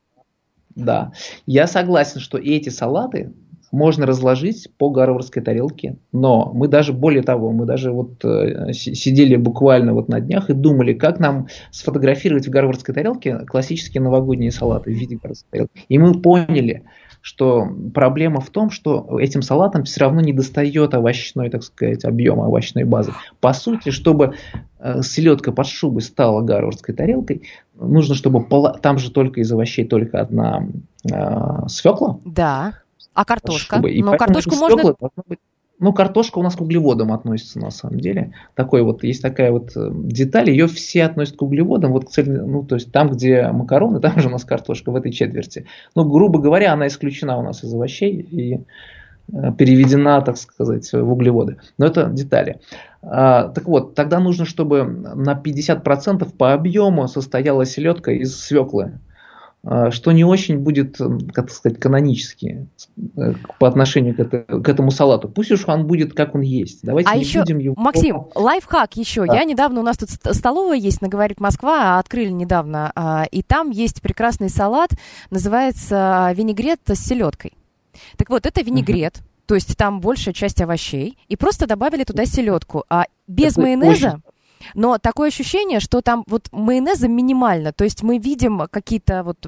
да. 0.74 1.12
Я 1.46 1.66
согласен, 1.66 2.20
что 2.20 2.38
эти 2.38 2.68
салаты 2.68 3.32
можно 3.72 4.04
разложить 4.04 4.68
по 4.78 4.90
гарвардской 4.90 5.42
тарелке, 5.42 5.96
но 6.12 6.50
мы 6.52 6.68
даже, 6.68 6.92
более 6.92 7.22
того, 7.22 7.52
мы 7.52 7.66
даже 7.66 7.92
вот 7.92 8.24
э, 8.24 8.72
си- 8.72 8.94
сидели 8.94 9.36
буквально 9.36 9.94
вот 9.94 10.08
на 10.08 10.20
днях 10.20 10.50
и 10.50 10.54
думали, 10.54 10.92
как 10.92 11.20
нам 11.20 11.46
сфотографировать 11.70 12.48
в 12.48 12.50
гарвардской 12.50 12.94
тарелке 12.94 13.38
классические 13.46 14.02
новогодние 14.02 14.50
салаты 14.50 14.90
в 14.90 14.94
виде 14.94 15.16
гарвардской 15.16 15.50
тарелки. 15.50 15.84
И 15.88 15.98
мы 15.98 16.20
поняли, 16.20 16.82
что 17.20 17.68
проблема 17.94 18.40
в 18.40 18.50
том, 18.50 18.70
что 18.70 19.18
этим 19.20 19.42
салатам 19.42 19.84
все 19.84 20.00
равно 20.00 20.20
не 20.20 20.32
достает 20.32 20.94
овощной, 20.94 21.50
так 21.50 21.62
сказать, 21.62 22.04
объема 22.04 22.46
овощной 22.46 22.84
базы. 22.84 23.12
По 23.40 23.52
сути, 23.52 23.90
чтобы 23.90 24.34
э, 24.78 25.02
селедка 25.02 25.52
под 25.52 25.66
шубой 25.66 26.02
стала 26.02 26.40
гарвардской 26.40 26.94
тарелкой, 26.94 27.42
нужно, 27.80 28.14
чтобы 28.14 28.44
пола- 28.44 28.78
там 28.80 28.98
же 28.98 29.10
только 29.10 29.40
из 29.40 29.50
овощей 29.52 29.84
только 29.86 30.20
одна 30.20 30.66
э, 31.10 31.66
свекла. 31.68 32.18
Да. 32.24 32.74
А 33.14 33.24
картошка? 33.24 33.76
И 33.76 34.02
Но 34.02 34.10
поэтому 34.12 34.18
картошку 34.18 34.54
можно... 34.56 34.94
быть- 35.26 35.38
Ну, 35.78 35.92
картошка 35.92 36.38
у 36.38 36.42
нас 36.42 36.54
к 36.56 36.60
углеводам 36.60 37.10
относится 37.12 37.58
на 37.58 37.70
самом 37.70 38.00
деле. 38.00 38.32
Такой 38.54 38.82
вот, 38.82 39.02
есть 39.02 39.22
такая 39.22 39.50
вот 39.50 39.70
э, 39.76 39.90
деталь, 39.94 40.50
ее 40.50 40.66
все 40.66 41.04
относят 41.04 41.36
к 41.36 41.42
углеводам, 41.42 41.92
вот 41.92 42.04
к 42.04 42.08
цельно- 42.10 42.44
ну, 42.46 42.62
то 42.62 42.74
есть 42.76 42.92
там, 42.92 43.08
где 43.10 43.48
макароны, 43.48 43.98
там 44.06 44.18
же 44.20 44.28
у 44.28 44.30
нас 44.30 44.44
картошка 44.44 44.92
в 44.92 44.96
этой 44.96 45.10
четверти. 45.10 45.66
Ну, 45.94 46.04
грубо 46.04 46.38
говоря, 46.38 46.72
она 46.74 46.86
исключена 46.86 47.38
у 47.38 47.42
нас 47.42 47.64
из 47.64 47.72
овощей 47.74 48.12
и 48.30 48.60
переведена, 49.58 50.20
так 50.22 50.36
сказать, 50.36 50.90
в 50.92 51.12
углеводы. 51.12 51.56
Но 51.78 51.86
это 51.86 52.06
детали. 52.06 52.60
А, 53.02 53.48
так 53.48 53.64
вот, 53.66 53.94
тогда 53.94 54.18
нужно, 54.20 54.44
чтобы 54.44 54.84
на 54.84 55.34
50% 55.34 56.30
по 56.36 56.52
объему 56.52 57.08
состояла 57.08 57.64
селедка 57.64 58.12
из 58.12 58.38
свеклы. 58.38 58.98
А, 59.62 59.90
Что 59.90 60.12
не 60.12 60.24
очень 60.24 60.58
будет, 60.58 60.96
как 61.32 61.50
сказать, 61.50 61.78
канонически 61.78 62.66
э, 63.16 63.34
по 63.58 63.68
отношению 63.68 64.14
к, 64.16 64.20
это- 64.20 64.60
к 64.60 64.68
этому 64.68 64.90
салату. 64.90 65.28
Пусть 65.28 65.50
уж 65.52 65.68
он 65.68 65.86
будет, 65.86 66.14
как 66.14 66.34
он 66.34 66.40
есть. 66.40 66.80
Давайте 66.82 67.10
А 67.10 67.16
не 67.16 67.22
еще, 67.24 67.40
будем 67.40 67.58
его... 67.58 67.74
Максим, 67.76 68.28
лайфхак 68.34 68.96
еще. 68.96 69.26
Да. 69.26 69.34
Я 69.36 69.44
недавно, 69.44 69.80
у 69.80 69.82
нас 69.82 69.98
тут 69.98 70.10
ст- 70.10 70.34
столовая 70.34 70.78
есть, 70.78 71.02
на 71.02 71.08
говорит 71.08 71.40
Москва, 71.40 71.98
открыли 71.98 72.30
недавно, 72.30 72.90
а, 72.94 73.24
и 73.30 73.42
там 73.42 73.70
есть 73.70 74.00
прекрасный 74.00 74.48
салат, 74.48 74.90
называется 75.30 76.26
а, 76.28 76.32
винегрет 76.34 76.80
с 76.86 76.98
селедкой. 76.98 77.52
Так 78.16 78.30
вот, 78.30 78.46
это 78.46 78.62
винегрет, 78.62 79.22
то 79.46 79.54
есть 79.54 79.76
там 79.76 80.00
большая 80.00 80.34
часть 80.34 80.60
овощей, 80.60 81.18
и 81.28 81.36
просто 81.36 81.66
добавили 81.66 82.04
туда 82.04 82.24
селедку. 82.26 82.84
А 82.88 83.04
без 83.26 83.52
Это 83.52 83.60
майонеза, 83.62 84.08
очень- 84.08 84.22
но 84.74 84.98
такое 84.98 85.28
ощущение, 85.28 85.80
что 85.80 86.00
там 86.00 86.24
вот 86.26 86.48
майонеза 86.52 87.08
минимально, 87.08 87.72
то 87.72 87.84
есть 87.84 88.02
мы 88.02 88.18
видим 88.18 88.62
какие-то 88.70 89.22
вот 89.22 89.46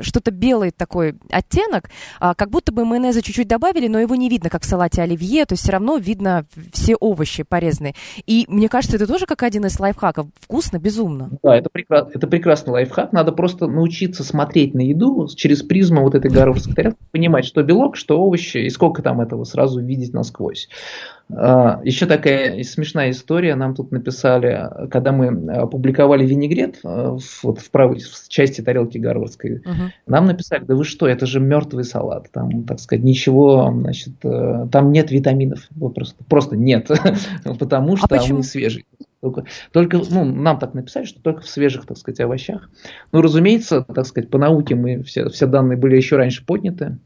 что-то 0.00 0.30
белый 0.30 0.70
такой 0.70 1.16
оттенок, 1.30 1.90
а, 2.20 2.34
как 2.34 2.50
будто 2.50 2.72
бы 2.72 2.84
майонеза 2.84 3.22
чуть-чуть 3.22 3.48
добавили, 3.48 3.88
но 3.88 3.98
его 3.98 4.14
не 4.14 4.28
видно, 4.28 4.50
как 4.50 4.62
в 4.62 4.66
салате 4.66 5.02
оливье, 5.02 5.44
то 5.44 5.54
есть 5.54 5.62
все 5.62 5.72
равно 5.72 5.96
видно 5.96 6.46
все 6.72 6.94
овощи 6.96 7.42
порезанные. 7.42 7.94
И 8.26 8.44
мне 8.48 8.68
кажется, 8.68 8.96
это 8.96 9.06
тоже 9.06 9.26
как 9.26 9.42
один 9.42 9.66
из 9.66 9.78
лайфхаков. 9.78 10.28
Вкусно, 10.40 10.78
безумно. 10.78 11.30
Да, 11.42 11.56
это, 11.56 11.70
прекра- 11.72 12.08
это 12.12 12.26
прекрасный 12.26 12.70
лайфхак. 12.70 13.12
Надо 13.12 13.32
просто 13.32 13.66
научиться 13.66 14.24
смотреть 14.24 14.74
на 14.74 14.80
еду 14.80 15.28
через 15.34 15.62
призму 15.62 16.02
вот 16.02 16.14
этой 16.14 16.30
гарвардской 16.30 16.74
тарелки, 16.74 16.98
понимать, 17.10 17.44
что 17.44 17.62
белок, 17.62 17.96
что 17.96 18.20
овощи, 18.20 18.58
и 18.58 18.70
сколько 18.70 19.02
там 19.02 19.20
этого 19.20 19.44
сразу 19.44 19.80
видеть 19.80 20.12
насквозь. 20.12 20.68
А, 21.30 21.80
Еще 21.84 22.06
такая 22.06 22.62
смешная 22.64 23.10
история. 23.10 23.54
Нам 23.54 23.74
тут 23.74 23.92
написали, 23.92 24.66
когда 24.90 25.12
мы 25.12 25.28
опубликовали 25.52 26.24
винегрет 26.24 26.80
э, 26.82 26.88
в- 27.18 27.44
вот 27.44 27.58
в 27.60 27.70
правой 27.70 28.00
в 28.00 28.28
части 28.28 28.62
тарелки 28.62 28.96
гарвардской, 28.96 29.60
Мгм. 29.64 29.92
нам 30.06 30.26
написали, 30.26 30.64
да 30.64 30.74
вы 30.74 30.84
что, 30.84 31.06
это 31.06 31.26
же 31.26 31.38
мертвый 31.40 31.84
салат, 31.84 32.30
там, 32.32 32.64
так 32.64 32.80
сказать, 32.80 33.04
ничего, 33.04 33.70
значит, 33.72 34.14
э, 34.24 34.68
там 34.72 34.90
нет 34.90 35.10
витаминов, 35.10 35.68
просто, 35.94 36.24
просто 36.28 36.56
нет, 36.56 36.88
потому 37.58 37.96
что 37.98 38.08
почему? 38.08 38.38
он 38.38 38.42
свежий. 38.42 38.86
Только, 39.20 39.44
только, 39.72 40.00
ну, 40.10 40.24
нам 40.24 40.58
так 40.58 40.74
написали, 40.74 41.04
что 41.04 41.20
только 41.20 41.42
в 41.42 41.48
свежих, 41.48 41.84
так 41.86 41.98
сказать, 41.98 42.20
овощах. 42.20 42.70
Ну, 43.12 43.20
разумеется, 43.20 43.82
так 43.82 44.06
сказать, 44.06 44.30
по 44.30 44.38
науке 44.38 44.76
мы 44.76 45.02
все, 45.02 45.28
все 45.28 45.46
данные 45.46 45.76
были 45.76 45.96
еще 45.96 46.16
раньше 46.16 46.46
подняты 46.46 46.98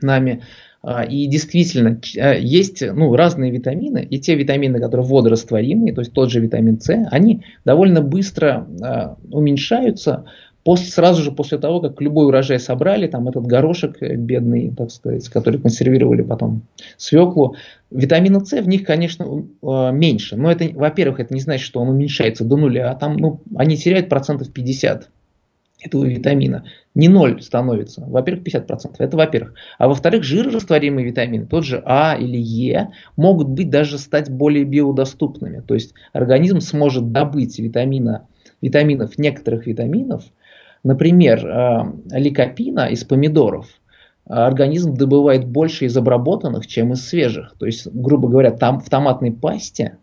нами. 0.00 0.42
А, 0.82 1.04
И 1.04 1.26
действительно, 1.26 2.00
а, 2.18 2.34
есть 2.34 2.82
ну, 2.82 3.14
разные 3.14 3.52
витамины, 3.52 4.06
и 4.08 4.18
те 4.18 4.34
витамины, 4.34 4.80
которые 4.80 5.06
водорастворимые, 5.06 5.94
то 5.94 6.00
есть 6.00 6.12
тот 6.12 6.30
же 6.30 6.40
витамин 6.40 6.80
С, 6.80 7.06
они 7.10 7.42
довольно 7.64 8.02
быстро 8.02 8.66
а, 8.82 9.16
уменьшаются 9.30 10.24
после, 10.64 10.86
сразу 10.86 11.22
же 11.22 11.30
после 11.30 11.58
того, 11.58 11.80
как 11.80 12.00
любой 12.00 12.26
урожай 12.26 12.58
собрали, 12.58 13.06
там 13.06 13.28
этот 13.28 13.46
горошек 13.46 13.96
э, 14.00 14.16
бедный, 14.16 14.72
так 14.76 14.90
сказать, 14.90 15.28
который 15.28 15.60
консервировали 15.60 16.22
потом 16.22 16.62
свеклу. 16.96 17.54
Витамина 17.90 18.44
С 18.44 18.60
в 18.60 18.68
них, 18.68 18.84
конечно, 18.84 19.24
э, 19.24 19.92
меньше, 19.92 20.36
но 20.36 20.50
это, 20.50 20.68
во-первых, 20.74 21.20
это 21.20 21.32
не 21.32 21.40
значит, 21.40 21.64
что 21.64 21.80
он 21.80 21.90
уменьшается 21.90 22.44
до 22.44 22.56
нуля, 22.56 22.90
а 22.90 22.94
там, 22.96 23.16
ну, 23.16 23.40
они 23.56 23.76
теряют 23.76 24.08
процентов 24.08 24.52
50 24.52 25.08
этого 25.84 26.04
витамина. 26.04 26.64
Не 26.94 27.08
ноль 27.08 27.42
становится. 27.42 28.04
Во-первых, 28.06 28.46
50%. 28.46 28.96
Это 28.98 29.16
во-первых. 29.16 29.54
А 29.78 29.88
во-вторых, 29.88 30.22
жирорастворимые 30.22 31.06
витамины, 31.06 31.46
тот 31.46 31.64
же 31.64 31.82
А 31.84 32.16
или 32.18 32.36
Е, 32.36 32.90
могут 33.16 33.48
быть 33.48 33.70
даже 33.70 33.98
стать 33.98 34.30
более 34.30 34.64
биодоступными. 34.64 35.60
То 35.60 35.74
есть 35.74 35.94
организм 36.12 36.60
сможет 36.60 37.12
добыть 37.12 37.58
витамина, 37.58 38.26
витаминов, 38.60 39.18
некоторых 39.18 39.66
витаминов, 39.66 40.24
например, 40.84 41.46
э, 41.46 42.18
ликопина 42.18 42.86
из 42.86 43.04
помидоров, 43.04 43.66
а 44.26 44.46
организм 44.46 44.94
добывает 44.94 45.46
больше 45.46 45.86
из 45.86 45.96
обработанных, 45.96 46.66
чем 46.66 46.92
из 46.92 47.06
свежих. 47.06 47.54
То 47.58 47.66
есть, 47.66 47.86
грубо 47.92 48.28
говоря, 48.28 48.50
там 48.50 48.80
в 48.80 48.88
томатной 48.88 49.32
пасте, 49.32 49.98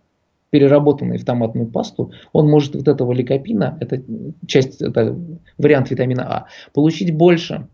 переработанной 0.49 1.17
в 1.17 1.25
томатную 1.25 1.67
пасту, 1.67 2.11
он 2.33 2.49
может 2.49 2.75
вот 2.75 2.87
этого 2.87 3.11
ликопина, 3.11 3.77
это 3.79 4.01
часть, 4.47 4.81
это 4.81 5.17
вариант 5.57 5.91
витамина 5.91 6.23
А, 6.23 6.45
получить 6.73 7.13
больше 7.13 7.67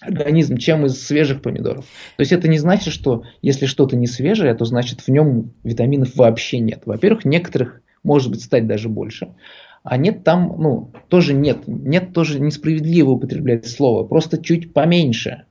организм, 0.00 0.56
чем 0.56 0.86
из 0.86 1.00
свежих 1.02 1.42
помидоров. 1.42 1.86
То 2.16 2.20
есть 2.20 2.32
это 2.32 2.48
не 2.48 2.58
значит, 2.58 2.92
что 2.92 3.24
если 3.42 3.66
что-то 3.66 3.96
не 3.96 4.06
свежее, 4.06 4.54
то 4.54 4.64
значит 4.64 5.00
в 5.00 5.08
нем 5.08 5.52
витаминов 5.62 6.14
вообще 6.16 6.58
нет. 6.58 6.82
Во-первых, 6.84 7.24
некоторых 7.24 7.80
может 8.02 8.30
быть 8.30 8.42
стать 8.42 8.66
даже 8.66 8.88
больше. 8.88 9.34
А 9.82 9.96
нет 9.96 10.24
там, 10.24 10.56
ну, 10.58 10.92
тоже 11.08 11.34
нет. 11.34 11.66
Нет 11.66 12.12
тоже 12.12 12.40
несправедливо 12.40 13.10
употреблять 13.10 13.66
слово. 13.66 14.04
Просто 14.04 14.42
чуть 14.42 14.72
поменьше. 14.72 15.44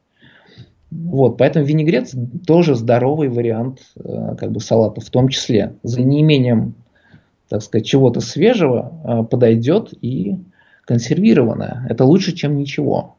Вот, 1.05 1.37
поэтому 1.37 1.65
винегрет 1.65 2.11
тоже 2.45 2.75
здоровый 2.75 3.29
вариант 3.29 3.79
э, 3.95 4.35
как 4.37 4.51
бы 4.51 4.59
салата, 4.59 5.01
в 5.01 5.09
том 5.09 5.29
числе 5.29 5.73
за 5.83 6.01
неимением, 6.01 6.75
так 7.49 7.61
сказать, 7.61 7.85
чего-то 7.85 8.19
свежего 8.19 8.91
э, 9.03 9.23
подойдет 9.23 9.93
и 10.01 10.37
консервированное. 10.85 11.85
Это 11.89 12.05
лучше, 12.05 12.33
чем 12.33 12.57
ничего. 12.57 13.15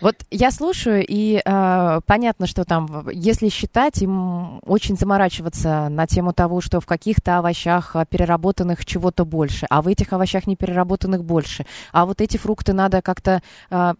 Вот 0.00 0.16
я 0.30 0.50
слушаю, 0.50 1.04
и 1.06 1.40
э, 1.42 2.00
понятно, 2.06 2.46
что 2.46 2.64
там, 2.64 3.08
если 3.10 3.48
считать, 3.48 4.02
им 4.02 4.58
очень 4.66 4.96
заморачиваться 4.96 5.88
на 5.88 6.06
тему 6.06 6.32
того, 6.32 6.60
что 6.60 6.80
в 6.80 6.86
каких-то 6.86 7.38
овощах 7.38 7.96
а, 7.96 8.04
переработанных 8.04 8.84
чего-то 8.84 9.24
больше, 9.24 9.66
а 9.70 9.80
в 9.80 9.88
этих 9.88 10.12
овощах 10.12 10.46
не 10.46 10.56
переработанных 10.56 11.24
больше, 11.24 11.64
а 11.92 12.04
вот 12.04 12.20
эти 12.20 12.36
фрукты 12.36 12.74
надо 12.74 13.00
как-то 13.00 13.42
э, 13.70 13.94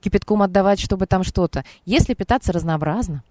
кипятком 0.00 0.42
отдавать, 0.42 0.80
чтобы 0.80 1.06
там 1.06 1.22
что-то. 1.22 1.64
Если 1.84 2.14
питаться 2.14 2.52
разнообразно, 2.52 3.22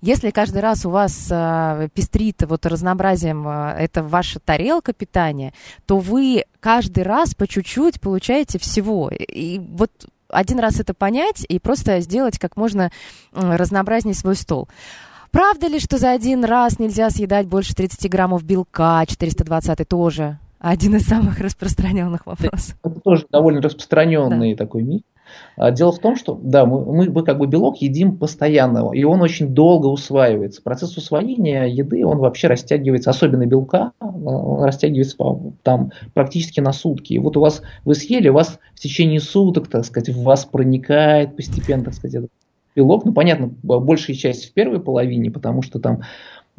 если 0.00 0.30
каждый 0.30 0.60
раз 0.60 0.84
у 0.86 0.90
вас 0.90 1.28
э, 1.30 1.88
пестрит 1.94 2.42
вот 2.42 2.66
разнообразием, 2.66 3.46
э, 3.46 3.74
это 3.78 4.02
ваша 4.02 4.40
тарелка 4.40 4.92
питания, 4.92 5.52
то 5.86 5.98
вы 5.98 6.44
каждый 6.60 7.04
раз 7.04 7.34
по 7.34 7.46
чуть-чуть 7.46 8.00
получаете 8.00 8.58
всего. 8.58 9.10
И 9.10 9.58
вот 9.58 9.90
один 10.28 10.58
раз 10.58 10.80
это 10.80 10.94
понять 10.94 11.44
и 11.48 11.58
просто 11.58 12.00
сделать 12.00 12.38
как 12.38 12.56
можно 12.56 12.90
разнообразнее 13.32 14.14
свой 14.14 14.36
стол. 14.36 14.68
Правда 15.30 15.66
ли, 15.66 15.78
что 15.78 15.98
за 15.98 16.12
один 16.12 16.44
раз 16.44 16.78
нельзя 16.78 17.10
съедать 17.10 17.46
больше 17.46 17.74
30 17.74 18.10
граммов 18.10 18.44
белка, 18.44 19.04
420 19.06 19.86
тоже? 19.86 20.38
Один 20.58 20.96
из 20.96 21.06
самых 21.06 21.38
распространенных 21.40 22.26
вопросов. 22.26 22.76
Это 22.82 23.00
тоже 23.00 23.26
довольно 23.30 23.60
распространенный 23.60 24.54
да. 24.54 24.64
такой 24.64 24.82
миф. 24.82 25.02
А, 25.56 25.70
дело 25.70 25.92
в 25.92 25.98
том, 25.98 26.16
что 26.16 26.38
да, 26.42 26.66
мы, 26.66 26.84
мы, 26.84 27.10
мы 27.10 27.24
как 27.24 27.38
бы 27.38 27.46
белок 27.46 27.78
едим 27.78 28.16
постоянно, 28.16 28.90
и 28.92 29.04
он 29.04 29.20
очень 29.22 29.54
долго 29.54 29.86
усваивается. 29.86 30.62
Процесс 30.62 30.96
усвоения 30.96 31.64
еды, 31.64 32.04
он 32.06 32.18
вообще 32.18 32.46
растягивается, 32.46 33.10
особенно 33.10 33.46
белка, 33.46 33.92
а, 33.98 34.06
он 34.06 34.62
растягивается 34.64 35.16
там 35.62 35.90
практически 36.14 36.60
на 36.60 36.72
сутки. 36.72 37.14
И 37.14 37.18
вот 37.18 37.36
у 37.36 37.40
вас, 37.40 37.62
вы 37.84 37.94
съели, 37.94 38.28
у 38.28 38.34
вас 38.34 38.58
в 38.74 38.80
течение 38.80 39.20
суток, 39.20 39.68
так 39.68 39.84
сказать, 39.84 40.08
в 40.08 40.22
вас 40.22 40.44
проникает 40.44 41.36
постепенно, 41.36 41.84
так 41.84 41.94
сказать, 41.94 42.16
этот 42.16 42.30
белок. 42.76 43.04
Ну, 43.04 43.12
понятно, 43.12 43.50
большая 43.62 44.16
часть 44.16 44.50
в 44.50 44.52
первой 44.52 44.80
половине, 44.80 45.30
потому 45.30 45.62
что 45.62 45.80
там 45.80 46.02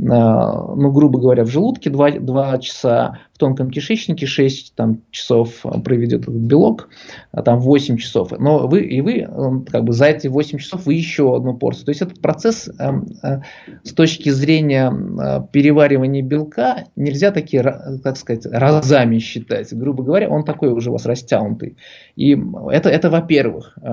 а, 0.08 0.76
ну, 0.76 0.92
грубо 0.92 1.20
говоря, 1.20 1.44
в 1.44 1.50
желудке 1.50 1.90
2, 1.90 2.12
2 2.20 2.58
часа, 2.60 3.20
тонком 3.40 3.72
кишечнике 3.72 4.26
6 4.26 4.76
там, 4.76 5.02
часов 5.12 5.64
проведет 5.84 6.22
этот 6.24 6.36
белок, 6.36 6.90
а 7.32 7.42
там 7.42 7.60
8 7.60 7.98
часов. 7.98 8.32
Но 8.38 8.68
вы 8.68 8.82
и 8.82 9.02
вы 9.02 9.28
как 9.72 9.84
бы 9.84 9.94
за 9.94 10.06
эти 10.06 10.28
8 10.28 10.58
часов 10.60 10.86
вы 10.86 10.94
еще 10.94 11.36
одну 11.36 11.56
порцию. 11.56 11.86
То 11.86 11.90
есть 11.90 12.02
этот 12.02 12.22
процесс 12.22 12.70
э, 12.70 12.92
э, 13.24 13.42
с 13.84 13.94
точки 13.94 14.30
зрения 14.30 14.92
э, 14.92 15.42
переваривания 15.52 16.22
белка 16.22 16.86
нельзя 16.96 17.32
такие, 17.32 17.64
так 18.04 18.18
сказать, 18.18 18.46
разами 18.46 19.20
считать. 19.20 19.74
Грубо 19.74 20.04
говоря, 20.04 20.30
он 20.30 20.44
такой 20.44 20.72
уже 20.72 20.90
у 20.90 20.94
вас 20.94 21.06
растянутый. 21.06 21.78
И 22.16 22.38
это, 22.72 22.90
это 22.90 23.10
во-первых. 23.10 23.78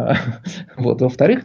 Вот. 0.77 1.01
Во-вторых, 1.01 1.45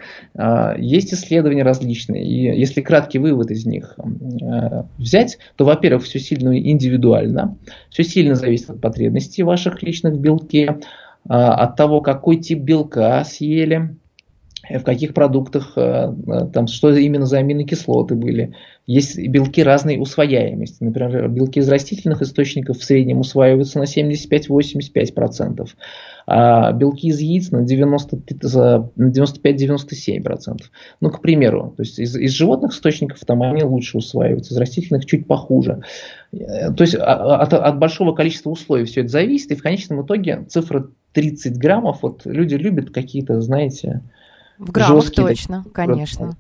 есть 0.78 1.14
исследования 1.14 1.64
различные. 1.64 2.24
И 2.24 2.60
если 2.60 2.82
краткий 2.82 3.20
вывод 3.20 3.50
из 3.50 3.66
них 3.66 3.98
Э, 4.42 4.84
взять, 4.98 5.38
то, 5.56 5.66
во-первых, 5.66 6.04
все 6.04 6.20
сильно 6.20 6.58
индивидуально, 6.58 7.58
все 7.92 8.04
сильно 8.04 8.34
зависит 8.36 8.72
от 8.72 8.82
потребностей 8.82 9.44
ваших 9.44 9.84
личных 9.84 10.16
в 10.16 10.20
белке, 10.20 10.64
э, 10.66 10.78
от 11.30 11.76
того, 11.76 12.02
какой 12.02 12.38
тип 12.38 12.62
белка 12.62 13.24
съели, 13.24 13.96
э, 14.68 14.80
в 14.80 14.84
каких 14.84 15.14
продуктах, 15.14 15.74
там, 15.76 16.66
что 16.68 16.92
именно 16.96 17.28
за 17.28 17.38
аминокислоты 17.38 18.16
были. 18.16 18.56
Есть 18.88 19.20
белки 19.28 19.62
разной 19.62 20.00
усвояемости. 20.00 20.84
Например, 20.84 21.28
белки 21.28 21.60
из 21.60 21.70
растительных 21.70 22.24
источников 22.24 22.80
в 22.80 22.84
среднем 22.84 23.20
усваиваются 23.20 23.78
на 23.78 23.84
75-85% 23.84 25.76
а 26.28 26.72
белки 26.72 27.08
из 27.08 27.20
яиц 27.20 27.50
на 27.52 27.66
95-97%. 27.66 30.62
Ну, 31.00 31.10
к 31.10 31.22
примеру, 31.22 31.74
то 31.76 31.84
есть 31.84 32.00
из, 32.00 32.16
из 32.16 32.32
животных 32.32 32.72
источников 32.74 33.20
там 33.26 33.44
они 33.44 33.64
лучше 33.64 33.98
усваиваются, 33.98 34.54
из 34.54 34.58
растительных 34.58 35.06
чуть 35.06 35.28
похуже. 35.28 35.82
Э, 36.32 36.72
то 36.72 36.84
есть 36.84 36.96
а, 36.96 37.42
от, 37.42 37.54
от 37.54 37.80
большого 37.80 38.14
количества 38.14 38.50
условий 38.50 38.86
все 38.86 39.02
это 39.02 39.10
зависит, 39.10 39.52
и 39.52 39.56
в 39.56 39.64
конечном 39.64 40.06
итоге 40.06 40.46
цифра 40.50 40.88
30 41.14 41.58
граммов, 41.58 42.00
вот 42.02 42.26
люди 42.26 42.56
любят 42.56 42.92
какие-то, 42.92 43.42
знаете, 43.42 44.02
в 44.58 44.72
граммах 44.72 45.04
жесткие, 45.04 45.28
точно, 45.28 45.66
конечно 45.74 46.38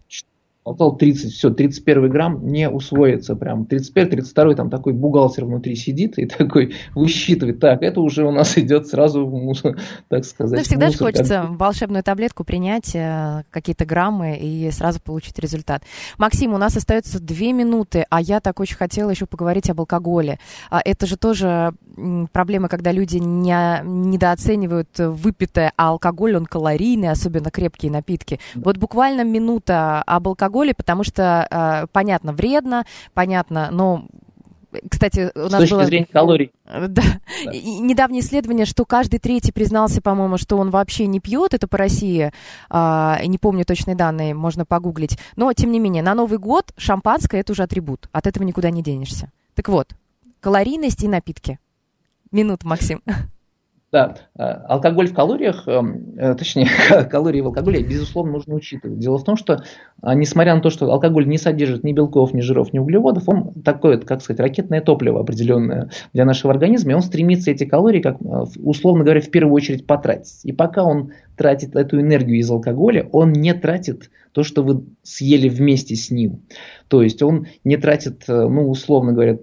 около 0.63 0.95
30, 0.95 1.31
все, 1.31 1.49
31 1.49 2.09
грамм 2.09 2.47
не 2.47 2.69
усвоится 2.69 3.35
прям. 3.35 3.65
31, 3.65 4.09
32 4.09 4.53
там 4.55 4.69
такой 4.69 4.93
бухгалтер 4.93 5.45
внутри 5.45 5.75
сидит 5.75 6.19
и 6.19 6.25
такой 6.27 6.75
высчитывает, 6.93 7.59
так, 7.59 7.81
это 7.81 8.01
уже 8.01 8.25
у 8.25 8.31
нас 8.31 8.57
идет 8.57 8.87
сразу 8.87 9.25
в 9.25 9.31
мусор, 9.31 9.77
так 10.07 10.25
сказать. 10.25 10.59
Ну, 10.59 10.63
всегда 10.63 10.89
же 10.89 10.97
хочется 10.97 11.47
как... 11.47 11.59
волшебную 11.59 12.03
таблетку 12.03 12.43
принять, 12.43 12.95
э, 12.95 13.43
какие-то 13.49 13.85
граммы 13.85 14.37
и 14.37 14.69
сразу 14.71 14.99
получить 15.01 15.39
результат. 15.39 15.83
Максим, 16.17 16.53
у 16.53 16.57
нас 16.57 16.77
остается 16.77 17.19
две 17.19 17.53
минуты, 17.53 18.05
а 18.09 18.21
я 18.21 18.39
так 18.39 18.59
очень 18.59 18.75
хотела 18.75 19.09
еще 19.09 19.25
поговорить 19.25 19.69
об 19.69 19.79
алкоголе. 19.79 20.39
А 20.69 20.81
это 20.83 21.07
же 21.07 21.17
тоже 21.17 21.73
проблема, 22.31 22.67
когда 22.67 22.91
люди 22.91 23.17
не, 23.17 23.81
недооценивают 23.83 24.89
выпитое, 24.97 25.73
а 25.75 25.89
алкоголь, 25.89 26.35
он 26.35 26.45
калорийный, 26.45 27.09
особенно 27.09 27.49
крепкие 27.49 27.91
напитки. 27.91 28.39
Вот 28.55 28.77
буквально 28.77 29.23
минута 29.23 30.01
об 30.03 30.27
алкоголе, 30.27 30.50
потому 30.73 31.03
что, 31.03 31.47
э, 31.49 31.87
понятно, 31.91 32.33
вредно, 32.33 32.85
понятно, 33.13 33.69
но 33.71 34.05
кстати, 34.89 35.31
у 35.35 35.49
нас 35.49 35.51
С 35.51 35.57
точки 35.57 35.73
было... 35.73 35.83
зрения 35.83 36.05
калорий. 36.05 36.51
Да. 36.65 36.87
да. 36.87 37.51
И 37.51 37.79
недавнее 37.79 38.21
исследование, 38.21 38.65
что 38.65 38.85
каждый 38.85 39.19
третий 39.19 39.51
признался, 39.51 40.01
по-моему, 40.01 40.37
что 40.37 40.57
он 40.57 40.69
вообще 40.69 41.07
не 41.07 41.19
пьет, 41.19 41.53
это 41.53 41.67
по 41.67 41.77
России, 41.77 42.31
а, 42.69 43.19
не 43.25 43.37
помню 43.37 43.65
точные 43.65 43.95
данные, 43.95 44.33
можно 44.33 44.63
погуглить. 44.63 45.19
Но, 45.35 45.51
тем 45.51 45.73
не 45.73 45.79
менее, 45.79 46.03
на 46.03 46.15
Новый 46.15 46.39
год 46.39 46.71
шампанское– 46.77 47.39
это 47.41 47.51
уже 47.51 47.63
атрибут, 47.63 48.07
от 48.13 48.27
этого 48.27 48.45
никуда 48.45 48.69
не 48.69 48.81
денешься. 48.81 49.29
Так 49.55 49.67
вот, 49.67 49.89
калорийность 50.39 51.03
и 51.03 51.09
напитки– 51.09 51.59
Минут, 52.31 52.63
Максим. 52.63 53.01
Да, 53.91 54.15
э, 54.37 54.43
алкоголь 54.43 55.09
в 55.09 55.13
калориях, 55.13 55.67
эм, 55.67 56.15
э, 56.17 56.33
точнее, 56.35 56.67
калории 57.11 57.41
в 57.41 57.47
алкоголе, 57.47 57.83
безусловно, 57.83 58.31
нужно 58.33 58.55
учитывать. 58.55 58.99
Дело 58.99 59.17
в 59.17 59.25
том, 59.25 59.35
что, 59.35 59.55
э, 60.01 60.13
несмотря 60.15 60.55
на 60.55 60.61
то, 60.61 60.69
что 60.69 60.89
алкоголь 60.89 61.27
не 61.27 61.37
содержит 61.37 61.83
ни 61.83 61.91
белков, 61.91 62.33
ни 62.33 62.39
жиров, 62.39 62.71
ни 62.71 62.79
углеводов, 62.79 63.27
он 63.27 63.53
такое, 63.65 63.97
как 63.97 64.21
сказать, 64.21 64.39
ракетное 64.39 64.79
топливо 64.79 65.19
определенное 65.19 65.89
для 66.13 66.23
нашего 66.23 66.53
организма, 66.53 66.91
и 66.91 66.95
он 66.95 67.01
стремится 67.01 67.51
эти 67.51 67.65
калории, 67.65 67.99
как, 67.99 68.17
условно 68.63 69.03
говоря, 69.03 69.19
в 69.19 69.29
первую 69.29 69.53
очередь 69.53 69.85
потратить. 69.85 70.39
И 70.45 70.53
пока 70.53 70.85
он 70.85 71.11
тратит 71.35 71.75
эту 71.75 71.99
энергию 71.99 72.39
из 72.39 72.49
алкоголя, 72.49 73.09
он 73.11 73.33
не 73.33 73.53
тратит 73.53 74.09
то, 74.31 74.43
что 74.43 74.63
вы 74.63 74.85
съели 75.03 75.49
вместе 75.49 75.95
с 75.97 76.09
ним. 76.09 76.43
То 76.87 77.01
есть 77.01 77.21
он 77.21 77.47
не 77.65 77.75
тратит, 77.75 78.23
ну, 78.27 78.69
условно 78.69 79.11
говоря, 79.11 79.37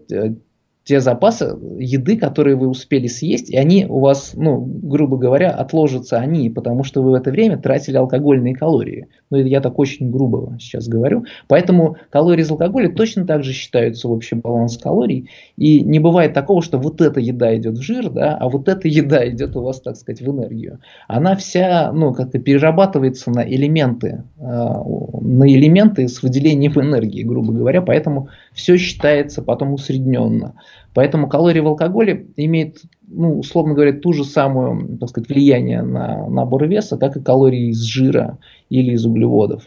те 0.88 1.00
запасы 1.00 1.54
еды, 1.78 2.16
которые 2.16 2.56
вы 2.56 2.66
успели 2.66 3.08
съесть, 3.08 3.50
и 3.50 3.58
они 3.58 3.84
у 3.84 3.98
вас, 3.98 4.32
ну, 4.34 4.58
грубо 4.58 5.18
говоря, 5.18 5.50
отложатся 5.50 6.16
они, 6.16 6.48
потому 6.48 6.82
что 6.82 7.02
вы 7.02 7.10
в 7.10 7.14
это 7.14 7.30
время 7.30 7.58
тратили 7.58 7.98
алкогольные 7.98 8.54
калории. 8.54 9.06
Ну, 9.28 9.36
я 9.36 9.60
так 9.60 9.78
очень 9.78 10.10
грубо 10.10 10.56
сейчас 10.58 10.88
говорю. 10.88 11.26
Поэтому 11.46 11.96
калории 12.08 12.40
из 12.40 12.50
алкоголя 12.50 12.90
точно 12.90 13.26
так 13.26 13.44
же 13.44 13.52
считаются 13.52 14.08
в 14.08 14.12
общий 14.12 14.36
баланс 14.36 14.78
калорий. 14.78 15.28
И 15.58 15.80
не 15.80 15.98
бывает 15.98 16.32
такого, 16.32 16.62
что 16.62 16.78
вот 16.78 17.02
эта 17.02 17.20
еда 17.20 17.54
идет 17.54 17.76
в 17.76 17.82
жир, 17.82 18.08
да, 18.08 18.38
а 18.40 18.48
вот 18.48 18.66
эта 18.66 18.88
еда 18.88 19.28
идет 19.28 19.56
у 19.56 19.60
вас, 19.60 19.82
так 19.82 19.96
сказать, 19.96 20.22
в 20.22 20.30
энергию. 20.30 20.80
Она 21.06 21.36
вся, 21.36 21.92
ну, 21.92 22.14
как-то 22.14 22.38
перерабатывается 22.38 23.30
на 23.30 23.46
элементы, 23.46 24.24
э, 24.38 24.42
на 24.42 25.54
элементы 25.54 26.08
с 26.08 26.22
выделением 26.22 26.72
энергии, 26.80 27.24
грубо 27.24 27.52
говоря. 27.52 27.82
Поэтому 27.82 28.30
все 28.58 28.76
считается 28.76 29.40
потом 29.40 29.72
усредненно. 29.72 30.54
Поэтому 30.92 31.28
калории 31.28 31.60
в 31.60 31.68
алкоголе 31.68 32.26
имеют, 32.36 32.78
ну, 33.06 33.38
условно 33.38 33.74
говоря, 33.74 33.92
ту 33.92 34.12
же 34.12 34.24
самую, 34.24 34.98
так 34.98 35.10
сказать, 35.10 35.28
влияние 35.28 35.82
на 35.82 36.28
набор 36.28 36.66
веса, 36.66 36.98
как 36.98 37.16
и 37.16 37.22
калории 37.22 37.68
из 37.68 37.80
жира 37.82 38.38
или 38.68 38.94
из 38.94 39.06
углеводов. 39.06 39.62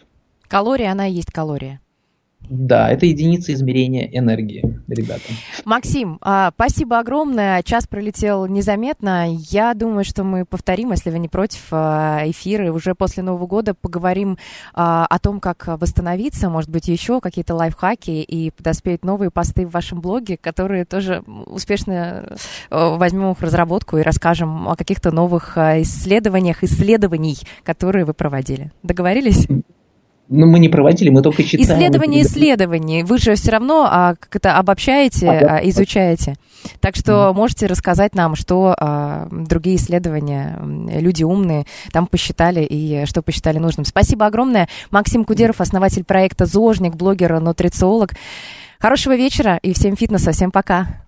Калория, 0.46 0.92
она 0.92 1.06
и 1.06 1.12
есть 1.14 1.32
калория. 1.32 1.80
Да, 2.48 2.90
это 2.90 3.06
единица 3.06 3.52
измерения 3.52 4.08
энергии, 4.12 4.78
ребята. 4.88 5.22
Максим, 5.64 6.18
а, 6.20 6.50
спасибо 6.54 6.98
огромное. 6.98 7.62
Час 7.62 7.86
пролетел 7.86 8.46
незаметно. 8.46 9.26
Я 9.50 9.74
думаю, 9.74 10.04
что 10.04 10.24
мы 10.24 10.44
повторим, 10.44 10.90
если 10.90 11.10
вы 11.10 11.18
не 11.18 11.28
против, 11.28 11.68
а, 11.70 12.22
эфиры 12.26 12.70
уже 12.72 12.94
после 12.94 13.22
Нового 13.22 13.46
года. 13.46 13.74
Поговорим 13.74 14.38
а, 14.74 15.06
о 15.06 15.18
том, 15.18 15.40
как 15.40 15.66
восстановиться, 15.66 16.50
может 16.50 16.68
быть, 16.68 16.88
еще 16.88 17.20
какие-то 17.20 17.54
лайфхаки, 17.54 18.22
и 18.22 18.50
подоспеют 18.50 19.04
новые 19.04 19.30
посты 19.30 19.66
в 19.66 19.70
вашем 19.70 20.00
блоге, 20.00 20.36
которые 20.36 20.84
тоже 20.84 21.22
успешно 21.46 22.36
возьмем 22.70 23.32
их 23.32 23.38
в 23.38 23.42
разработку 23.42 23.98
и 23.98 24.02
расскажем 24.02 24.68
о 24.68 24.76
каких-то 24.76 25.10
новых 25.10 25.56
исследованиях, 25.56 26.62
исследований, 26.64 27.38
которые 27.64 28.04
вы 28.04 28.14
проводили. 28.14 28.72
Договорились? 28.82 29.46
Ну, 30.34 30.46
мы 30.46 30.58
не 30.60 30.70
проводили, 30.70 31.10
мы 31.10 31.20
только 31.20 31.44
читаем. 31.44 31.78
Исследование 31.78 32.22
исследований. 32.22 33.02
Вы 33.02 33.18
же 33.18 33.34
все 33.34 33.50
равно 33.50 33.86
а, 33.90 34.14
как 34.18 34.36
это 34.36 34.56
обобщаете, 34.56 35.28
а, 35.28 35.40
да. 35.40 35.56
а, 35.56 35.68
изучаете. 35.68 36.36
Так 36.80 36.96
что 36.96 37.12
mm. 37.12 37.32
можете 37.34 37.66
рассказать 37.66 38.14
нам, 38.14 38.34
что 38.34 38.74
а, 38.78 39.28
другие 39.30 39.76
исследования, 39.76 40.58
люди 40.98 41.22
умные, 41.22 41.66
там 41.92 42.06
посчитали 42.06 42.64
и 42.64 43.04
что 43.04 43.20
посчитали 43.20 43.58
нужным. 43.58 43.84
Спасибо 43.84 44.24
огромное. 44.24 44.68
Максим 44.90 45.24
Кудеров, 45.26 45.60
основатель 45.60 46.04
проекта 46.04 46.46
«Зожник», 46.46 46.94
блогер, 46.94 47.38
нутрициолог. 47.38 48.14
Хорошего 48.78 49.14
вечера 49.14 49.58
и 49.62 49.74
всем 49.74 49.96
фитнеса. 49.96 50.32
Всем 50.32 50.50
пока. 50.50 51.04